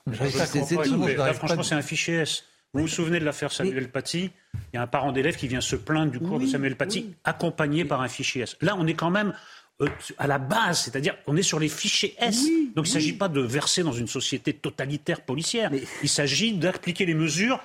[0.05, 1.07] Pas C'est- tout.
[1.07, 2.45] Là, franchement, c'est un fichier S.
[2.75, 4.31] Vous vous souvenez de l'affaire Samuel Paty?
[4.73, 7.15] Il y a un parent d'élève qui vient se plaindre du cours de Samuel Paty,
[7.23, 8.57] accompagné par un fichier S.
[8.63, 9.35] Là, on est quand même
[9.83, 12.45] euh, à la base, c'est-à-dire on est sur les fichiers S.
[12.75, 15.71] Donc il ne s'agit pas de verser dans une société totalitaire policière.
[16.03, 17.61] Il s'agit d'appliquer les mesures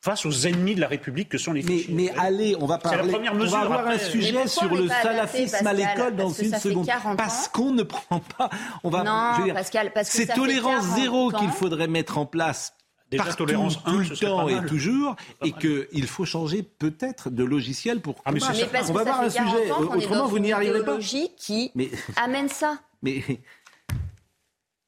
[0.00, 1.94] face aux ennemis de la République que sont les Mais, fichiers.
[1.94, 3.12] mais allez, on va C'est la parler.
[3.12, 3.94] première on mesure, va avoir après.
[3.94, 6.86] un Mais sujet sur on le salafisme à l'école dans une seconde.
[6.86, 7.16] 40 ans.
[7.16, 8.50] Parce qu'on ne prend pas.
[8.82, 9.04] On va.
[9.04, 12.26] Non, je veux dire, Pascal, parce que c'est tolérance 40 zéro qu'il faudrait mettre en
[12.26, 12.74] place.
[13.10, 17.42] Déjà, partout, tolérance tout un, le temps et toujours, et qu'il faut changer peut-être de
[17.42, 18.16] logiciel pour.
[18.24, 19.70] Ah, mais Mais parce On va ça avoir un fait 40 sujet.
[19.72, 20.98] Autrement, vous une n'y arriverez pas.
[21.36, 22.78] qui Mais, amène ça.
[23.02, 23.22] mais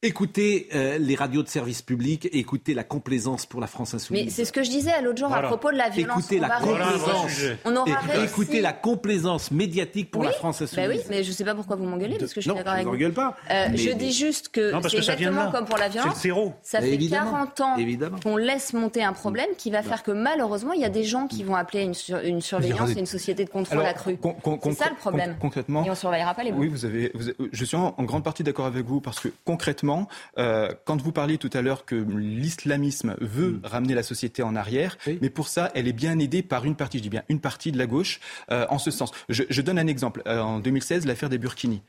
[0.03, 4.24] Écoutez euh, les radios de service public, écoutez la complaisance pour la France insoumise.
[4.24, 6.20] Mais c'est ce que je disais l'autre jour à propos de la violence.
[6.20, 7.40] Écoutez on la complaisance.
[7.66, 8.24] On aura réussi.
[8.24, 10.88] Écoutez la complaisance médiatique pour oui, la France insoumise.
[10.88, 12.72] Bah oui, mais je ne sais pas pourquoi vous m'engueulez parce que je suis d'accord
[12.72, 12.96] avec je vous.
[12.96, 13.36] ne pas.
[13.51, 16.14] Euh, Mais- je dis juste que c'est exactement comme pour la violence.
[16.16, 16.55] C'est le zéro.
[16.62, 17.32] Ça fait Évidemment.
[17.32, 17.76] 40 ans
[18.22, 21.26] qu'on laisse monter un problème qui va faire que malheureusement il y a des gens
[21.26, 24.16] qui vont appeler une, sur- une surveillance et une société de contrôle Alors, accrue.
[24.16, 25.32] con- con- C'est ça le problème.
[25.32, 26.53] con- concrètement, Et on surveillera pas les.
[26.53, 29.89] Oui, vous avez, vous je suis en grande partie d'accord avec vous parce que concrètement,
[30.38, 33.61] euh, quand vous parliez tout à l'heure que l'islamisme veut Mm.
[33.64, 36.99] ramener la société en arrière, mais pour ça, elle est bien aidée par une partie,
[36.99, 38.20] je dis bien une partie de la gauche,
[38.51, 39.11] euh, en ce sens.
[39.28, 40.22] Je, je donne un exemple.
[40.26, 41.82] Euh, en 2016, l'affaire des Burkini.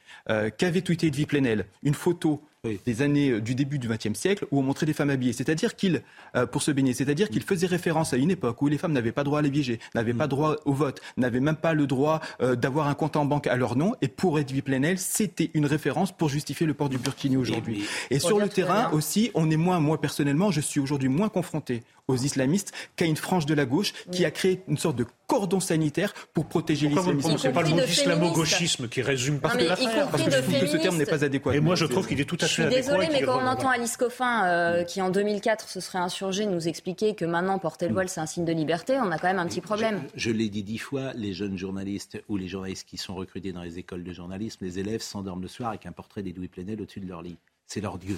[0.58, 1.66] Qu'avait tweeté Edwy Plenel?
[1.84, 2.42] Une photo
[2.86, 5.76] des années euh, du début du XXe siècle où on montrait des femmes habillées, c'est-à-dire
[5.76, 6.04] qu'il,
[6.36, 9.12] euh, pour se baigner, c'est-à-dire qu'il faisait référence à une époque où les femmes n'avaient
[9.12, 12.56] pas droit à l'IVG, n'avaient pas droit au vote, n'avaient même pas le droit euh,
[12.56, 13.96] d'avoir un compte en banque à leur nom.
[14.04, 17.84] Et pour Edwy Plenel, c'était une référence pour justifier le port du burkini aujourd'hui.
[18.12, 21.82] Et sur le terrain aussi, on est moins, moi personnellement, je suis aujourd'hui moins confronté
[22.08, 25.60] aux islamistes qu'à une frange de la gauche qui a créé une sorte de cordon
[25.60, 27.20] sanitaire pour protéger l'islamisme.
[27.20, 30.32] prononcez pas le mot de d'islamo-gauchisme qui résume Parce Non, que, mais y parce que
[30.32, 31.56] je de trouve que ce terme n'est pas adéquat.
[31.56, 32.82] Et moi, je trouve qu'il est tout à Je fait suis adéquat.
[32.82, 36.00] désolée, et mais qu'il quand on entend Alice Coffin, euh, qui en 2004 se serait
[36.00, 39.18] insurgée, nous expliquer que maintenant porter le voile c'est un signe de liberté, on a
[39.18, 40.04] quand même un petit problème.
[40.16, 43.64] Je l'ai dit dix fois, les jeunes journalistes ou les journalistes qui sont recrutés dans
[43.64, 47.00] les écoles de journalisme, les élèves s'endorment le soir avec un portrait d'Edoui Plenel au-dessus
[47.00, 47.38] de leur lit.
[47.68, 48.18] C'est leur dieu.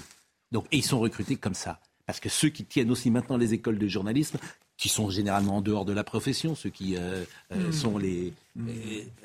[0.50, 1.78] Donc, et ils sont recrutés comme ça.
[2.06, 4.38] Parce que ceux qui tiennent aussi maintenant les écoles de journalisme,
[4.76, 7.22] qui sont généralement en dehors de la profession, ceux qui euh,
[7.52, 7.72] euh, Hmm.
[7.72, 8.62] sont les euh,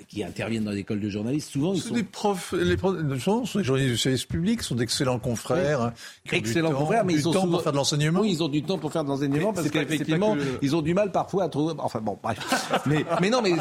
[0.07, 3.63] qui interviennent dans l'école de journalisme, souvent ils sont des profs, les profs sont des
[3.63, 5.93] journalistes du service public, sont d'excellents confrères, hein,
[6.31, 8.21] excellents du temps, confrères, mais du ils ont temps souvent- pour faire de l'enseignement.
[8.21, 10.95] Oui, ils ont du temps pour faire de l'enseignement parce qu'effectivement, que ils ont du
[10.95, 11.75] mal parfois à trouver.
[11.77, 12.39] Enfin bon, bref.
[12.87, 13.53] mais, mais non, mais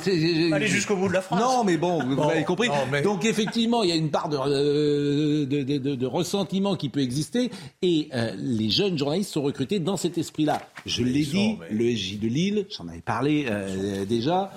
[0.55, 1.39] Allez jusqu'au bout de la phrase.
[1.41, 2.69] Non, mais bon, vous Bon, avez compris.
[2.69, 6.07] non, mais- Donc effectivement, il y a une part de, euh, de, de- de- de
[6.07, 7.51] ressentiment qui peut exister,
[7.83, 10.63] et euh, les jeunes journalistes sont recrutés dans cet esprit-là.
[10.87, 14.51] Je l'ai dit, mais- le SJ de Lille, j'en avais parlé euh, déjà.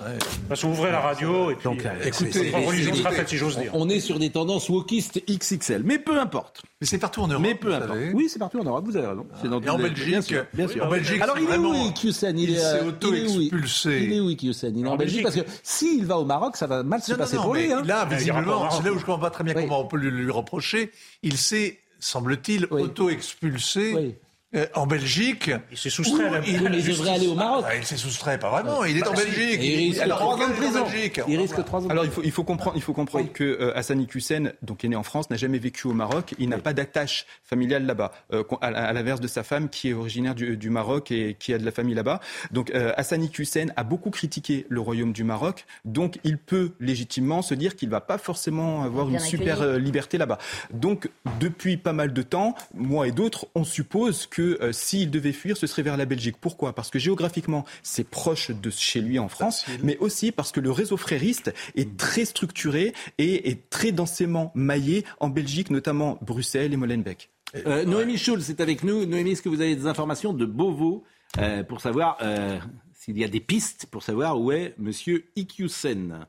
[0.48, 3.28] Parce qu'on ouvrait la radio et puis Donc, euh, écoutez, votre religion c'est- sera faite,
[3.28, 3.70] si j'ose dire.
[3.74, 6.62] On est sur des tendances wokistes XXL, mais peu importe.
[6.80, 7.42] Mais c'est partout en Europe.
[7.42, 7.92] Mais peu vous importe.
[7.92, 8.12] savez.
[8.12, 9.26] Oui, c'est partout en Europe, vous avez raison.
[9.40, 10.84] C'est dans Et en Belgique, bien sûr, bien sûr.
[10.84, 14.02] en Belgique, Alors il est où Iqiyoussen il est, s'est euh, il est où auto-expulsé.
[14.04, 16.56] Il est où Iqiyoussen Il est en En Belgique parce que s'il va au Maroc,
[16.56, 17.72] ça va mal se passer pour lui.
[17.72, 17.82] hein.
[17.84, 20.30] là, visiblement, c'est là où je comprends pas très bien comment on peut lui, lui
[20.30, 20.90] reprocher.
[21.22, 22.82] Il s'est, semble-t-il, Oui.
[22.82, 24.14] auto-expulsé Oui.
[24.54, 25.50] Euh, en Belgique.
[25.70, 27.64] Il s'est soustrait Où il- Mais il devrait aller au Maroc.
[27.66, 28.84] Ah, il s'est soustrait, pas vraiment.
[28.84, 29.60] Il est en Belgique.
[29.60, 30.84] Et il risque Alors, trois ans de il prison.
[30.84, 31.86] Belgique risque trois ans.
[31.86, 34.84] de Alors il faut, il faut comprendre, il faut comprendre que euh, Hassani Hussein, donc
[34.84, 36.34] est né en France, n'a jamais vécu au Maroc.
[36.38, 39.92] Il n'a pas d'attache familiale là-bas, euh, à, à l'inverse de sa femme qui est
[39.94, 42.20] originaire du, du Maroc et qui a de la famille là-bas.
[42.50, 47.42] Donc euh, Hassani Hussein a beaucoup critiqué le royaume du Maroc, donc il peut légitimement
[47.42, 49.76] se dire qu'il va pas forcément avoir Bien une super accueilli.
[49.76, 50.38] euh, liberté là-bas.
[50.72, 51.08] Donc
[51.40, 55.56] depuis pas mal de temps, moi et d'autres, on suppose que euh, s'il devait fuir,
[55.56, 56.36] ce serait vers la Belgique.
[56.40, 56.74] Pourquoi?
[56.74, 60.70] Parce que géographiquement, c'est proche de chez lui en France, mais aussi parce que le
[60.70, 66.76] réseau frériste est très structuré et est très densément maillé en Belgique, notamment Bruxelles et
[66.76, 67.30] Molenbeek.
[67.66, 69.04] Euh, Noémie Schulz est avec nous.
[69.04, 71.04] Noémie, est-ce que vous avez des informations de Beauvau
[71.38, 72.58] euh, pour savoir euh,
[72.94, 76.26] s'il y a des pistes pour savoir où est Monsieur Iqiyoussen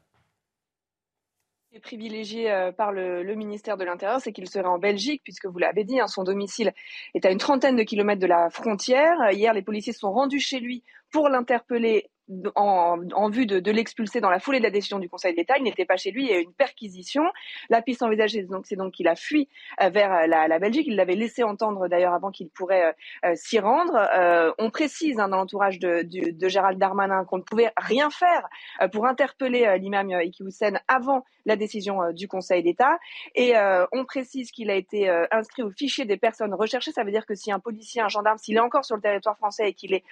[1.80, 5.84] privilégié euh, par le, ministère de l'Intérieur, c'est qu'il serait en Belgique, puisque vous l'avez
[5.84, 6.74] dit, hein, son domicile
[7.14, 9.16] est à une trentaine de kilomètres de la frontière.
[9.32, 12.10] Hier, les policiers sont rendus chez lui pour l'interpeller
[12.56, 15.58] en, vue de, l'expulser dans la foulée de la décision du Conseil d'État.
[15.58, 17.24] Il n'était pas chez lui, il y a eu une perquisition.
[17.70, 19.50] La piste envisagée, c'est donc qu'il a fui
[19.82, 20.88] euh, vers euh, la, Belgique.
[20.88, 22.96] Il l'avait laissé entendre d'ailleurs avant qu'il pourrait
[23.36, 23.94] s'y rendre.
[24.58, 28.48] On précise hein, dans l'entourage de, Gérald Darmanin qu'on ne pouvait rien faire
[28.92, 32.98] pour interpeller l'imam Iki Houssen avant la décision euh, du Conseil d'État.
[33.36, 36.92] Et euh, on précise qu'il a été euh, inscrit au fichier des personnes recherchées.
[36.92, 39.38] Ça veut dire que si un policier, un gendarme, s'il est encore sur le territoire
[39.38, 40.04] français et qu'il est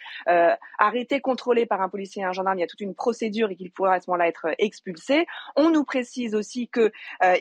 [0.77, 3.71] arrêté, contrôlé par un policier un gendarme, il y a toute une procédure et qu'il
[3.71, 5.25] pourra à ce moment-là être expulsé.
[5.55, 6.91] On nous précise aussi que
[7.23, 7.35] euh,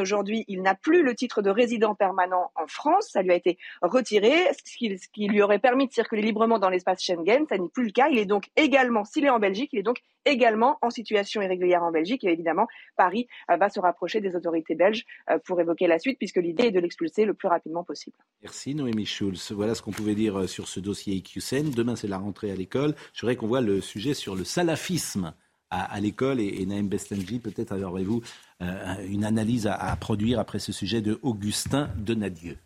[0.00, 3.08] aujourd'hui, il n'a plus le titre de résident permanent en France.
[3.10, 6.58] Ça lui a été retiré, ce qui, ce qui lui aurait permis de circuler librement
[6.58, 7.46] dans l'espace Schengen.
[7.48, 8.08] Ça n'est plus le cas.
[8.10, 11.82] Il est donc également, s'il est en Belgique, il est donc également en situation irrégulière
[11.82, 12.24] en Belgique.
[12.24, 12.66] Et évidemment,
[12.96, 16.64] Paris euh, va se rapprocher des autorités belges euh, pour évoquer la suite, puisque l'idée
[16.64, 18.16] est de l'expulser le plus rapidement possible.
[18.42, 19.52] Merci Noémie Schulz.
[19.52, 21.70] Voilà ce qu'on pouvait dire euh, sur ce dossier Iqiyoussen.
[21.70, 22.94] Demain, c'est la rentrée à l'école.
[23.12, 25.34] Je voudrais qu'on voit le sujet sur le salafisme
[25.70, 26.40] à, à l'école.
[26.40, 28.22] Et, et Naïm Bestenji, peut-être aurez-vous
[28.62, 32.56] euh, une analyse à, à produire après ce sujet de Augustin Donadieu.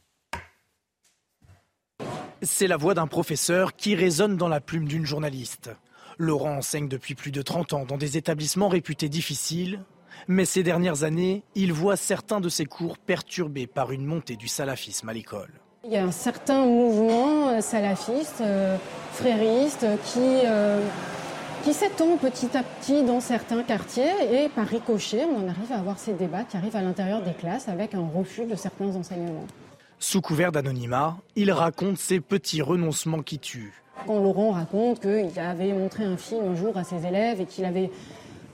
[2.43, 5.71] C'est la voix d'un professeur qui résonne dans la plume d'une journaliste.
[6.19, 9.81] Laurent enseigne depuis plus de 30 ans dans des établissements réputés difficiles.
[10.29, 14.49] Mais ces dernières années, il voit certains de ses cours perturbés par une montée du
[14.49, 15.53] salafisme à l'école.
[15.85, 18.77] Il y a un certain mouvement euh, salafiste, euh,
[19.13, 20.81] frériste, qui, euh,
[21.63, 25.77] qui s'étend petit à petit dans certains quartiers et par ricochet, on en arrive à
[25.77, 29.47] avoir ces débats qui arrivent à l'intérieur des classes avec un refus de certains enseignements.
[29.99, 33.83] Sous couvert d'anonymat, il raconte ces petits renoncements qui tuent.
[34.07, 37.65] Quand Laurent raconte qu'il avait montré un film un jour à ses élèves et qu'il
[37.65, 37.91] avait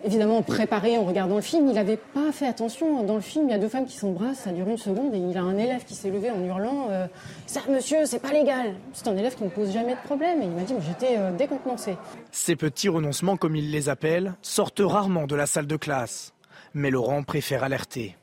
[0.05, 1.69] évidemment préparé en regardant le film.
[1.69, 3.03] Il n'avait pas fait attention.
[3.05, 5.19] Dans le film, il y a deux femmes qui s'embrassent, ça dure une seconde, et
[5.19, 7.07] il a un élève qui s'est levé en hurlant euh,
[7.47, 10.47] Ça, monsieur, c'est pas légal C'est un élève qui ne pose jamais de problème, et
[10.47, 11.97] il m'a dit J'étais euh, décontenancé.
[12.31, 16.33] Ces petits renoncements, comme il les appelle, sortent rarement de la salle de classe.
[16.75, 18.17] Mais Laurent préfère alerter.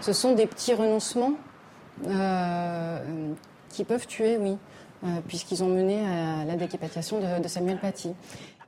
[0.00, 1.32] Ce sont des petits renoncements
[2.06, 2.98] euh,
[3.70, 4.56] qui peuvent tuer, oui,
[5.28, 8.14] puisqu'ils ont mené à la décapitation de, de Samuel Paty.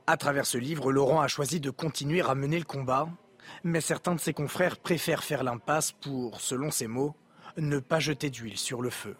[0.07, 3.09] À travers ce livre, Laurent a choisi de continuer à mener le combat,
[3.63, 7.15] mais certains de ses confrères préfèrent faire l'impasse pour, selon ses mots,
[7.57, 9.17] ne pas jeter d'huile sur le feu.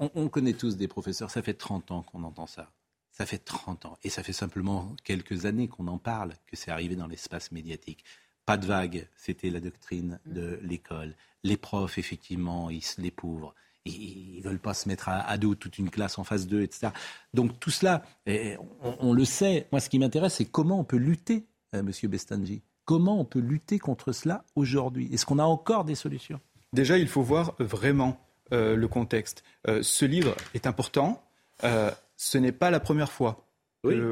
[0.00, 2.72] On, connaît tous des professeurs, ça fait 30 ans qu'on entend ça.
[3.12, 3.96] Ça fait 30 ans.
[4.02, 8.04] Et ça fait simplement quelques années qu'on en parle, que c'est arrivé dans l'espace médiatique.
[8.44, 11.14] Pas de vague, c'était la doctrine de l'école.
[11.44, 13.54] Les profs, effectivement, ils se les pauvres
[13.84, 16.88] ils ne veulent pas se mettre à, dos toute une classe en face d'eux, etc.
[17.34, 18.02] Donc tout cela,
[19.00, 19.66] on, le sait.
[19.72, 22.62] Moi, ce qui m'intéresse, c'est comment on peut lutter, euh, Monsieur Bestanji.
[22.84, 25.12] Comment on peut lutter contre cela aujourd'hui?
[25.12, 26.40] Est-ce qu'on a encore des solutions?
[26.72, 28.18] Déjà, il faut voir vraiment
[28.52, 29.42] euh, le contexte.
[29.68, 31.22] Euh, ce livre est important.
[31.62, 33.46] ce n'est pas la première fois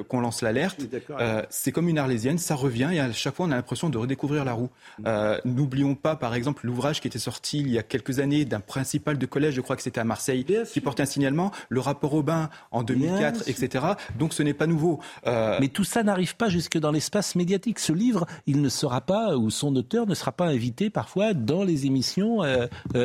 [0.09, 0.81] qu'on lance l'alerte.
[1.11, 3.99] Euh, c'est comme une arlésienne, ça revient et à chaque fois on a l'impression de
[3.99, 4.71] redécouvrir la roue.
[4.99, 5.05] Mm.
[5.07, 8.61] Euh, n'oublions pas par exemple l'ouvrage qui était sorti il y a quelques années d'un
[8.61, 12.15] principal de collège, je crois que c'était à Marseille, qui portait un signalement, le rapport
[12.15, 13.87] Aubin en 2004, etc.
[14.19, 15.01] Donc ce n'est pas nouveau.
[15.27, 17.79] Euh, Mais tout ça n'arrive pas jusque dans l'espace médiatique.
[17.79, 21.65] Ce livre, il ne sera pas, ou son auteur ne sera pas invité parfois dans
[21.65, 22.41] les émissions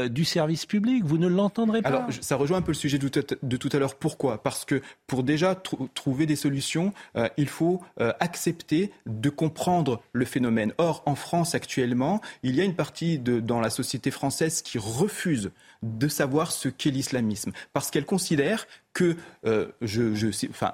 [0.09, 1.03] du service public.
[1.05, 1.89] Vous ne l'entendrez pas.
[1.89, 3.95] Alors ça rejoint un peu le sujet de tout à l'heure.
[3.95, 4.43] Pourquoi?
[4.43, 5.55] Parce que pour déjà
[5.93, 6.56] trouver des solutions
[7.15, 10.73] euh, il faut euh, accepter de comprendre le phénomène.
[10.77, 15.51] Or, en France actuellement, il y a une partie dans la société française qui refuse
[15.83, 19.67] de savoir ce qu'est l'islamisme, parce qu'elle considère que euh,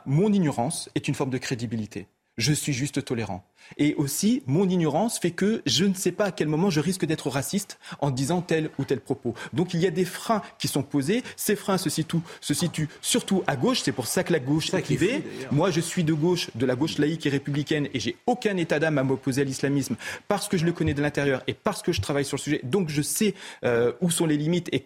[0.05, 2.07] mon ignorance est une forme de crédibilité
[2.37, 3.45] je suis juste tolérant.
[3.77, 7.05] Et aussi, mon ignorance fait que je ne sais pas à quel moment je risque
[7.05, 9.33] d'être raciste en disant tel ou tel propos.
[9.53, 11.23] Donc il y a des freins qui sont posés.
[11.35, 13.81] Ces freins se situent, se situent surtout à gauche.
[13.83, 15.23] C'est pour ça que la gauche est privée.
[15.51, 18.79] Moi, je suis de gauche, de la gauche laïque et républicaine, et j'ai aucun état
[18.79, 19.95] d'âme à m'opposer à l'islamisme
[20.27, 22.61] parce que je le connais de l'intérieur et parce que je travaille sur le sujet.
[22.63, 24.79] Donc je sais euh, où sont les limites et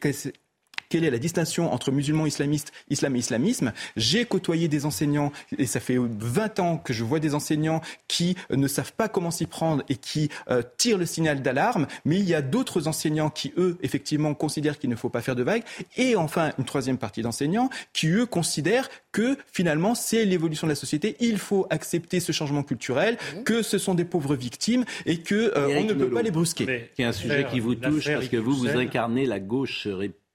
[0.90, 3.74] quelle est la distinction entre musulmans islamistes, islam et islamisme?
[3.96, 8.36] J'ai côtoyé des enseignants, et ça fait 20 ans que je vois des enseignants qui
[8.50, 12.28] ne savent pas comment s'y prendre et qui euh, tirent le signal d'alarme, mais il
[12.28, 15.64] y a d'autres enseignants qui, eux, effectivement, considèrent qu'il ne faut pas faire de vagues,
[15.96, 20.76] et enfin une troisième partie d'enseignants qui, eux, considèrent que finalement c'est l'évolution de la
[20.76, 23.44] société, il faut accepter ce changement culturel, mmh.
[23.44, 26.92] que ce sont des pauvres victimes et que euh, on ne peut pas les brusquer.
[26.96, 29.88] C'est un sujet qui vous touche parce que vous, vous incarnez la gauche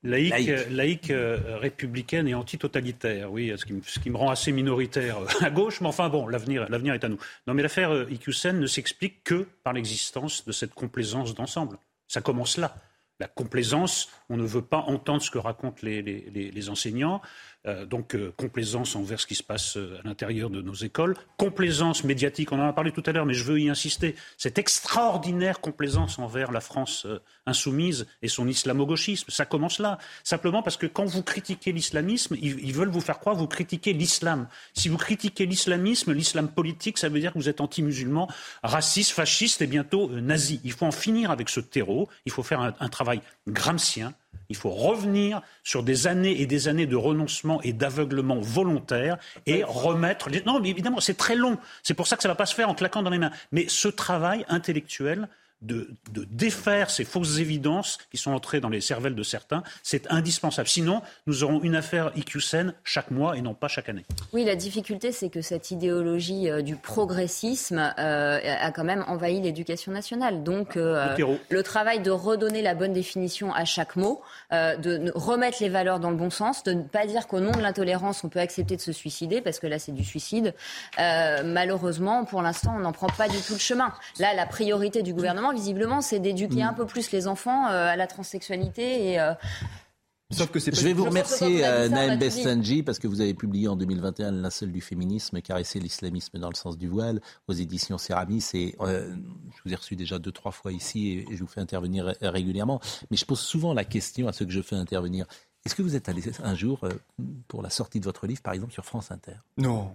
[0.05, 1.11] Laïque, laïque.
[1.11, 5.51] Euh, républicaine et anti-totalitaire, oui, ce qui, ce qui, me rend assez minoritaire euh, à
[5.51, 7.19] gauche, mais enfin bon, l'avenir, l'avenir est à nous.
[7.47, 11.79] Non, mais l'affaire euh, ne s'explique que par l'existence de cette complaisance d'ensemble.
[12.09, 12.75] Ça commence là.
[13.21, 17.23] La complaisance, on ne veut pas entendre ce que racontent les, les, les enseignants.
[17.69, 21.15] Euh, donc euh, complaisance envers ce qui se passe euh, à l'intérieur de nos écoles,
[21.37, 24.59] complaisance médiatique, on en a parlé tout à l'heure, mais je veux y insister, cette
[24.59, 27.07] extraordinaire complaisance envers la France
[27.47, 32.73] insoumise et son islamo-gauchisme, ça commence là, simplement parce que quand vous critiquez l'islamisme, ils,
[32.73, 34.49] veulent vous faire croire vous critiquez l'islam.
[34.75, 38.29] Si vous critiquez l'islamisme, l'islam politique, ça veut dire que vous êtes anti-musulman,
[38.65, 40.61] raciste, fasciste et bientôt nazi.
[40.65, 44.15] Il faut en finir avec ce terreau, il faut faire un, un travail gramscien,
[44.49, 49.17] il faut revenir sur des années et des années de renoncement et d'aveuglement volontaire
[49.47, 50.29] et remettre.
[50.45, 51.57] Non, mais évidemment, c'est très long.
[51.83, 53.31] C'est pour ça que ça ne va pas se faire en claquant dans les mains.
[53.51, 55.29] Mais ce travail intellectuel,
[55.63, 55.89] de,
[56.31, 60.69] défaire ces fausses évidences qui sont entrées dans les cervelles de certains, c'est indispensable.
[60.69, 64.05] Sinon, nous aurons une affaire IQSEN chaque mois et non pas chaque année.
[64.33, 69.41] Oui, la difficulté, c'est que cette idéologie euh, du progressisme euh, a quand même envahi
[69.41, 70.43] l'éducation nationale.
[70.43, 71.17] Donc, euh,
[71.49, 76.11] le, travail de redonner la bonne définition à chaque mot, de remettre les valeurs dans
[76.11, 78.81] le bon sens, de ne pas dire qu'au nom de l'intolérance, on peut accepter de
[78.81, 80.55] se suicider, parce que là, c'est du suicide.
[80.99, 83.93] malheureusement, pour l'instant, on n'en prend pas du tout le chemin.
[84.19, 86.77] Là, la priorité du gouvernement, visiblement, c'est d'éduquer un mm.
[86.77, 89.35] peu plus les enfants euh, à la transsexualité et euh,
[90.31, 93.69] Sauf que c'est Je vais vous remercier, euh, Naël Bestanji, parce que vous avez publié
[93.69, 98.43] en 2021 Linceul du féminisme, caresser l'islamisme dans le sens du voile, aux éditions Céramis.
[98.55, 101.61] Et je Je vous ai reçu déjà deux, trois fois ici et je vous fais
[101.61, 102.81] intervenir régulièrement.
[103.11, 105.27] Mais je pose souvent la question à ceux que je fais intervenir.
[105.65, 106.91] Est-ce que vous êtes allé un jour euh,
[107.47, 109.37] pour la sortie de votre livre, par exemple, sur France Inter?
[109.57, 109.93] Non.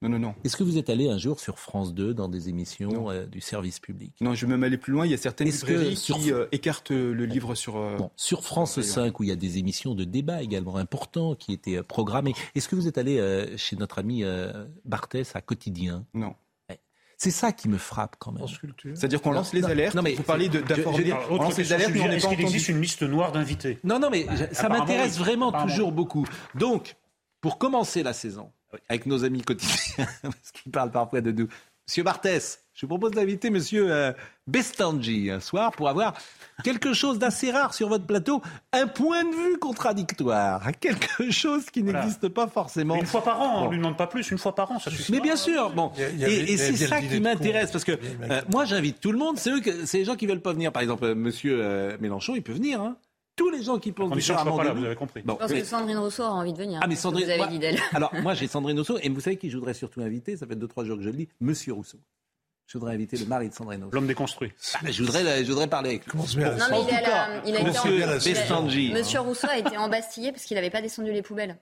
[0.00, 0.34] Non, non, non.
[0.44, 3.40] Est-ce que vous êtes allé un jour sur France 2 dans des émissions euh, du
[3.40, 4.14] service public?
[4.20, 5.04] Non, je vais même aller plus loin.
[5.04, 7.82] Il y a certaines librairies qui euh, écartent le livre sur...
[8.16, 11.82] sur France 5, où il y a des émissions de débat également importants qui étaient
[11.82, 12.34] programmées.
[12.54, 13.18] Est-ce que vous êtes allé
[13.56, 14.24] chez notre ami
[14.84, 16.04] Barthès à Quotidien?
[16.14, 16.34] Non.
[17.20, 18.46] C'est ça qui me frappe quand même.
[18.94, 19.96] C'est-à-dire qu'on lance les alertes.
[19.96, 21.12] Non, mais vous parlez d'informer.
[21.28, 23.78] On lance les alertes, mais on n'est pas existe une liste noire d'invités?
[23.82, 26.24] Non, non, mais ça m'intéresse vraiment toujours beaucoup.
[26.54, 26.96] Donc,
[27.40, 28.52] pour commencer la saison,
[28.88, 31.48] avec nos amis quotidiens, parce qu'ils parlent parfois de nous,
[31.86, 34.12] Monsieur Barthès, je vous propose d'inviter Monsieur euh,
[34.46, 36.12] Bestangi un soir pour avoir
[36.62, 38.42] quelque chose d'assez rare sur votre plateau,
[38.74, 42.96] un point de vue contradictoire, quelque chose qui n'existe pas forcément.
[42.96, 44.90] une fois par an, on ne lui demande pas plus, une fois par an, ça
[44.90, 45.12] suffit.
[45.12, 49.12] Mais bien sûr, bon, et, c'est ça qui m'intéresse parce que euh, moi j'invite tout
[49.12, 50.70] le monde, c'est eux, c'est les gens qui veulent pas venir.
[50.72, 52.82] Par exemple, euh, Monsieur euh, Mélenchon, il peut venir.
[52.82, 52.96] Hein
[53.38, 55.22] tous les gens qui pensent différemment pas là, vous avez compris.
[55.22, 56.80] Bon, je pense que Sandrine Rousseau a envie de venir.
[56.82, 57.78] Ah, mais Sandrine, vous avez dit d'elle.
[57.94, 60.56] Alors, moi, j'ai Sandrine Rousseau, et vous savez qui je voudrais surtout inviter Ça fait
[60.56, 61.98] deux, trois jours que je le dis, Monsieur Rousseau.
[62.66, 63.94] Je voudrais inviter le mari de Sandrine Rousseau.
[63.94, 64.52] L'homme déconstruit.
[64.74, 66.18] Ah, je, voudrais, je voudrais parler avec lui.
[66.18, 66.42] Non, mais
[66.86, 68.92] il, a, il a Monsieur Bestangi.
[68.92, 71.56] Monsieur Rousseau a été embastillé parce qu'il n'avait pas descendu les poubelles.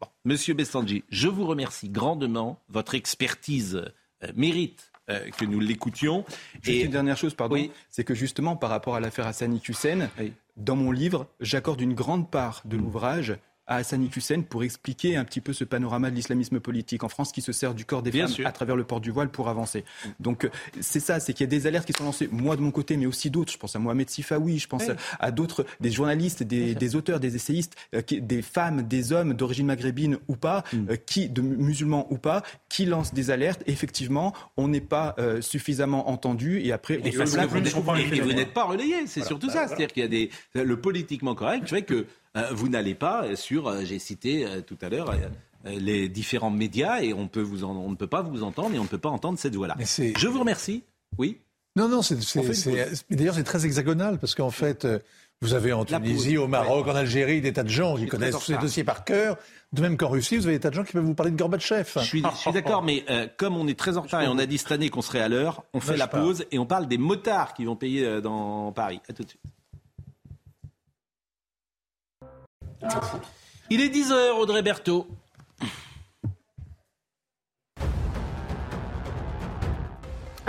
[0.00, 0.06] Bon.
[0.24, 2.62] Monsieur Bestangi, je vous remercie grandement.
[2.68, 3.74] Votre expertise
[4.22, 6.24] euh, mérite euh, que nous l'écoutions.
[6.66, 10.08] Et une dernière chose, pardon, c'est que justement, par rapport à l'affaire Hassani Hussein,
[10.58, 13.38] dans mon livre, j'accorde une grande part de l'ouvrage
[13.68, 17.32] à Hassani Hussein pour expliquer un petit peu ce panorama de l'islamisme politique en France
[17.32, 19.84] qui se sert du corps des femmes à travers le port du voile pour avancer.
[20.18, 20.50] Donc euh,
[20.80, 22.96] c'est ça, c'est qu'il y a des alertes qui sont lancées, moi de mon côté,
[22.96, 23.52] mais aussi d'autres.
[23.52, 24.84] Je pense à Mohamed Sifawi, je pense
[25.20, 30.18] à d'autres, des journalistes, des, auteurs, des essayistes, euh, des femmes, des hommes d'origine maghrébine
[30.28, 30.86] ou pas, mm.
[30.90, 33.62] euh, qui, de musulmans ou pas, qui lancent des alertes.
[33.66, 39.48] effectivement, on n'est pas suffisamment entendu et après, et, vous n'êtes pas relayé, c'est surtout
[39.48, 39.68] bah, ça.
[39.68, 42.06] C'est-à-dire qu'il y a des, le politiquement correct fait que
[42.52, 45.14] vous n'allez pas sur, euh, j'ai cité euh, tout à l'heure,
[45.64, 48.84] les différents médias et on, peut vous on ne peut pas vous entendre et on
[48.84, 49.76] ne peut pas entendre cette voix-là.
[49.78, 50.84] Je vous remercie.
[51.18, 51.40] Oui
[51.76, 52.16] Non, non, c'est,
[53.10, 54.86] d'ailleurs c'est très hexagonal parce qu'en fait,
[55.40, 58.52] vous avez en Tunisie, au Maroc, en Algérie des tas de gens qui connaissent tous
[58.52, 59.36] ces dossiers par cœur.
[59.74, 61.36] De même qu'en Russie, vous avez des tas de gens qui peuvent vous parler de
[61.36, 61.90] Gorbatchev.
[61.96, 63.04] Je suis, je suis d'accord, mais
[63.36, 65.28] comme on est très en retard et on a dit cette année qu'on serait à
[65.28, 69.00] l'heure, on fait la pause et on parle des motards qui vont payer dans Paris.
[69.08, 69.42] À tout de suite.
[73.70, 75.06] Il est 10h, Audrey Berthaud.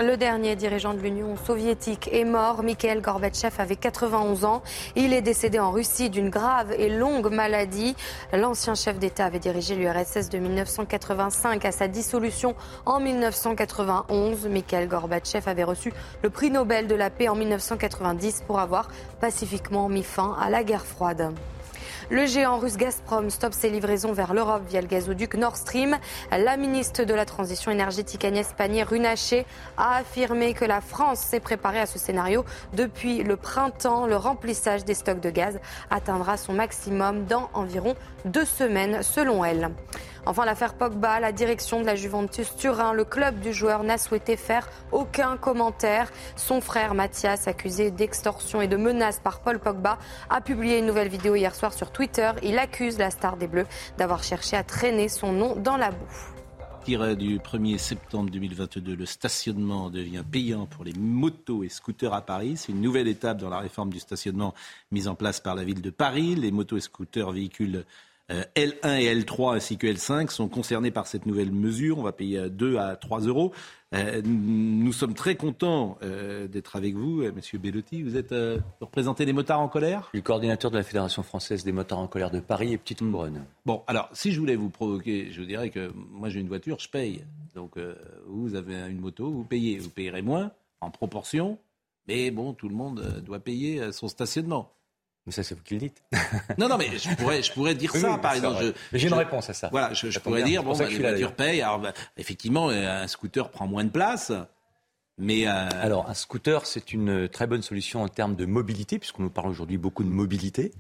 [0.02, 2.64] Le dernier dirigeant de l'Union soviétique est mort.
[2.64, 4.64] Mikhail Gorbatchev avait 91 ans.
[4.96, 7.98] Il est décédé en Russie d'une grave et longue maladie.
[8.32, 12.56] L'ancien chef d'État avait dirigé l'URSS de 1985 à sa dissolution
[12.86, 14.48] en 1991.
[14.48, 15.92] Mikhail Gorbatchev avait reçu
[16.24, 18.88] le prix Nobel de la paix en 1990 pour avoir
[19.20, 21.34] pacifiquement mis fin à la guerre froide.
[22.12, 25.96] Le géant russe Gazprom stoppe ses livraisons vers l'Europe via le gazoduc Nord Stream.
[26.32, 29.46] La ministre de la Transition énergétique Agnès Pannier-Runacher
[29.78, 34.08] a affirmé que la France s'est préparée à ce scénario depuis le printemps.
[34.08, 35.60] Le remplissage des stocks de gaz
[35.92, 37.94] atteindra son maximum dans environ
[38.26, 39.70] deux semaines, selon elle.
[40.30, 44.38] Enfin, l'affaire Pogba, la direction de la Juventus Turin, le club du joueur n'a souhaité
[44.38, 46.12] faire aucun commentaire.
[46.36, 49.98] Son frère Mathias, accusé d'extorsion et de menaces par Paul Pogba,
[50.30, 52.30] a publié une nouvelle vidéo hier soir sur Twitter.
[52.44, 53.66] Il accuse la star des Bleus
[53.98, 56.06] d'avoir cherché à traîner son nom dans la boue
[56.90, 62.58] du 1er septembre 2022, le stationnement devient payant pour les motos et scooters à Paris.
[62.58, 64.56] C'est une nouvelle étape dans la réforme du stationnement
[64.92, 66.34] mise en place par la ville de Paris.
[66.34, 67.84] Les motos et scooters véhicules euh,
[68.30, 71.98] L1 et L3 ainsi que L5 sont concernés par cette nouvelle mesure.
[71.98, 73.54] On va payer 2 à 3 euros.
[73.96, 78.04] Euh, nous sommes très contents euh, d'être avec vous, Monsieur Bellotti.
[78.04, 78.36] Vous êtes
[78.80, 80.12] représenté des motards en colère?
[80.14, 83.46] Le coordinateur de la Fédération française des motards en colère de Paris et Petite Couronne.
[83.66, 86.78] Bon, alors, si je voulais vous provoquer, je vous dirais que moi j'ai une voiture,
[86.80, 87.24] je paye.
[87.56, 87.78] Donc,
[88.28, 89.80] vous avez une moto, vous payez.
[89.80, 90.52] Vous payerez moins
[90.82, 91.58] en proportion,
[92.08, 94.72] mais bon, tout le monde doit payer son stationnement.
[95.30, 96.02] Mais ça, c'est vous qui le dites.
[96.58, 98.74] non, non, mais je pourrais, je pourrais dire ça, par exemple.
[98.92, 99.70] J'ai une réponse à ça.
[99.72, 101.62] Voilà, je, pourrais dire, bon, bah, les voitures payent.
[101.62, 104.32] Alors, bah, effectivement, euh, un scooter prend moins de place.
[105.20, 109.22] Mais euh, Alors, un scooter, c'est une très bonne solution en termes de mobilité, puisqu'on
[109.22, 110.72] nous parle aujourd'hui beaucoup de mobilité.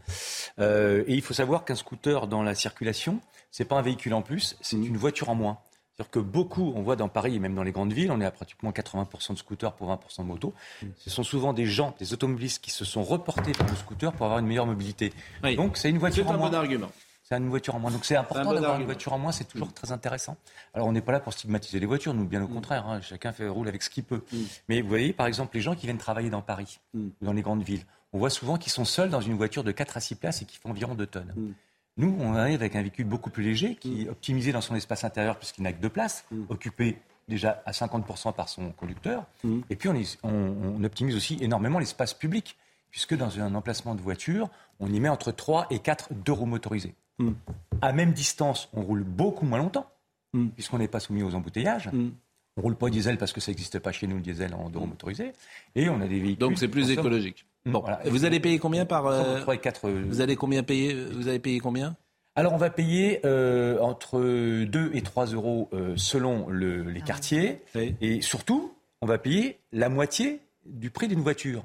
[0.57, 3.19] Euh, et il faut savoir qu'un scooter dans la circulation,
[3.51, 4.85] c'est pas un véhicule en plus, c'est mmh.
[4.85, 5.59] une voiture en moins.
[5.99, 8.25] C'est-à-dire que beaucoup, on voit dans Paris et même dans les grandes villes, on est
[8.25, 10.53] à pratiquement 80% de scooters pour 20% de motos.
[10.81, 10.87] Mm.
[10.97, 14.25] Ce sont souvent des gens, des automobilistes qui se sont reportés vers le scooter pour
[14.25, 15.11] avoir une meilleure mobilité.
[15.57, 16.89] Donc c'est une voiture C'est un bon argument.
[17.23, 17.91] C'est une voiture en moins.
[17.91, 20.37] Donc c'est important d'avoir une voiture en moins, c'est toujours très intéressant.
[20.73, 23.01] Alors on n'est pas là pour stigmatiser les voitures, nous bien au contraire, hein.
[23.01, 24.23] chacun fait roule avec ce qu'il peut.
[24.69, 27.41] Mais vous voyez, par exemple, les gens qui viennent travailler dans Paris ou dans les
[27.41, 27.83] grandes villes,
[28.13, 30.45] on voit souvent qu'ils sont seuls dans une voiture de 4 à 6 places et
[30.45, 31.53] qui font environ 2 tonnes.
[31.99, 35.03] Nous, on arrive avec un véhicule beaucoup plus léger, qui est optimisé dans son espace
[35.03, 36.97] intérieur puisqu'il n'a que deux places, occupé
[37.27, 39.25] déjà à 50% par son conducteur.
[39.69, 42.57] Et puis on, est- on- on optimise aussi énormément l'espace public,
[42.89, 46.47] puisque dans un emplacement de voiture, on y met entre 3 et 4 deux roues
[46.47, 46.95] motorisées.
[47.81, 49.87] À même distance, on roule beaucoup moins longtemps,
[50.55, 51.89] puisqu'on n'est pas soumis aux embouteillages.
[52.57, 54.69] On roule pas au diesel parce que ça n'existe pas chez nous, le diesel en
[54.69, 55.33] deux roues motorisées.
[55.75, 56.37] Et on a des véhicules.
[56.39, 57.45] Donc c'est plus écologique.
[57.71, 58.05] Bon, Voilà.
[58.05, 59.89] Et vous allez payer combien par euh, Entre 3 et 4.
[59.89, 61.95] Vous allez combien payer Vous allez payer combien?
[62.35, 67.01] Alors on va payer euh, entre 2 et 3 euros euh, selon le- Ah les
[67.01, 67.61] quartiers.
[68.01, 71.63] Et surtout, on va payer la moitié du prix d'une voiture.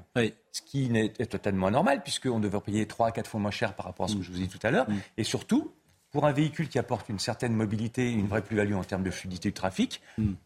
[0.52, 3.86] Ce qui est totalement anormal, puisqu'on devrait payer 3 à 4 fois moins cher par
[3.86, 4.86] rapport à ce que je vous ai dit tout à l'heure.
[5.18, 5.72] Et surtout,
[6.10, 9.48] pour un véhicule qui apporte une certaine mobilité, une vraie plus-value en termes de fluidité
[9.50, 10.00] du trafic,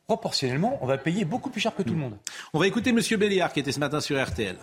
[0.07, 2.17] proportionnellement, on va payer beaucoup plus cher que tout le monde.
[2.53, 4.57] On va écouter Monsieur Béliard qui était ce matin sur RTL.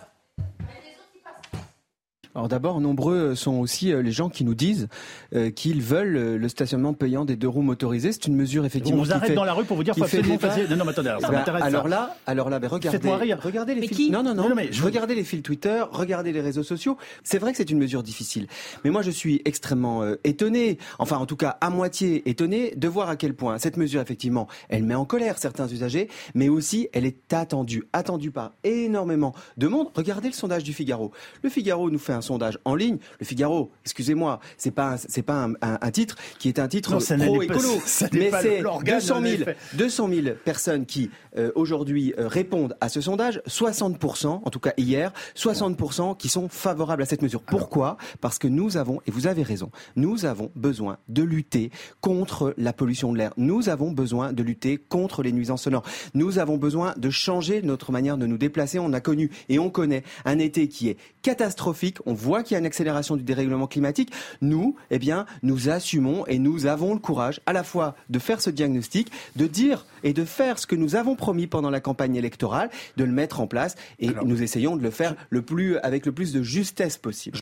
[2.36, 4.88] Alors d'abord, nombreux sont aussi euh, les gens qui nous disent
[5.34, 8.12] euh, qu'ils veulent euh, le stationnement payant des deux roues motorisées.
[8.12, 9.00] C'est une mesure effectivement.
[9.00, 10.68] On vous arrête fait- dans la rue pour vous dire qui faut fait absolument passer-
[10.68, 11.66] Non, non, mais attendez, alors, ça Ben, m'intéresse, ça.
[11.68, 13.08] Alors là, alors là, ben, regardez.
[13.42, 13.96] Regardez les Mais fils.
[13.96, 14.42] qui Non, non, non.
[14.42, 16.98] Non, non, mais je- Regardez les fils Twitter, regardez les réseaux sociaux.
[17.24, 18.48] C'est vrai que c'est une mesure difficile,
[18.84, 22.86] mais moi je suis extrêmement euh, étonné, enfin en tout cas à moitié étonné, de
[22.88, 26.88] voir à quel point cette mesure effectivement, elle met en colère certains usagers, mais aussi
[26.92, 29.88] elle est attendue, attendue par énormément de monde.
[29.94, 31.12] Regardez le sondage du Figaro.
[31.42, 32.98] Le Figaro nous fait un sondage en ligne.
[33.20, 36.92] Le Figaro, excusez-moi, c'est pas c'est pas un, un- un titre qui est un titre
[36.92, 39.56] Non, ça n'est pro pas- écolo, ça n'est mais c'est l'organe 200 de 000 l'effet.
[39.74, 44.72] 200 000 personnes qui euh, aujourd'hui euh, répondent à ce sondage, 60%, en tout cas
[44.76, 47.42] hier, 60% qui sont favorables à cette mesure.
[47.42, 47.96] Pourquoi?
[48.20, 51.70] Parce que nous avons, et vous avez raison, nous avons besoin de lutter
[52.00, 53.32] contre la pollution de l'air.
[53.36, 55.84] Nous avons besoin de lutter contre les nuisances sonores.
[56.14, 58.78] Nous avons besoin de changer notre manière de nous déplacer.
[58.78, 61.98] On a connu et on connaît un été qui est catastrophique.
[62.06, 64.12] On voit qu'il y a une accélération du dérèglement climatique.
[64.40, 68.40] Nous, eh bien, nous assumons et nous avons le courage à la fois de faire
[68.40, 72.16] ce diagnostic, de dire et de faire ce que nous avons promis pendant la campagne
[72.16, 76.04] électorale, de le mettre en place et nous essayons de le faire le plus, avec
[76.06, 77.38] le plus de justesse possible.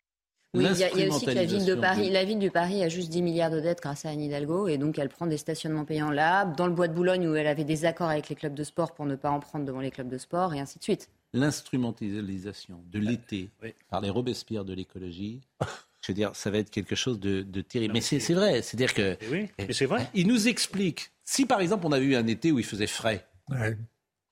[0.56, 2.24] Oui, il y, a, il y a aussi que la ville de Paris, de- la
[2.24, 5.00] ville du Paris a juste 10 milliards de dettes grâce à Anne Hidalgo et donc
[5.00, 7.84] elle prend des stationnements payants là, dans le bois de Boulogne où elle avait des
[7.84, 10.16] accords avec les clubs de sport pour ne pas en prendre devant les clubs de
[10.16, 11.08] sport et ainsi de suite.
[11.34, 13.50] L'instrumentalisation de l'été
[13.90, 15.40] par les Robespierre de l'écologie,
[16.02, 17.92] je veux dire, ça va être quelque chose de, de terrible.
[17.94, 19.16] Mais c'est c'est vrai, c'est-à-dire que.
[19.30, 20.08] Oui, mais c'est vrai.
[20.14, 21.10] Il nous explique.
[21.24, 23.26] Si par exemple on avait eu un été où il faisait frais,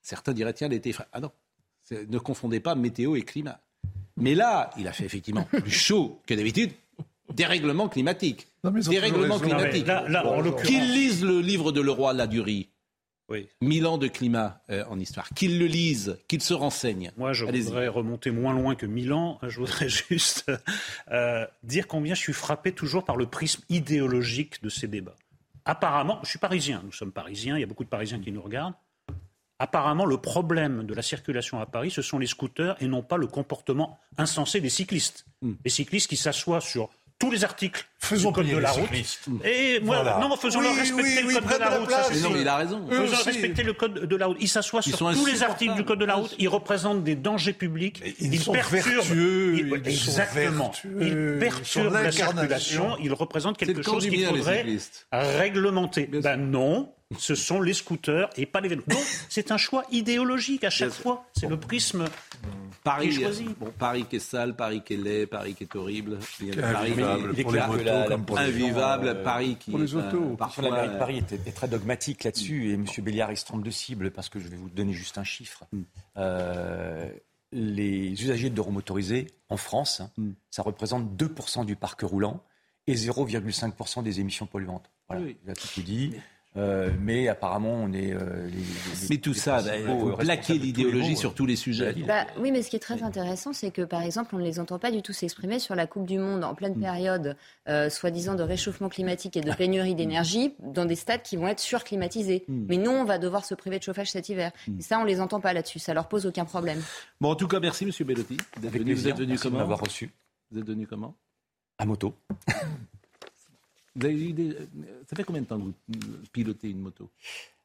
[0.01, 1.07] certains diraient tiens l'été est frais.
[1.13, 1.31] Ah non,
[1.91, 3.59] ne confondez pas météo et climat.
[4.15, 6.71] Mais là, il a fait effectivement plus chaud que d'habitude.
[7.33, 8.47] Dérèglement climatique.
[8.63, 9.87] mais Dérèglement climatique.
[9.87, 12.69] Non, mais là- là, en l'occurrence- Qu'ils lisent le livre de Leroy Ladurie.
[13.29, 13.47] Oui.
[13.61, 15.29] Mille ans de climat euh, en histoire.
[15.29, 17.11] Qu'ils le lisent, qu'ils se renseignent.
[17.17, 19.39] Moi, je voudrais remonter moins loin que Milan.
[19.43, 20.51] Je voudrais juste
[21.11, 25.15] euh, dire combien je suis frappé toujours par le prisme idéologique de ces débats.
[25.65, 28.41] Apparemment, je suis parisien, nous sommes parisiens, il y a beaucoup de Parisiens qui nous
[28.41, 28.75] regardent.
[29.59, 33.15] Apparemment, le problème de la circulation à Paris, ce sont les scooters et non pas
[33.15, 35.25] le comportement insensé des cyclistes.
[35.41, 35.53] Hmm.
[35.63, 36.89] Les cyclistes qui s'assoient sur
[37.23, 38.89] tous les articles Faisons du code de la route.
[39.45, 40.19] Et moi, Voilà.
[40.19, 41.87] non, faisons Oui, leur respecter oui, le oui, code de la de la route.
[41.87, 42.01] place.
[42.07, 42.85] ça, c'est Mais non, mais il a raison.
[42.89, 43.23] Faisons aussi.
[43.29, 44.37] respecter le code de la route.
[44.41, 46.35] Ils s'assoient Ils sur tous les articles du code de la route.
[46.37, 48.01] Ils représentent des dangers publics.
[48.19, 48.83] ils sont perturbent.
[48.95, 50.63] vertueux, Ils- ils sont exactement.
[50.65, 52.97] vertueux, Ils ils perturbent la circulation.
[53.01, 54.65] Ils représentent quelque chose qu'il faudrait
[55.11, 56.07] réglementer.
[56.07, 56.91] Ben non.
[57.19, 58.83] Ce sont les scooters et pas les vélos.
[58.87, 58.99] Donc,
[59.29, 61.25] c'est un choix idéologique à chaque fois.
[61.37, 62.05] C'est le prisme
[62.83, 63.45] Paris, qui est choisi.
[63.59, 66.19] bon, Paris qui est sale, Paris qui est laid, Paris qui est horrible.
[66.59, 69.23] Paris Invivable qui est pour les déclare- motos la- comme pour les gens, invivable, euh,
[69.23, 70.35] Paris qui pour les autos.
[70.37, 72.85] parfois la mairie de Paris est, est très dogmatique là-dessus et M.
[72.99, 75.63] Béliard il se trompe de cible parce que je vais vous donner juste un chiffre.
[76.17, 77.09] Euh,
[77.51, 80.09] les usagers de roues motorisées en France, hein,
[80.49, 82.41] ça représente 2% du parc roulant
[82.87, 84.89] et 0,5% des émissions polluantes.
[85.07, 85.37] Voilà, Oui.
[85.45, 86.13] il a tout dit.
[86.55, 88.13] Euh, mais apparemment, on est.
[88.13, 91.93] euh, les- les- Mais tout les ça, bah, tous les l'idéologie sur tous les sujets.
[92.07, 94.59] Bah, oui, mais ce qui est très intéressant, c'est que par exemple, on ne les
[94.59, 97.35] entend pas du tout s'exprimer sur la Coupe du Monde en pleine période,
[97.69, 101.59] euh, soi-disant de réchauffement climatique et de pénurie d'énergie, dans des stades qui vont être
[101.59, 102.45] surclimatisés.
[102.47, 104.51] Mais nous, on va devoir se priver de chauffage cet hiver.
[104.77, 105.79] Et ça, on les entend pas là-dessus.
[105.79, 106.81] Ça leur pose aucun problème.
[107.19, 108.93] Bon, en tout cas, merci Monsieur Bellotti d'être Avec venu.
[108.93, 110.11] Vous êtes venu Merci de comment m'avoir reçu.
[110.51, 111.15] Vous êtes venu comment
[111.79, 112.13] À moto.
[113.95, 114.57] Vous avez eu des-
[115.09, 115.73] Ça fait combien de temps que vous
[116.31, 117.09] pilotez une moto?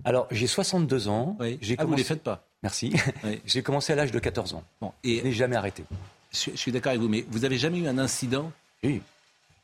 [0.05, 1.37] Alors, j'ai 62 ans.
[1.61, 2.47] J'ai Ah, vous les faites pas?
[2.63, 2.93] Merci.
[3.47, 4.65] j'ai commencé à l'âge de 14 ans.
[4.81, 5.85] Bon, et je n'ai jamais arrêté.
[6.33, 8.53] Je, je suis d'accord avec vous, mais vous avez jamais eu un incident?
[8.85, 9.01] Oui.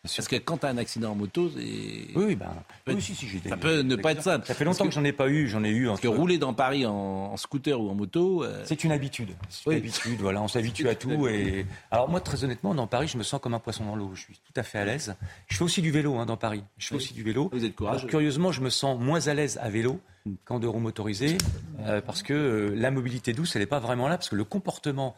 [0.05, 2.15] Parce que quand tu as un accident en moto, c'est.
[2.15, 2.51] Oui, ben,
[2.87, 4.47] oui, si, si, ça peut ne pas être simple.
[4.47, 5.87] Ça fait longtemps que, j'en ai pas eu, j'en ai eu.
[5.87, 8.45] Parce que rouler dans Paris en, en scooter ou en moto.
[8.45, 9.31] Euh, c'est une habitude.
[9.49, 11.27] C'est une habitude, voilà, on s'habitue à tout.
[11.27, 11.65] Et...
[11.91, 14.11] Alors, moi, très honnêtement, dans Paris, je me sens comme un poisson dans l'eau.
[14.15, 15.17] Je suis tout à fait à l'aise.
[15.49, 16.65] Je fais aussi du vélo hein, dans Paris.
[16.77, 17.49] Je fais aussi du vélo.
[17.51, 18.07] Vous êtes courageux.
[18.07, 20.01] curieusement, je me sens moins à l'aise à vélo
[20.45, 21.37] qu'en deux roues motorisées,
[21.81, 24.45] euh, parce que euh, la mobilité douce, elle n'est pas vraiment là, parce que le
[24.45, 25.15] comportement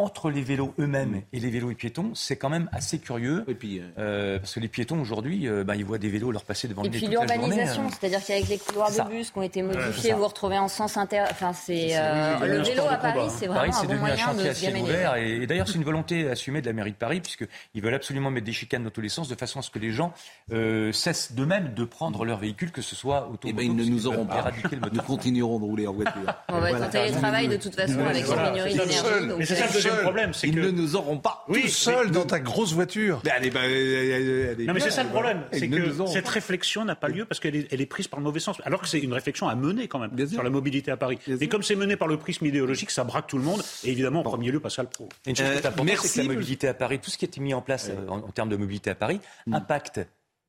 [0.00, 3.44] entre les vélos eux-mêmes et les vélos et piétons, c'est quand même assez curieux.
[3.48, 6.44] Et puis, euh, parce que les piétons aujourd'hui, euh, bah, ils voient des vélos leur
[6.44, 7.90] passer devant et le nez puis la l'urbanisation, hein.
[7.90, 10.96] c'est-à-dire qu'avec les couloirs de bus qui ont été modifiés, vous vous retrouvez en sens
[10.96, 11.24] inter.
[11.28, 14.16] Enfin, c'est euh, le vélo à Paris, c'est vraiment Paris, un bon devenu un moyen
[14.24, 14.82] chantier de gamer.
[14.84, 15.16] ouvert.
[15.16, 18.30] Et, et d'ailleurs, c'est une volonté assumée de la mairie de Paris, puisqu'ils veulent absolument
[18.30, 20.12] mettre des chicanes dans tous les sens, de façon à ce que les gens
[20.52, 23.84] euh, cessent d'eux-mêmes de prendre leur véhicule, que ce soit auto Eh ben, ils ne
[23.84, 24.52] nous auront pas.
[24.92, 26.22] Nous continuerons de rouler en voiture.
[26.50, 29.87] On va être en télétravail de toute façon avec pénuries d'énergie.
[29.88, 31.44] C'est ça le problème, c'est Ils que ne nous auront pas.
[31.48, 33.20] Oui, Tout seul mais- dans ta grosse voiture.
[33.24, 36.30] Ben, allez, ben, allez, Non, mais c'est ça le problème, c'est que cette pas.
[36.30, 38.56] réflexion n'a pas lieu parce qu'elle est, prise par le mauvais sens.
[38.64, 41.18] Alors que c'est une réflexion à mener quand même sur la mobilité à Paris.
[41.26, 43.62] Mais comme c'est mené par le prisme idéologique, ça braque tout le monde.
[43.84, 45.08] Et évidemment, en premier lieu, Pascal Pro.
[45.26, 47.40] Et une chose Euh, merci, que la mobilité à Paris, tout ce qui a été
[47.40, 49.20] mis en place euh, en, en termes de mobilité à Paris,
[49.50, 50.00] impacte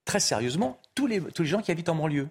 [0.05, 2.27] très sérieusement tous les, tous les gens qui habitent en banlieue.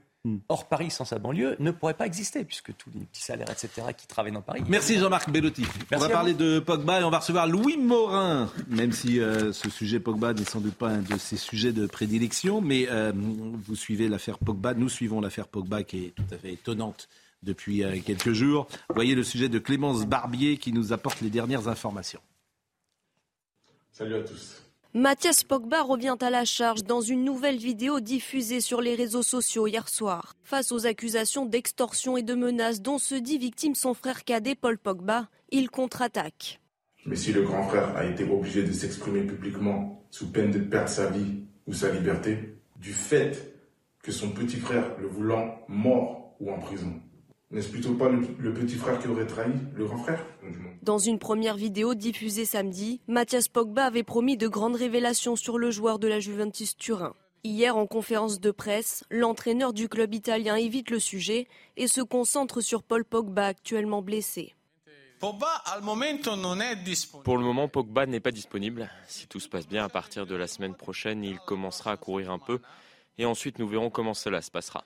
[0.48, 3.86] Or, Paris sans sa banlieue ne pourrait pas exister, puisque tous les petits salaires, etc.,
[3.96, 4.62] qui travaillent dans Paris.
[4.68, 5.64] Merci Jean-Marc Bellotti.
[5.92, 9.70] on va parler de Pogba et on va recevoir Louis Morin, même si euh, ce
[9.70, 13.76] sujet Pogba n'est sans doute pas un de ses sujets de prédilection, mais euh, vous
[13.76, 17.08] suivez l'affaire Pogba, nous suivons l'affaire Pogba qui est tout à fait étonnante
[17.42, 18.66] depuis euh, quelques jours.
[18.94, 22.20] Voyez le sujet de Clémence Barbier qui nous apporte les dernières informations.
[23.92, 24.67] Salut à tous.
[24.98, 29.68] Mathias Pogba revient à la charge dans une nouvelle vidéo diffusée sur les réseaux sociaux
[29.68, 30.34] hier soir.
[30.42, 34.76] Face aux accusations d'extorsion et de menaces dont se dit victime son frère cadet Paul
[34.76, 36.60] Pogba, il contre-attaque.
[37.06, 40.88] Mais si le grand frère a été obligé de s'exprimer publiquement sous peine de perdre
[40.88, 43.54] sa vie ou sa liberté, du fait
[44.02, 47.00] que son petit frère le voulant mort ou en prison,
[47.50, 50.24] n'est-ce plutôt pas le, le petit frère qui aurait trahi le grand frère
[50.82, 55.70] Dans une première vidéo diffusée samedi, Mathias Pogba avait promis de grandes révélations sur le
[55.70, 57.14] joueur de la Juventus Turin.
[57.44, 61.46] Hier, en conférence de presse, l'entraîneur du club italien évite le sujet
[61.76, 64.54] et se concentre sur Paul Pogba actuellement blessé.
[65.20, 65.38] Pour
[67.38, 68.90] le moment, Pogba n'est pas disponible.
[69.06, 72.30] Si tout se passe bien, à partir de la semaine prochaine, il commencera à courir
[72.30, 72.60] un peu.
[73.18, 74.84] Et ensuite, nous verrons comment cela se passera.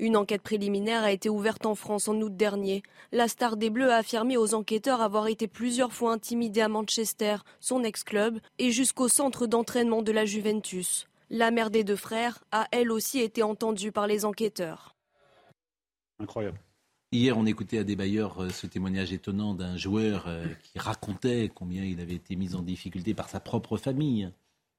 [0.00, 2.82] Une enquête préliminaire a été ouverte en France en août dernier.
[3.10, 7.38] La star des Bleus a affirmé aux enquêteurs avoir été plusieurs fois intimidée à Manchester,
[7.58, 11.08] son ex-club, et jusqu'au centre d'entraînement de la Juventus.
[11.30, 14.94] La mère des deux frères a elle aussi été entendue par les enquêteurs.
[16.20, 16.58] Incroyable.
[17.10, 21.50] Hier, on écoutait à des bailleurs euh, ce témoignage étonnant d'un joueur euh, qui racontait
[21.54, 24.30] combien il avait été mis en difficulté par sa propre famille.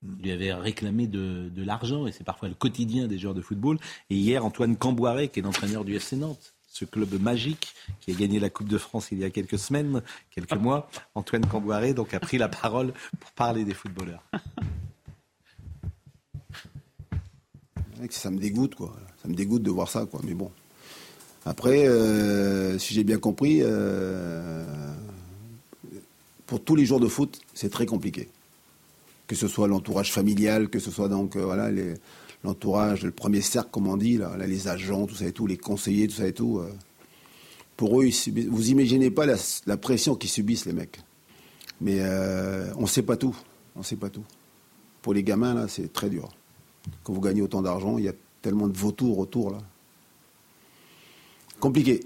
[0.03, 3.41] Il lui avait réclamé de, de l'argent et c'est parfois le quotidien des joueurs de
[3.41, 3.77] football.
[4.09, 8.13] Et hier, Antoine Camboiré, qui est l'entraîneur du FC Nantes, ce club magique qui a
[8.13, 12.13] gagné la Coupe de France il y a quelques semaines, quelques mois, Antoine Camboiré donc
[12.13, 14.23] a pris la parole pour parler des footballeurs.
[18.11, 18.95] Ça me dégoûte, quoi.
[19.21, 20.21] Ça me dégoûte de voir ça, quoi.
[20.23, 20.49] Mais bon.
[21.45, 24.65] Après, euh, si j'ai bien compris, euh,
[26.45, 28.29] pour tous les joueurs de foot, c'est très compliqué.
[29.29, 31.69] Que ce soit l'entourage familial, que ce soit donc euh, voilà
[32.43, 35.55] l'entourage, le premier cercle, comme on dit, là, les agents, tout ça et tout, les
[35.57, 36.57] conseillers, tout ça et tout.
[36.57, 36.73] euh,
[37.77, 38.09] pour eux,
[38.49, 39.35] vous imaginez pas la,
[39.67, 40.99] la pression qu'ils subissent les mecs.
[41.79, 43.35] Mais euh, on ne sait pas tout.
[43.75, 44.23] On sait pas tout.
[45.03, 46.29] Pour les gamins là, c'est très dur.
[47.03, 49.59] Quand vous gagnez autant d'argent, il y a tellement de vautours autour là.
[51.59, 51.99] Compliqué.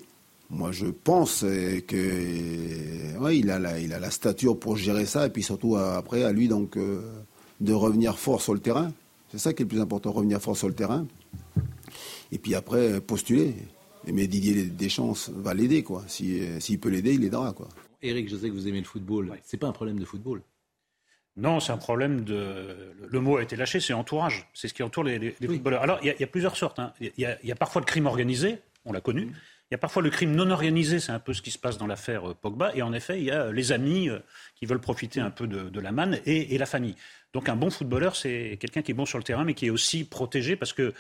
[0.54, 5.06] Moi, je pense euh, que ouais, il a la, il a la stature pour gérer
[5.06, 7.02] ça et puis surtout euh, après à lui donc euh,
[7.60, 8.94] de revenir fort sur le terrain.
[9.32, 11.08] C'est ça qui est le plus important, revenir fort sur le terrain.
[12.32, 13.56] Et puis après postuler.
[14.06, 16.04] Mais Didier Deschamps va l'aider quoi.
[16.08, 17.68] Si, S'il peut l'aider, il aidera quoi.
[18.02, 19.32] Eric, je sais que vous aimez le football.
[19.46, 20.42] C'est pas un problème de football?
[21.36, 22.94] Non, c'est un problème de.
[23.10, 24.48] Le mot a été lâché, c'est entourage.
[24.54, 25.82] C'est ce qui entoure les, les- les footballeurs.
[25.82, 26.78] Alors, il y, a- il y a plusieurs sortes.
[26.80, 26.94] hein.
[27.02, 29.32] Il y, y a parfois le crime organisé, on l'a connu.
[29.74, 31.80] Il y a parfois le crime non organisé, c'est un peu ce qui se passe
[31.80, 32.76] dans l'affaire euh, Pogba.
[32.76, 34.20] Et en effet, il y a les amis euh,
[34.54, 36.94] qui veulent profiter un peu de, la manne et, la famille.
[37.34, 39.72] Donc, un bon footballeur, c'est quelqu'un qui est bon sur le terrain, mais qui est
[39.72, 40.94] aussi protégé parce que.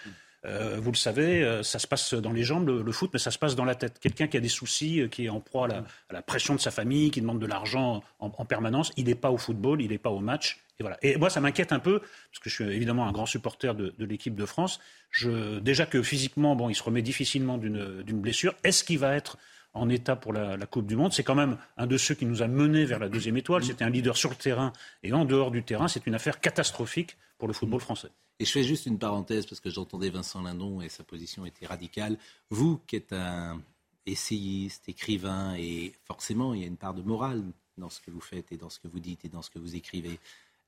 [0.45, 3.29] euh, vous le savez, euh, ça se passe dans les jambes, le, foot, mais ça
[3.29, 3.99] se passe dans la tête.
[3.99, 6.71] Quelqu'un qui a des soucis, euh, qui est en proie à la, pression de sa
[6.71, 9.99] famille, qui demande de l'argent en, en permanence, il n'est pas au football, il n'est
[9.99, 10.62] pas au match.
[10.79, 10.97] Et, voilà.
[11.01, 13.93] et moi, ça m'inquiète un peu, parce que je suis évidemment un grand supporter de,
[13.99, 14.79] l'équipe de France.
[15.11, 18.55] Je, déjà que physiquement, bon, il se remet difficilement d'une blessure.
[18.63, 19.37] Est-ce qu'il va être
[19.73, 21.13] en état pour la, Coupe du Monde?
[21.13, 23.63] C'est quand même un de ceux qui nous a menés vers la deuxième étoile.
[23.63, 25.87] C'était un leader sur le terrain et en dehors du terrain.
[25.87, 28.09] C'est une affaire catastrophique pour le football français.
[28.39, 31.67] Et je fais juste une parenthèse parce que j'entendais Vincent Lindon et sa position était
[31.67, 32.17] radicale.
[32.49, 33.61] Vous qui êtes un
[34.05, 37.43] essayiste, écrivain, et forcément il y a une part de morale
[37.77, 39.59] dans ce que vous faites et dans ce que vous dites et dans ce que
[39.59, 40.19] vous écrivez.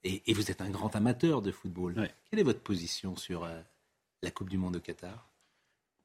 [0.06, 2.08] Et, vous êtes un grand amateur de football.
[2.30, 3.60] Quelle est votre position sur euh,
[4.22, 5.30] la Coupe du Monde au Qatar?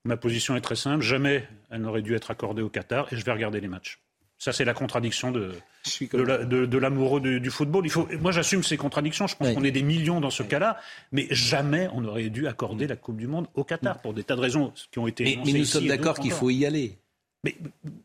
[0.05, 1.03] Ma position est très simple.
[1.03, 4.01] Jamais elle n'aurait dû être accordée au Qatar et je vais regarder les matchs.
[4.39, 5.53] Ça, c'est la contradiction de,
[5.85, 7.85] de, l'amoureux du, football.
[7.85, 9.27] Il faut, moi, j'assume ces contradictions.
[9.27, 10.81] Je pense qu'on est des millions dans ce cas-là.
[11.13, 14.37] Mais jamais on aurait dû accorder la Coupe du Monde au Qatar pour des tas
[14.37, 16.97] de raisons qui ont été Mais, mais nous sommes d'accord qu'il faut y aller.
[17.45, 17.57] Mais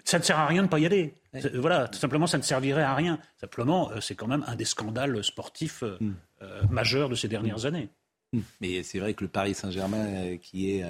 [0.04, 1.14] ça ne sert à rien de ne pas y aller.
[1.56, 3.20] Voilà, tout simplement, ça ne servirait à rien.
[3.40, 6.16] Simplement, euh, c'est quand même un des scandales sportifs euh, mm.
[6.42, 7.66] euh, majeurs de ces dernières mm.
[7.66, 7.90] années.
[8.32, 8.40] Mm.
[8.62, 10.86] Mais c'est vrai que le Paris Saint-Germain, qui est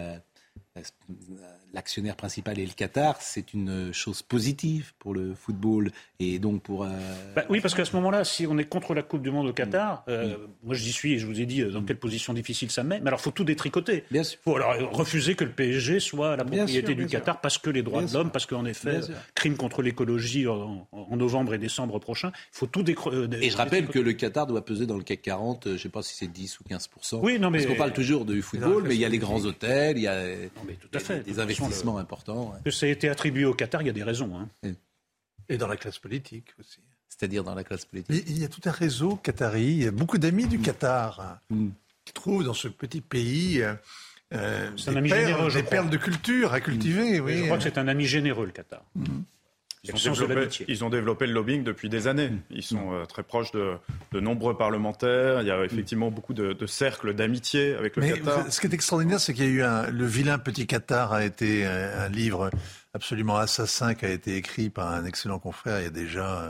[1.76, 6.84] l'actionnaire principal est le Qatar, c'est une chose positive pour le football et donc pour.
[6.84, 6.90] Euh,
[7.36, 9.54] bah oui, parce qu'à ce moment-là, si on est contre la Coupe du Monde au
[9.54, 10.10] Qatar, mm.
[10.10, 10.38] euh, mm.
[10.64, 11.86] moi j'y suis et je vous ai dit euh, dans mm.
[11.86, 13.00] quelle position difficile ça met.
[13.02, 14.06] Mais alors, il faut tout détricoter.
[14.12, 17.84] Il faut alors refuser que le PSG soit la propriété du Qatar parce que les
[17.84, 19.02] droits de l'homme, parce qu'en effet,
[19.36, 23.28] crime contre l'écologie en, novembre et décembre prochain, il faut tout décrocher.
[23.42, 25.90] Et je rappelle que le Qatar doit peser dans le CAC 40, je ne sais
[25.90, 26.90] pas si c'est 10 ou 15
[27.22, 29.44] Oui, non mais parce qu'on parle toujours du football, mais il y a les grands
[29.46, 30.16] hôtels, il y a,
[30.74, 32.56] tout à fait, des investissements importants.
[32.64, 34.32] Que ça a été attribué au Qatar, il y a des raisons.
[34.38, 34.72] Hein.
[35.50, 36.82] Et dans la classe politique aussi.
[37.08, 38.26] C'est-à-dire dans la classe politique.
[38.28, 41.40] il y a tout un réseau qatari, il y a beaucoup d'amis du Qatar hein,
[41.50, 41.70] mm.
[42.04, 43.74] qui trouvent dans ce petit pays euh,
[44.34, 47.22] euh des, perles, généreux, des perles, de culture à cultiver.
[47.22, 47.24] Mm.
[47.24, 47.38] Oui.
[47.38, 48.84] Je crois que c'est un ami généreux, le Qatar.
[48.96, 49.06] Mm.
[49.88, 52.32] Ils ont, développé, le lobbying depuis des années.
[52.50, 53.78] Ils sont euh, très proches de,
[54.14, 55.42] nombreux parlementaires.
[55.42, 58.52] Il y a effectivement beaucoup de, cercles d'amitié avec le Mais Qatar.
[58.52, 61.26] Ce qui est extraordinaire, c'est qu'il y a eu un, Le vilain petit Qatar a
[61.26, 62.50] été un, livre
[62.94, 66.50] absolument assassin qui a été écrit par un excellent confrère il y a déjà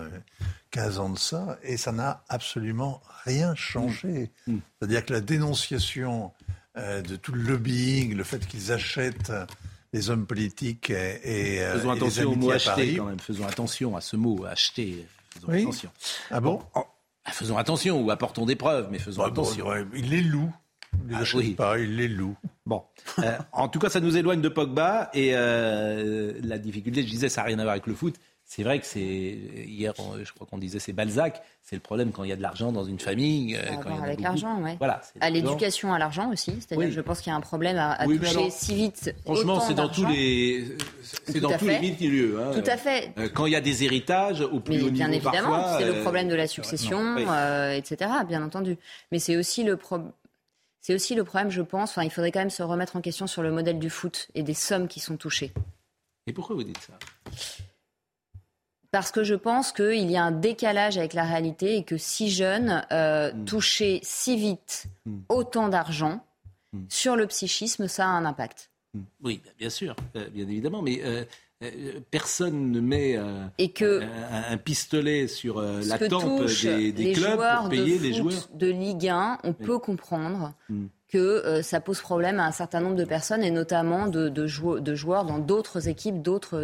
[0.72, 4.32] 15 euh, ans de ça, et ça n'a absolument rien changé.
[4.46, 4.54] Mm.
[4.54, 4.60] Mm.
[4.80, 6.32] C'est-à-dire que la dénonciation
[6.78, 9.32] euh, de tout le lobbying, le fait qu'ils achètent
[9.96, 13.20] les hommes politiques et, euh, Faisons attention au mot acheter quand même.
[13.20, 15.06] Faisons attention à ce mot acheter.
[15.34, 15.90] Faisons attention.
[16.30, 16.84] Ah bon, ah,
[17.32, 19.68] Faisons attention ou apportons des preuves, mais faisons attention.
[19.96, 20.54] il les loue.
[21.10, 22.36] Il ah, pas, il les loue.
[22.66, 22.84] Bon,
[23.20, 27.30] euh, en tout cas, ça nous éloigne de Pogba et euh, la difficulté, je disais,
[27.30, 28.16] ça n'a rien à voir avec le foot.
[28.48, 29.94] C'est vrai que c'est hier,
[30.24, 31.42] je crois qu'on disait c'est Balzac.
[31.64, 33.56] C'est le problème quand il y a de l'argent dans une famille.
[33.56, 34.76] Euh, quand avec l'argent, oui.
[34.78, 35.02] Voilà.
[35.20, 36.54] À l'éducation, à l'argent aussi.
[36.60, 39.16] C'est-à-dire, je pense qu'il y a un problème à, toucher si vite.
[39.26, 40.78] Franchement, c'est dans tous les,
[41.26, 42.40] c'est dans tous les milieux.
[42.40, 42.52] Hein.
[42.54, 43.12] Tout à fait.
[43.18, 45.96] Euh, quand il y a des héritages au plus haut bien niveau, évidemment, c'est le
[45.96, 48.12] euh, problème de la succession, etc.
[48.28, 48.78] Bien entendu.
[49.12, 50.12] Mais c'est aussi le problème.
[50.82, 51.90] C'est aussi le problème, je pense.
[51.90, 54.44] Enfin, il faudrait quand même se remettre en question sur le modèle du foot et
[54.44, 55.52] des sommes qui sont touchées.
[56.28, 56.94] Et pourquoi vous dites ça?
[58.92, 62.30] Parce que je pense qu'il y a un décalage avec la réalité et que si
[62.30, 63.46] jeunes euh, hmm.
[63.46, 65.20] toucher si vite hmm.
[65.30, 66.26] autant d'argent
[66.74, 66.84] hmm.
[66.90, 68.70] sur le psychisme, ça a un impact.
[69.22, 71.26] Oui, bien sûr, euh, bien évidemment, mais euh,
[72.12, 73.18] personne ne met
[73.58, 79.08] et que un, pistolet sur la tempe des, clubs pour payer les joueurs de Ligue
[79.08, 79.40] 1.
[79.44, 80.54] On peut comprendre
[81.16, 84.46] que euh, ça pose problème à un certain nombre de personnes et notamment de, de,
[84.96, 86.58] joueurs dans d'autres équipes, d'autres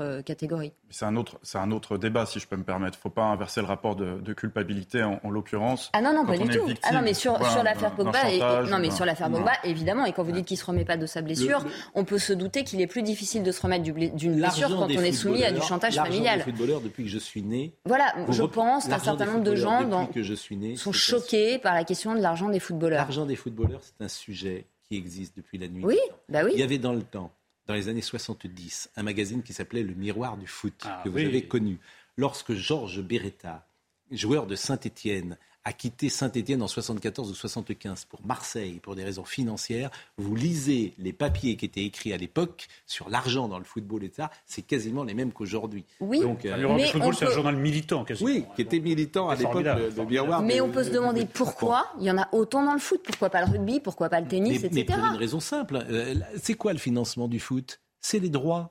[0.00, 0.72] euh, catégories.
[0.90, 2.96] C'est un, autre, un autre débat, si je peux me permettre.
[2.96, 5.90] Il ne faut pas inverser le rapport de, culpabilité en, l'occurrence.
[5.92, 6.68] Ah non, non, pas du tout.
[6.82, 10.12] ah non, mais sur, sur l'affaire Pogba, et, non, mais sur l'affaire Pogba, évidemment, et
[10.12, 11.64] quand vous dites qu'il ne se remet pas de sa blessure,
[11.94, 14.88] on peut se douter qu'il est plus difficile de se remettre d'une blessure quand on
[14.88, 16.38] est soumis à du chantage familial.
[16.38, 17.74] Des footballeurs depuis que je suis né.
[17.86, 21.58] Voilà, je pense qu'un certain nombre de gens dans, que je suis né, sont choqués
[21.58, 22.98] par la question de l'argent des footballeurs.
[22.98, 25.84] L'argent des footballeurs, c'est un sujet qui existe depuis la nuit.
[25.84, 26.52] Oui, bah oui.
[26.54, 27.32] Il y avait dans le temps,
[27.66, 31.18] dans les années 70, un magazine qui s'appelait Le Miroir du foot, ah que vous
[31.18, 31.78] avez connu.
[32.16, 33.66] Lorsque Georges Beretta,
[34.10, 39.24] joueur de Saint-Étienne, a quitté Saint-Étienne en 74 ou 75 pour Marseille pour des raisons
[39.24, 39.90] financières.
[40.18, 44.12] Vous lisez les papiers qui étaient écrits à l'époque sur l'argent dans le football et
[44.14, 45.86] ça, c'est quasiment les mêmes qu'aujourd'hui.
[46.00, 48.30] Oui, Donc, euh, mais football, c'est un journal militant, quasiment.
[48.30, 50.42] Oui, qui était militant à l'époque de, Miroir.
[50.42, 53.00] Mais on peut se demander pourquoi il y en a autant dans le foot.
[53.02, 53.80] Pourquoi pas le rugby?
[53.80, 54.70] Pourquoi pas le tennis, etc.
[54.74, 55.82] Mais pour une raison simple.
[55.88, 57.80] Euh, c'est quoi le financement du foot?
[58.00, 58.70] C'est les droits.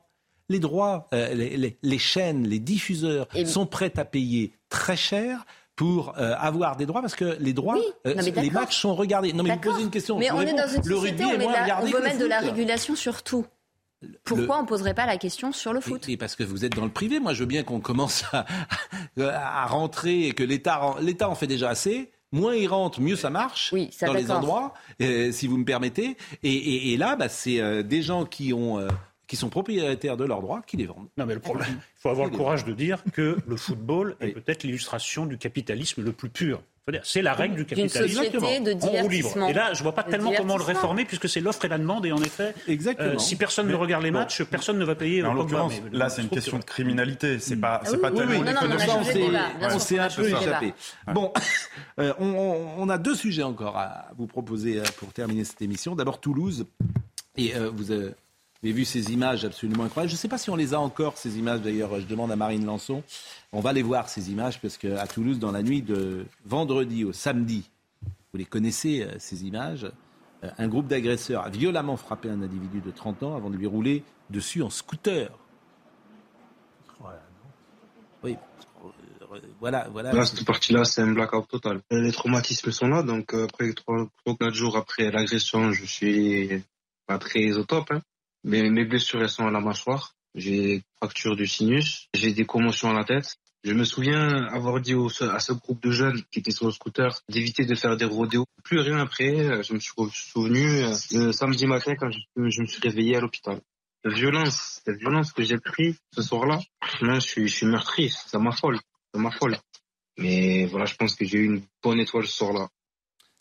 [0.50, 5.46] Les droits, euh, les, chaînes, les diffuseurs sont prêts à payer très cher
[5.84, 7.78] pour euh, avoir des droits parce que les droits,
[8.08, 9.34] euh, les matchs sont regardés.
[9.34, 10.18] Non mais vous posez une question.
[10.18, 13.46] Mais on est dans une société où on, veut mettre de la régulation sur tout.
[14.24, 16.86] Pourquoi on ne poserait pas la question sur le foot parce que vous êtes dans
[16.86, 17.20] le privé.
[17.20, 18.46] Moi, je veux bien qu'on commence à,
[19.20, 20.80] à, rentrer et que l'État,
[21.28, 22.12] en fait déjà assez.
[22.32, 26.16] Moins il rentre, mieux ça marche oui, dans les endroits, euh, si vous me permettez.
[26.44, 28.80] Et, et, et là, bah, c'est des gens qui ont
[29.28, 31.08] qui sont propriétaires de leurs droits, qui les vendent.
[31.18, 34.30] Non, mais le problème, il faut avoir le courage de dire que le football est
[34.30, 36.62] peut-être l'illustration du capitalisme le plus pur.
[37.04, 38.22] C'est la règle du capitalisme.
[38.22, 38.60] Exactement.
[38.60, 39.50] De en libre.
[39.50, 41.78] Et là, je ne vois pas tellement comment le réformer, puisque c'est l'offre et la
[41.78, 42.06] demande.
[42.06, 45.24] Et en effet, euh, si personne ne regarde les matchs, personne ne va payer.
[45.24, 47.40] En l'occurrence, là, c'est une question de criminalité.
[47.40, 48.58] C'est pas, c'est pas tellement une
[49.62, 50.74] On s'est un peu échappé.
[51.14, 51.32] Bon,
[52.00, 55.96] euh, on, a deux sujets encore à vous proposer euh, pour terminer cette émission.
[55.96, 56.66] D'abord, Toulouse.
[57.36, 57.92] Et vous
[58.64, 60.10] avez vu ces images absolument incroyables.
[60.10, 62.00] Je ne sais pas si on les a encore, ces images d'ailleurs.
[62.00, 63.04] Je demande à Marine Lançon.
[63.52, 67.12] On va les voir, ces images, parce qu'à Toulouse, dans la nuit de vendredi au
[67.12, 67.70] samedi,
[68.32, 69.86] vous les connaissez, euh, ces images,
[70.44, 73.68] euh, un groupe d'agresseurs a violemment frappé un individu de 30 ans avant de lui
[73.68, 75.30] rouler dessus en scooter.
[78.24, 78.38] Oui,
[78.86, 80.14] euh, voilà, voilà.
[80.14, 81.82] Là, cette partie-là, c'est un blackout total.
[81.92, 86.64] Les traumatismes sont là, donc après 3 ou 4 jours après l'agression, je suis
[87.06, 87.92] pas très au top.
[87.92, 88.02] Hein.
[88.44, 90.16] Mais mes blessures, sont à la mâchoire.
[90.36, 93.38] J'ai fracture du sinus, j'ai des commotions à la tête.
[93.64, 97.22] Je me souviens avoir dit à ce groupe de jeunes qui étaient sur le scooter
[97.30, 98.46] d'éviter de faire des rodéos.
[98.64, 102.66] Plus rien après, euh, je me suis souvenu euh, le samedi matin quand je, me
[102.66, 103.62] suis réveillé à l'hôpital.
[104.04, 106.60] La violence, la violence que j'ai pris ce soir-là,
[107.00, 108.80] je suis, je suis meurtri, ça m'affole,
[109.14, 109.58] ça m'affole.
[110.18, 112.68] Mais voilà, je pense que j'ai eu une bonne étoile ce soir-là.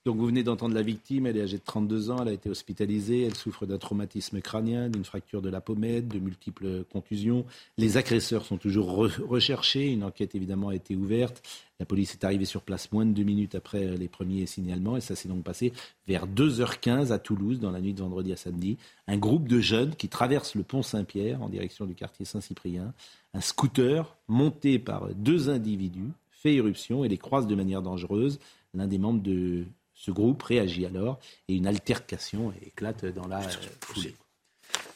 [0.04, 2.50] Donc vous venez d'entendre la victime, elle est âgée de 32 ans, elle a été
[2.50, 7.44] hospitalisée, elle souffre d'un traumatisme crânien, d'une fracture de la pommette, de multiples contusions.
[7.78, 11.48] Les agresseurs sont toujours recherchés, une enquête évidemment a été ouverte.
[11.78, 15.00] La police est arrivée sur place moins de deux minutes après les premiers signalements et
[15.00, 15.72] ça s'est donc passé
[16.08, 18.78] vers 2h15 à Toulouse dans la nuit de vendredi à samedi.
[19.06, 22.92] Un groupe de jeunes qui traversent le pont Saint-Pierre en direction du quartier Saint-Cyprien.
[23.34, 28.40] Un scooter monté par deux individus fait éruption et les croise de manière dangereuse.
[28.74, 29.64] L'un des membres de
[30.02, 33.40] ce groupe réagit alors et une altercation éclate dans la
[33.80, 34.16] foulée.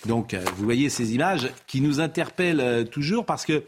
[0.05, 3.63] Donc, euh, vous voyez ces images qui nous interpellent euh, toujours parce que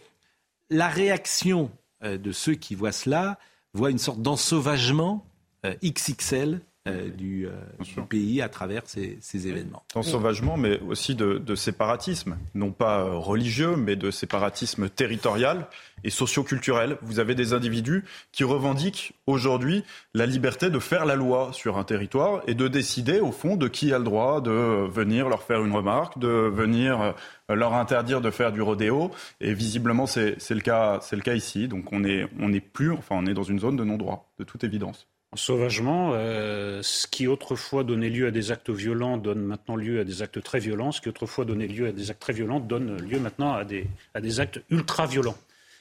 [0.68, 1.70] la réaction
[2.02, 3.38] euh, de ceux qui voient cela
[3.72, 5.24] voit une sorte d'ensauvagement
[5.64, 9.82] XXL euh, du, euh, pays à travers ces, événements.
[9.94, 15.66] D'ensauvagement, mais aussi de, séparatisme, non pas euh, religieux, mais de séparatisme territorial
[16.04, 16.96] et socioculturel.
[17.02, 19.84] Vous avez des individus qui revendiquent aujourd'hui
[20.14, 23.68] la liberté de faire la loi sur un territoire et de décider, au fond, de
[23.68, 27.14] qui a le droit de venir leur faire une remarque, de venir
[27.48, 29.10] leur interdire de faire du rodéo.
[29.40, 31.68] Et visiblement, c'est le cas, c'est le cas ici.
[31.68, 34.44] Donc on est, on est plus, enfin, on est dans une zone de non-droit, de
[34.44, 35.08] toute évidence.
[35.34, 40.04] Sauvagement, euh, ce qui autrefois donnait lieu à des actes violents donne maintenant lieu à
[40.04, 40.90] des actes très violents.
[40.90, 43.86] Ce qui autrefois donnait lieu à des actes très violents donne lieu maintenant à des,
[44.14, 45.36] à des actes ultra violents.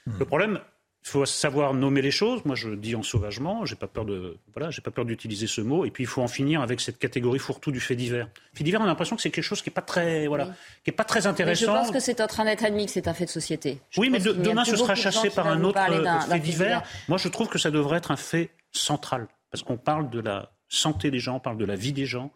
[0.06, 0.20] Hmm.
[0.20, 0.60] Le problème,
[1.06, 2.44] il faut savoir nommer les choses.
[2.44, 3.66] Moi, je dis en sauvagement.
[3.66, 5.86] J'ai pas peur de, voilà, j'ai pas peur d'utiliser ce mot.
[5.86, 8.28] Et puis, il faut en finir avec cette catégorie fourre-tout du fait divers.
[8.54, 10.50] Fait divers, on a l'impression que c'est quelque chose qui est pas très, voilà,
[10.84, 11.72] qui est pas très intéressant.
[11.72, 13.80] Mais je pense que c'est en train d'être admis que c'est un fait de société.
[13.96, 15.80] oui, mais demain, ce sera chassé par un autre
[16.28, 16.84] fait divers.
[17.08, 19.28] Moi, je trouve que ça devrait être un fait central.
[19.52, 22.32] Parce qu'on parle de la santé des gens, on parle de la vie des gens.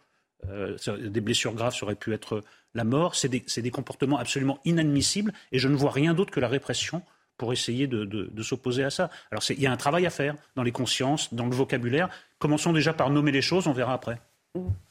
[0.49, 2.43] Euh, des blessures graves, ça aurait pu être
[2.73, 3.15] la mort.
[3.15, 7.03] C'est des, comportements absolument inadmissibles et je ne vois rien d'autre que la répression
[7.37, 9.09] pour essayer de, s'opposer à ça.
[9.31, 12.09] Alors il y a un travail à faire dans les consciences, dans le vocabulaire.
[12.39, 14.21] Commençons déjà par nommer les choses, on verra après.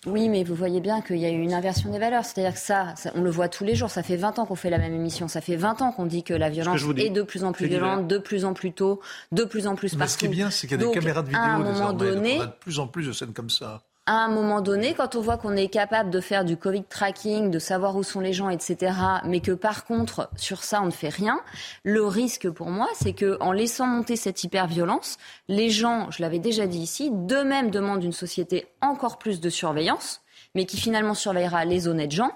[0.07, 2.25] Oui, mais vous voyez bien qu'il y a eu une inversion des valeurs.
[2.25, 3.91] C'est-à-dire que ça, on le voit tous les jours.
[3.91, 5.29] Ça fait 20 ans qu'on fait la même émission.
[5.29, 8.09] Ça fait 20 ans qu'on dit que la violence est de plus en plus violente,
[8.09, 9.01] de plus en plus tôt,
[9.33, 10.13] de plus en plus partout.
[10.13, 11.93] ce qui est bien, c'est qu'il y a des caméras de vidéo à un moment
[11.93, 14.95] Donné, on a de plus en plus de scènes comme ça à un moment donné,
[14.95, 18.21] quand on voit qu'on est capable de faire du Covid tracking, de savoir où sont
[18.21, 18.93] les gens, etc.,
[19.25, 21.41] mais que par contre, sur ça, on ne fait rien,
[21.85, 25.17] le risque pour moi, c'est que en laissant monter cette hyper-violence,
[25.49, 30.23] les gens, je l'avais déjà dit ici, d'eux-mêmes demandent une société encore plus de surveillance,
[30.55, 32.33] mais qui finalement surveillera les honnêtes gens,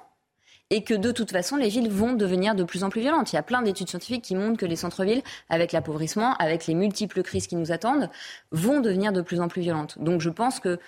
[0.70, 3.32] et que de toute façon, les villes vont devenir de plus en plus violentes.
[3.32, 6.74] Il y a plein d'études scientifiques qui montrent que les centres-villes, avec l'appauvrissement, avec les
[6.74, 8.10] multiples crises qui nous attendent,
[8.50, 9.98] vont devenir de plus en plus violentes.
[9.98, 10.78] Donc je pense que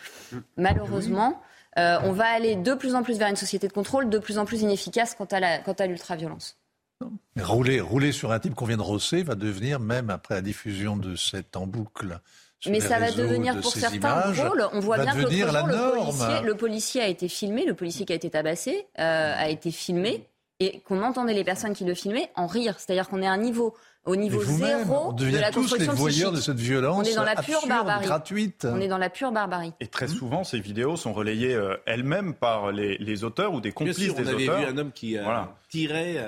[0.57, 1.41] malheureusement,
[1.79, 4.39] euh, on va aller de plus en plus vers une société de contrôle, de plus
[4.39, 6.57] en plus inefficace quant à l'ultra-violence.
[7.39, 10.97] Rouler, rouler sur un type qu'on vient de rosser va devenir, même après la diffusion
[10.97, 12.21] de cette en boucle,
[12.69, 14.69] mais ça va devenir pour certains drôle.
[14.73, 18.17] On voit bien que le policier, le policier a été filmé, le policier qui a
[18.17, 20.27] été tabassé euh, a été filmé
[20.59, 22.77] et qu'on entendait les personnes qui le filmaient en rire.
[22.79, 23.75] C'est-à-dire qu'on est à un niveau
[24.07, 27.07] au niveau zéro de la construction tous les voyeurs de cette violence.
[27.07, 28.07] On est dans la pure barbarie.
[28.07, 28.67] Gratuite.
[28.71, 29.73] On est dans la pure barbarie.
[29.81, 33.99] Et très souvent, ces vidéos sont relayées euh, elles-mêmes par les, auteurs ou des complices
[33.99, 34.25] des auteurs.
[34.27, 35.25] On avait vu un homme qui euh,
[35.69, 36.25] tirait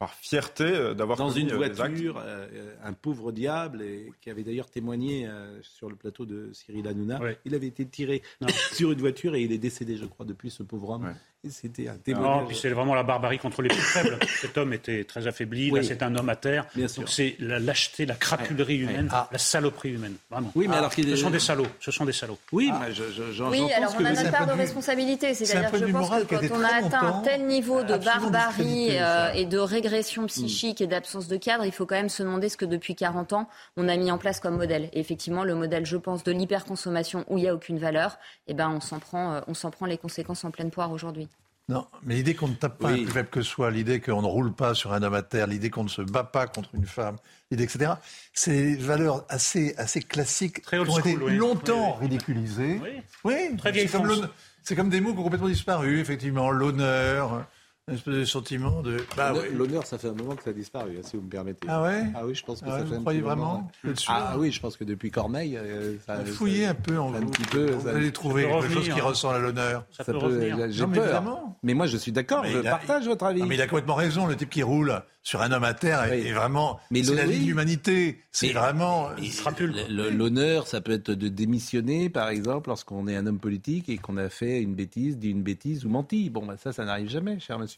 [0.00, 4.42] par fierté euh, d'avoir dans une euh, voiture euh, un pauvre diable et qui avait
[4.42, 5.28] d'ailleurs témoigné
[5.60, 7.20] sur le plateau de Cyril Hanouna.
[7.44, 8.22] Il avait été tiré
[8.72, 11.14] sur une voiture et il est décédé, je crois, depuis ce pauvre homme.
[11.48, 12.46] C'était un Non, témoignage.
[12.48, 14.18] puis c'est vraiment la barbarie contre les plus faibles.
[14.42, 16.66] Cet homme était très affaibli, là c'est un homme à terre.
[16.74, 17.00] Bien sûr.
[17.02, 20.16] Donc c'est la lâcheté, la crapulerie humaine, la saloperie humaine.
[20.30, 20.52] Vraiment.
[20.54, 21.66] Oui, mais alors qu'il Ce sont des salauds.
[21.80, 22.36] Ce sont des salauds.
[22.52, 25.32] Oui, mais je, je, j'en- Oui, alors on a notre part de responsabilité.
[25.32, 29.46] C'est-à-dire, je pense que quand on a atteint un tel niveau de barbarie euh, et
[29.46, 32.66] de régression psychique et d'absence de cadre, il faut quand même se demander ce que
[32.66, 33.48] depuis 40 ans,
[33.78, 34.90] on a mis en place comme modèle.
[34.92, 38.52] Et effectivement, le modèle, je pense, de l'hyperconsommation où il n'y a aucune valeur, eh
[38.52, 41.28] ben, on s'en prend, euh, on s'en prend les conséquences en pleine poire aujourd'hui.
[41.70, 43.00] Non, mais l'idée qu'on ne tape pas Oui.
[43.00, 45.46] un plus faible que soi, l'idée qu'on ne roule pas sur un homme à terre,
[45.46, 47.16] l'idée qu'on ne se bat pas contre une femme,
[47.50, 47.92] l'idée, etc.,
[48.34, 51.36] c'est des valeurs assez, assez classiques Très qui ont été oui.
[51.36, 52.80] longtemps Oui, ridiculisées.
[52.82, 53.02] Oui.
[53.24, 54.28] Oui, Très comme,
[54.64, 56.50] c'est comme des mots qui ont complètement disparu, effectivement.
[56.50, 57.46] L'honneur,
[57.88, 58.98] une espèce de sentiment de...
[59.16, 59.86] Bah, L'honneur- ouais.
[59.86, 61.66] Ça fait un moment que ça a disparu, hein, si vous me permettez.
[61.68, 63.34] Ah ouais Ah oui, je pense que Ah ouais, ça vous fait un croyez moment,
[63.34, 63.70] vraiment.
[63.82, 66.98] Vous sûr Ah oui, je pense que depuis Corneille, euh, ça, Fouillez ça- un peu
[66.98, 67.30] en un vous.
[67.30, 67.70] petit peu.
[67.72, 69.04] Vous ça- allez trouver peut quelque revenir, chose qui hein.
[69.04, 69.84] ressemble à l'honneur.
[69.90, 70.56] Ça peut revenir.
[70.70, 71.06] J'ai Non, mais peur.
[71.08, 71.58] vraiment.
[71.62, 72.44] Mais moi, je suis d'accord.
[72.44, 73.40] Je a- partage votre avis.
[73.40, 74.26] Non, mais il a complètement raison.
[74.26, 76.26] Le type qui roule sur un homme à terre est, Oui.
[76.28, 76.78] est vraiment.
[76.90, 78.20] Mais c'est la vie de l'humanité.
[78.30, 79.08] C'est vraiment.
[79.18, 79.72] Il se rapule.
[79.72, 79.82] quoi.
[79.88, 83.98] Le- L'honneur, ça peut être de démissionner, par exemple, lorsqu'on est un homme politique et
[83.98, 86.30] qu'on a fait une bêtise, dit une bêtise ou menti.
[86.30, 87.69] Bon, bah, ça, ça n'arrive jamais, cher monsieur.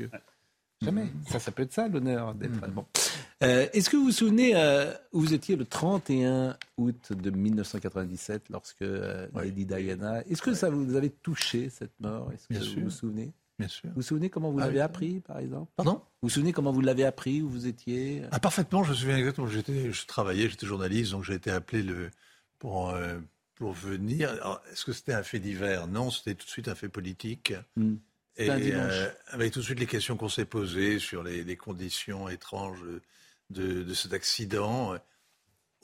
[0.81, 1.06] Jamais.
[1.28, 2.35] Ça, ça peut être ça, l'honneur.
[2.35, 2.85] d'être- Bon.
[3.44, 8.48] Euh, Est-ce que vous vous souvenez euh, où vous étiez le 31 août de 1997,
[8.51, 10.23] lorsque euh, Lady Diana.
[10.28, 12.31] Est-ce que ça vous avez touché, cette mort?
[12.32, 12.82] Est-ce que Bien vous sûr.
[12.82, 13.32] vous souvenez?
[13.59, 13.89] Bien sûr.
[13.90, 14.81] Vous vous souvenez comment vous Ah l'avez oui.
[14.82, 15.70] appris, par exemple?
[15.77, 18.23] Pardon Vous vous souvenez comment vous l'avez appris, où vous étiez?
[18.32, 19.47] Ah, parfaitement, je me souviens exactement.
[19.47, 22.10] J'étais, je travaillais, j'étais journaliste, donc j'ai été appelé le,
[22.59, 23.19] pour, euh,
[23.55, 24.32] pour venir.
[24.73, 25.86] Est-ce que c'était un fait divers?
[25.86, 27.52] Non, c'était tout de suite un fait politique.
[27.77, 27.97] Hmm.
[28.37, 28.93] Et C'était un dimanche.
[28.93, 32.81] euh, avec tout de suite les questions qu'on s'est posées sur les, les conditions étranges
[33.51, 34.95] de, de cet accident.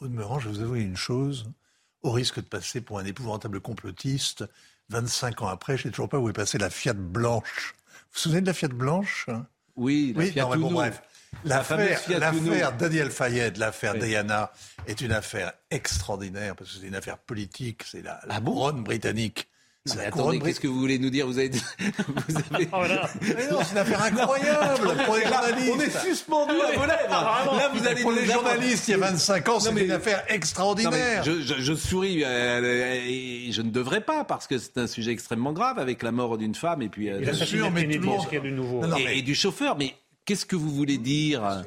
[0.00, 1.50] Au demeurant, je vais vous avouer une chose.
[2.02, 4.44] Au risque de passer pour un épouvantable complotiste,
[4.90, 7.74] 25 ans après, je ne sais toujours pas où est passée la Fiat blanche.
[7.86, 9.26] Vous vous souvenez de la Fiat blanche?
[9.76, 11.02] Oui, la oui, Fiat non, mais bon, bref.
[11.44, 12.00] L'affaire,
[12.78, 14.00] Daniel Fayette, l'affaire Oui.
[14.00, 14.50] Diana,
[14.86, 17.82] est une affaire extraordinaire parce que c'est une affaire politique.
[17.84, 19.48] C'est la, la Ah bon couronne britannique.
[19.96, 21.48] Mais attendez, qu'est-ce que vous voulez nous dire Vous avez,
[22.18, 22.68] vous avez...
[22.72, 23.08] Oh là.
[23.22, 25.72] Mais non, c'est une affaire incroyable pour les journalistes.
[25.74, 27.08] On est suspendu à vos lèvres.
[27.08, 30.18] Là, vous allez pour les journalistes, il y a 25 ans, c'est mais- une affaire
[30.18, 31.24] Non, mais extraordinaire.
[31.24, 35.12] je, je- je souris euh, et je ne devrais pas parce que c'est un sujet
[35.12, 38.00] extrêmement grave avec la mort d'une femme et puis euh, Bien sûr, mais tout le
[38.00, 39.76] monde- est-ce qu'il y a du nouveau Non, non, et, mais- et du chauffeur.
[39.78, 39.94] Mais
[40.26, 41.62] qu'est-ce que vous voulez dire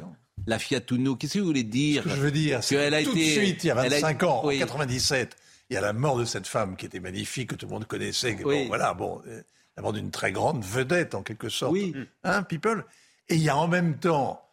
[0.46, 2.04] La Fiat Uno, qu'est-ce que vous voulez dire?
[2.04, 3.72] Ce que je veux dire, c'est qu'elle a que tout été- de suite, il y
[3.72, 4.58] a elle a- 25 ans, Oui.
[4.58, 5.36] en 97,
[5.72, 7.86] il y a la mort de cette femme qui était magnifique, que tout le monde
[7.88, 8.38] connaissait.
[8.44, 8.64] Oui.
[8.64, 9.42] Bon, voilà, bon, euh,
[9.78, 11.72] la mort d'une très grande vedette, en quelque sorte.
[11.72, 11.96] Oui.
[12.24, 12.84] Hein, people?
[13.30, 14.46] Et il y a en même temps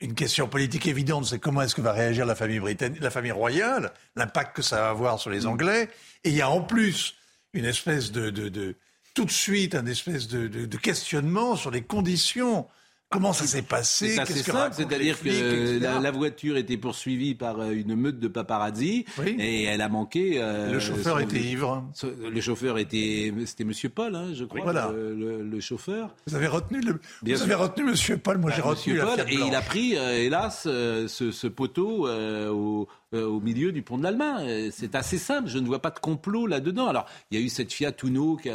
[0.00, 3.32] une question politique évidente, c'est comment est-ce que va réagir la famille britannique, la famille
[3.32, 5.34] royale, l'impact que ça va avoir sur Mm.
[5.34, 5.88] les Anglais.
[6.24, 7.16] Et il y a en plus
[7.54, 8.76] une espèce de, de, de-
[9.14, 12.66] tout de suite, un espèce de- de questionnement sur les conditions.
[13.10, 14.14] Comment ça s'est passé?
[14.24, 18.28] C'est que simple, c'est-à-dire que la, la voiture était poursuivie par euh, une meute de
[18.28, 19.34] paparazzi Oui.
[19.36, 20.34] et elle a manqué.
[20.36, 21.84] euh, Le chauffeur son- était ivre.
[21.92, 24.92] son- Le chauffeur était, c'était Monsieur Paul, hein, je crois, Voilà.
[24.94, 26.14] le, le- le chauffeur.
[26.28, 27.52] Vous avez retenu le, Bien vous sûr.
[27.52, 30.16] avez retenu Monsieur Paul, moi j'ai Ah, retenu la Paul, et il a pris, euh,
[30.16, 34.70] hélas, euh, ce, ce poteau au, au milieu du pont de l'Allemagne.
[34.70, 36.86] C'est assez simple, je ne vois pas de complot là-dedans.
[36.86, 38.54] Alors, il y a eu cette Fiat Uno qui, a-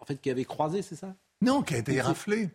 [0.00, 1.14] en fait, qui avait croisé, c'est ça?
[1.42, 2.48] Non, qui a été raflé.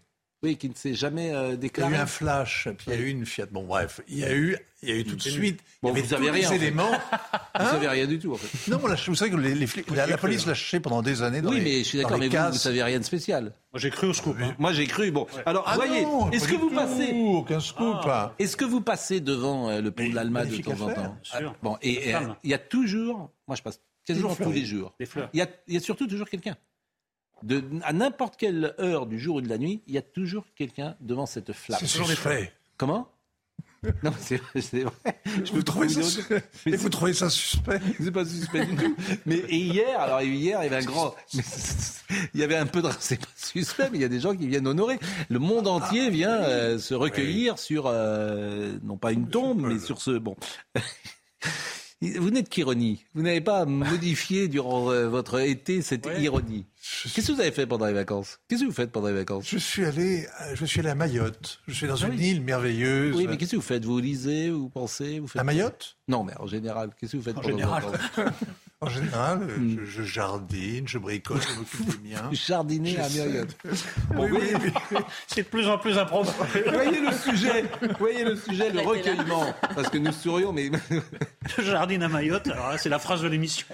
[0.45, 1.93] Oui, qui ne s'est jamais euh, Il y a déclaré.
[1.93, 3.47] eu un flash, puis il y a eu une Fiat.
[3.51, 5.59] Bon, bref, il y a eu, il y a eu tout de suite.
[5.81, 6.65] Bon, il y avait vous savez tous rien, en les fait.
[6.65, 6.91] éléments.
[7.59, 8.69] Vous savez rien du tout, en fait.
[8.72, 11.22] Non, là, vous savez que les, les flics- la, la police l'a cherché pendant des
[11.22, 11.41] années.
[11.41, 13.53] Dans Oui, les, mais je suis d'accord, mais vous, vous savez rien de spécial.
[13.72, 14.35] Moi, j'ai cru au scoop.
[14.41, 14.53] hein.
[14.59, 15.09] Moi, j'ai cru.
[15.11, 17.95] Bon, alors, Ah voyez, est-ce que vous tout, passez Aucun scoop.
[18.07, 18.34] hein.
[18.39, 21.01] Est-ce que vous passez devant euh, le pont Mais de l'Allemagne de temps en temps
[21.01, 21.51] bien sûr.
[21.53, 22.11] Ah, Bon, et
[22.43, 24.93] il y a toujours, moi je passe quasiment Des tous les jours.
[25.34, 26.57] Il y a surtout toujours quelqu'un.
[27.43, 30.45] De, à n'importe quelle heure du jour ou de la nuit, il y a toujours
[30.55, 31.79] quelqu'un devant cette flamme.
[31.79, 32.51] C'est suspect.
[32.77, 33.07] Comment?
[34.01, 35.21] Non, c'est c'est vrai.
[35.43, 36.41] Je Vous trouvez, ça, autre-
[36.75, 37.79] vous trouvez ça suspect?
[37.99, 38.95] C'est pas suspect du tout.
[39.27, 41.13] Mais et hier, alors hier, il y avait un grand,
[42.33, 44.35] il y avait un peu de, c'est pas suspect, mais il y a des gens
[44.35, 44.97] qui viennent honorer.
[45.29, 50.01] Le monde entier vient euh, se recueillir sur, euh, non pas une tombe, mais sur
[50.01, 50.35] ce, bon.
[52.01, 53.05] Vous n'êtes qu'ironie.
[53.13, 56.65] Vous n'avez pas modifié durant euh, votre été cette ironie.
[57.13, 58.39] Qu'est-ce que vous avez fait pendant les vacances?
[58.47, 59.45] Qu'est-ce que vous faites pendant les vacances?
[59.49, 61.59] Je suis allé, euh, je suis allé à Mayotte.
[61.67, 62.27] Je suis dans Ah une oui.
[62.29, 63.15] île merveilleuse.
[63.15, 63.85] Oui, mais qu'est-ce que vous faites?
[63.85, 65.97] Vous lisez, vous pensez, vous faites À Mayotte?
[66.07, 67.84] Non, mais en général, qu'est-ce que vous faites En général.
[68.82, 69.86] En général, euh, hmm.
[69.86, 72.30] je, jardine, je bricole, je m'occupe des miens.
[72.34, 73.45] Jardiner à Myriot.
[74.15, 76.36] oui, oui, C'est de plus en plus improbable.
[76.72, 77.65] voyez le sujet,
[77.98, 79.45] voyez le sujet, le recueillement.
[79.73, 80.69] Parce que nous sourions, mais.
[81.57, 83.65] Je jardine à Mayotte, alors là, c'est la phrase de l'émission.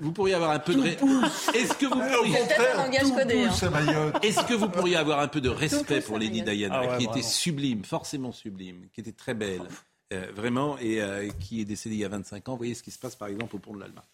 [0.00, 0.86] Vous pourriez avoir un peu de.
[0.88, 2.38] Est-ce que vous pourriez.
[2.38, 4.12] Hein.
[4.22, 7.22] Est-ce que vous pourriez avoir un peu de respect pour Lady Diana, ah qui était
[7.22, 9.62] sublime, forcément sublime, qui était très belle?
[10.12, 12.52] Euh, vraiment, et euh, qui est décédée il y a 25 ans.
[12.52, 14.04] Vous voyez ce qui se passe par exemple au pont de l'Alma.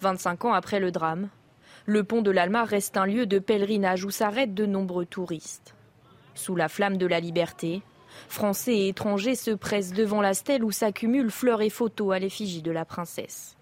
[0.00, 1.28] 25 ans après le drame,
[1.86, 5.74] le pont de l'Alma reste un lieu de pèlerinage où s'arrêtent de nombreux touristes.
[6.34, 7.82] Sous la flamme de la liberté,
[8.28, 12.62] Français et étrangers se pressent devant la stèle où s'accumulent fleurs et photos à l'effigie
[12.62, 13.56] de la princesse.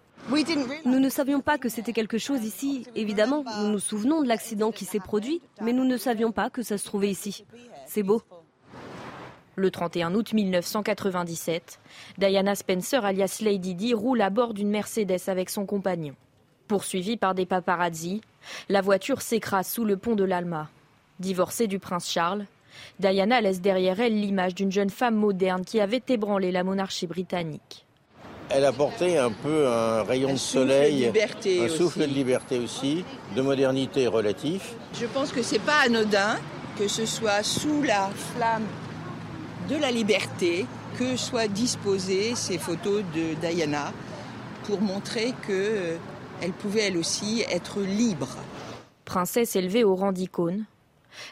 [0.84, 2.86] Nous ne savions pas que c'était quelque chose ici.
[2.94, 6.62] Évidemment, nous nous souvenons de l'accident qui s'est produit, mais nous ne savions pas que
[6.62, 7.44] ça se trouvait ici.
[7.86, 8.22] C'est beau.
[9.58, 11.80] Le 31 août 1997,
[12.16, 16.14] Diana Spencer, alias Lady Di, roule à bord d'une Mercedes avec son compagnon.
[16.68, 18.20] Poursuivie par des paparazzi,
[18.68, 20.68] la voiture s'écrase sous le pont de l'Alma.
[21.18, 22.46] Divorcée du prince Charles,
[23.00, 27.84] Diana laisse derrière elle l'image d'une jeune femme moderne qui avait ébranlé la monarchie britannique.
[28.50, 33.04] Elle apportait un peu un rayon de soleil, un souffle de liberté aussi,
[33.34, 34.76] de modernité relatif.
[34.94, 36.36] Je pense que c'est pas anodin
[36.78, 38.62] que ce soit sous la flamme
[39.68, 40.66] de la liberté
[40.98, 43.92] que soient disposées ces photos de Diana
[44.64, 48.28] pour montrer qu'elle euh, pouvait elle aussi être libre.
[49.04, 50.64] Princesse élevée au rang d'icône,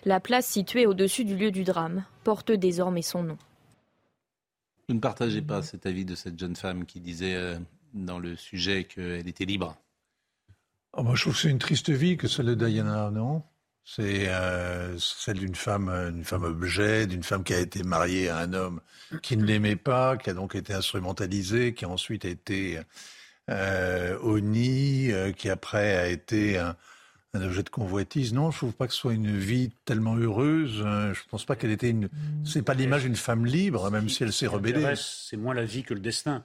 [0.05, 3.39] la place située au-dessus du lieu du drame porte désormais son nom.
[4.89, 7.59] Vous ne partagez pas cet avis de cette jeune femme qui disait euh,
[7.95, 9.77] dans le sujet qu'elle était libre?
[10.93, 13.43] Oh, moi, Je trouve que c'est une triste vie que celle de Diana, non?
[13.89, 18.39] C'est euh, celle d'une femme, une femme objet, d'une femme qui a été mariée à
[18.39, 18.81] un homme
[19.23, 22.81] qui ne l'aimait pas, qui a donc été instrumentalisé, qui a ensuite été
[23.49, 26.75] euh, euh, qui après a été un,
[27.35, 28.35] objet de convoitise.
[28.35, 30.79] Non, je trouve pas que ce soit une vie tellement heureuse.
[30.79, 32.09] Je pense pas qu'elle était une.
[32.45, 34.95] C'est pas l'image d'une femme libre, même si elle s'est rebellée.
[34.97, 36.45] C'est moins la vie que le destin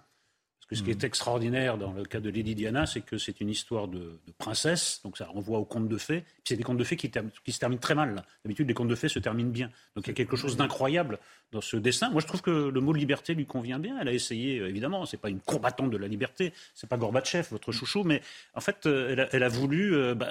[0.75, 1.05] ce qui est hmm.
[1.05, 5.17] extraordinaire dans le cas de Lady Diana, c'est que c'est une histoire de, princesse, donc
[5.17, 6.21] ça renvoie aux contes de fées.
[6.21, 8.23] Puis c'est des contes de fées qui, se terminent très mal.
[8.45, 9.69] D'habitude, les contes de fées se terminent bien.
[9.95, 11.19] Donc il y a quelque chose d'incroyable
[11.51, 12.09] dans ce dessin.
[12.09, 13.97] Moi, je trouve que le mot liberté lui convient bien.
[13.99, 17.47] Elle a essayé, euh, évidemment, c'est pas une combattante de la liberté, c'est pas Gorbatchev,
[17.51, 18.21] votre chouchou, mais
[18.53, 20.29] en fait, euh, elle a, voulu euh, bah,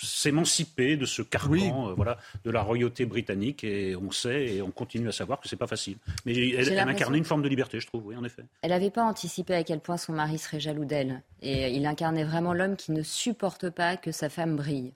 [0.00, 5.08] s'émanciper de ce carcan, voilà, de la royauté britannique, et on sait et on continue
[5.08, 5.96] à savoir que c'est pas facile.
[6.24, 8.44] Mais elle, elle incarnait une forme de liberté, je trouve, oui, en effet.
[8.62, 12.24] Elle n'avait pas anticipé à quel point son mari serait jaloux d'elle, et il incarnait
[12.24, 14.92] vraiment l'homme qui ne supporte pas que sa femme brille.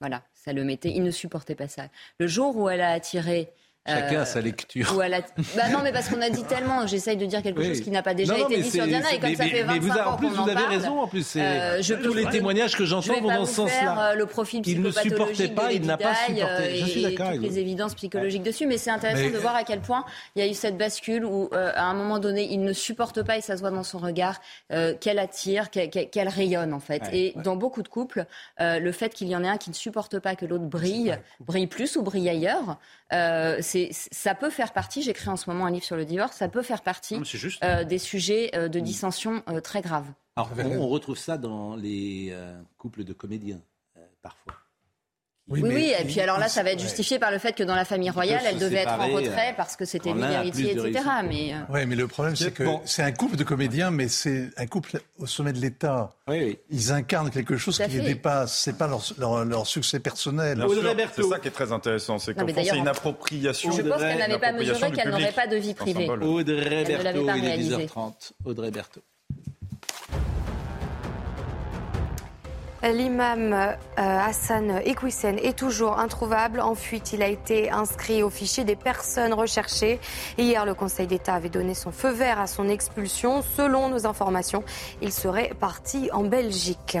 [0.00, 0.90] Voilà, ça le mettait.
[0.90, 1.84] Il ne supportait pas ça.
[2.18, 3.52] Le jour où elle a attiré
[3.84, 4.92] Chacun a sa euh, lecture.
[5.56, 8.02] Bah non, mais parce qu'on a dit tellement, j'essaye de dire quelque chose qui n'a
[8.02, 10.28] pas déjà été dit sur Diana, et comme ça fait 25 mais vous, en plus,
[10.28, 11.34] vous avez raison, en plus.
[11.36, 14.12] Euh, je tous les témoignages que j'entends vont dans ce sens-là.
[14.12, 16.76] Euh, le profil il ne supportait pas, il n'a pas supporté.
[16.76, 19.80] Je suis d'accord avec les évidences psychologiques dessus, mais c'est intéressant de voir à quel
[19.80, 20.04] point
[20.36, 23.38] il y a eu cette bascule où, à un moment donné, il ne supporte pas,
[23.38, 24.40] et ça se voit dans son regard,
[25.00, 27.02] qu'elle attire, qu'elle rayonne, en fait.
[27.12, 28.26] Et dans beaucoup de couples,
[28.60, 31.66] le fait qu'il y en ait un qui ne supporte pas que l'autre brille, brille
[31.66, 32.78] plus ou brille ailleurs,
[33.90, 36.62] ça peut faire partie, j'écris en ce moment un livre sur le divorce, ça peut
[36.62, 37.16] faire partie
[37.62, 40.08] euh, des sujets euh, de dissension euh, très graves.
[40.36, 42.34] Alors, on, retrouve ça dans les
[42.78, 43.60] couples de comédiens,
[44.22, 44.54] parfois.
[45.52, 47.74] Oui, oui, et puis alors là, ça va être justifié par le fait que dans
[47.74, 51.04] la famille royale, elle devait être en retrait euh, parce que c'était lui l'héritier, etc.
[51.28, 54.50] Mais, euh, Oui, mais le problème, c'est que c'est un couple de comédiens, mais c'est
[54.56, 56.14] un couple au sommet de l'État.
[56.28, 58.58] Oui, Ils incarnent quelque chose qui les dépasse.
[58.58, 60.64] C'est pas leur, leur, succès personnel.
[61.14, 63.70] C'est ça qui est très intéressant, c'est qu'en c'est une appropriation.
[63.72, 66.08] Je pense qu'elle n'avait pas mesuré qu'elle n'aurait pas de vie privée.
[66.08, 68.32] Audrey Berthaud, il est 10h30.
[68.44, 69.02] Audrey Berthaud.
[72.82, 76.60] L'imam euh, Hassan Ekwisen est toujours introuvable.
[76.60, 80.00] En fuite, il a été inscrit au fichier des personnes recherchées.
[80.36, 83.42] Hier, le Conseil d'État avait donné son feu vert à son expulsion.
[83.42, 84.64] Selon nos informations,
[85.00, 86.98] il serait parti en Belgique.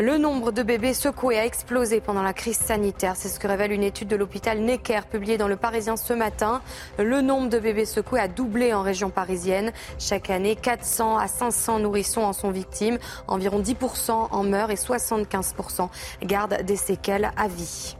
[0.00, 3.16] Le nombre de bébés secoués a explosé pendant la crise sanitaire.
[3.16, 6.62] C'est ce que révèle une étude de l'hôpital Necker publiée dans le Parisien ce matin.
[6.98, 9.72] Le nombre de bébés secoués a doublé en région parisienne.
[9.98, 12.96] Chaque année, 400 à 500 nourrissons en sont victimes.
[13.28, 15.90] Environ 10% en meurent et 75%
[16.22, 17.94] gardent des séquelles à vie.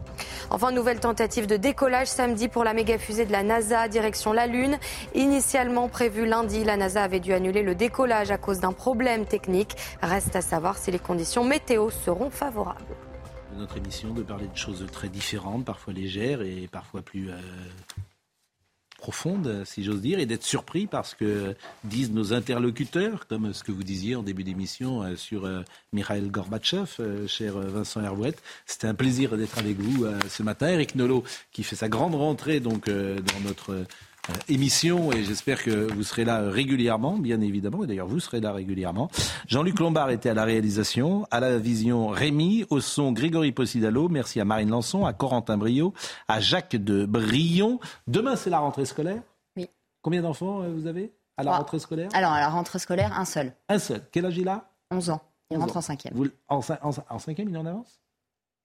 [0.50, 4.46] Enfin, nouvelle tentative de décollage samedi pour la méga fusée de la NASA direction la
[4.46, 4.78] Lune.
[5.14, 9.76] Initialement prévu lundi, la NASA avait dû annuler le décollage à cause d'un problème technique.
[10.02, 12.96] Reste à savoir si les conditions météo seront favorables.
[13.56, 17.34] Notre émission de parler de choses très différentes, parfois légères et parfois plus euh,
[19.00, 23.64] profonde, si j'ose dire, et d'être surpris par ce que disent nos interlocuteurs, comme ce
[23.64, 25.62] que vous disiez en début d'émission euh, sur euh,
[25.92, 28.40] Mikhail Gorbatchev, euh, cher Vincent Herouette.
[28.66, 30.68] C'était un plaisir d'être avec vous ce matin.
[30.68, 33.86] Eric Nolot, qui fait sa grande rentrée donc dans notre
[34.48, 38.52] émission et j'espère que vous serez là régulièrement, bien évidemment, et d'ailleurs vous serez là
[38.52, 39.10] régulièrement.
[39.46, 44.40] Jean-Luc Lombard était à la réalisation, à la vision Rémi, au son Grégory Possidalo, merci
[44.40, 45.94] à Marine Lançon, à Corentin Brio,
[46.28, 47.80] à Jacques de Brion.
[48.06, 49.22] Demain c'est la rentrée scolaire?
[49.56, 49.68] Oui.
[50.02, 52.08] Combien d'enfants euh, vous avez à la rentrée scolaire?
[52.12, 53.52] Alors à la rentrée scolaire, un seul.
[53.68, 54.02] Un seul.
[54.12, 54.70] Quel âge il a?
[54.90, 55.20] 11 ans.
[55.50, 56.14] Il rentre en cinquième.
[56.14, 58.00] Vous, en, en, cinquième, il est en avance?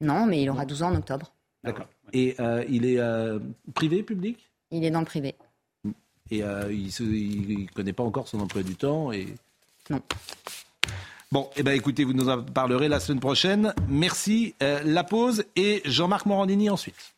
[0.02, 1.34] Non, mais il aura 12 ans en octobre.
[1.64, 1.88] D'accord.
[2.14, 3.00] Et euh, il est
[3.74, 4.52] privé, public?
[4.70, 5.36] Il est dans le privé
[6.32, 9.12] et euh, il ne connaît pas encore son emploi du temps.
[9.12, 9.28] Et...
[9.90, 10.02] Non.
[11.32, 13.74] Bon, eh ben, écoutez, vous nous en parlerez la semaine prochaine.
[13.90, 14.56] Merci.
[14.64, 17.14] Euh, la pause et Jean-Marc Morandini ensuite.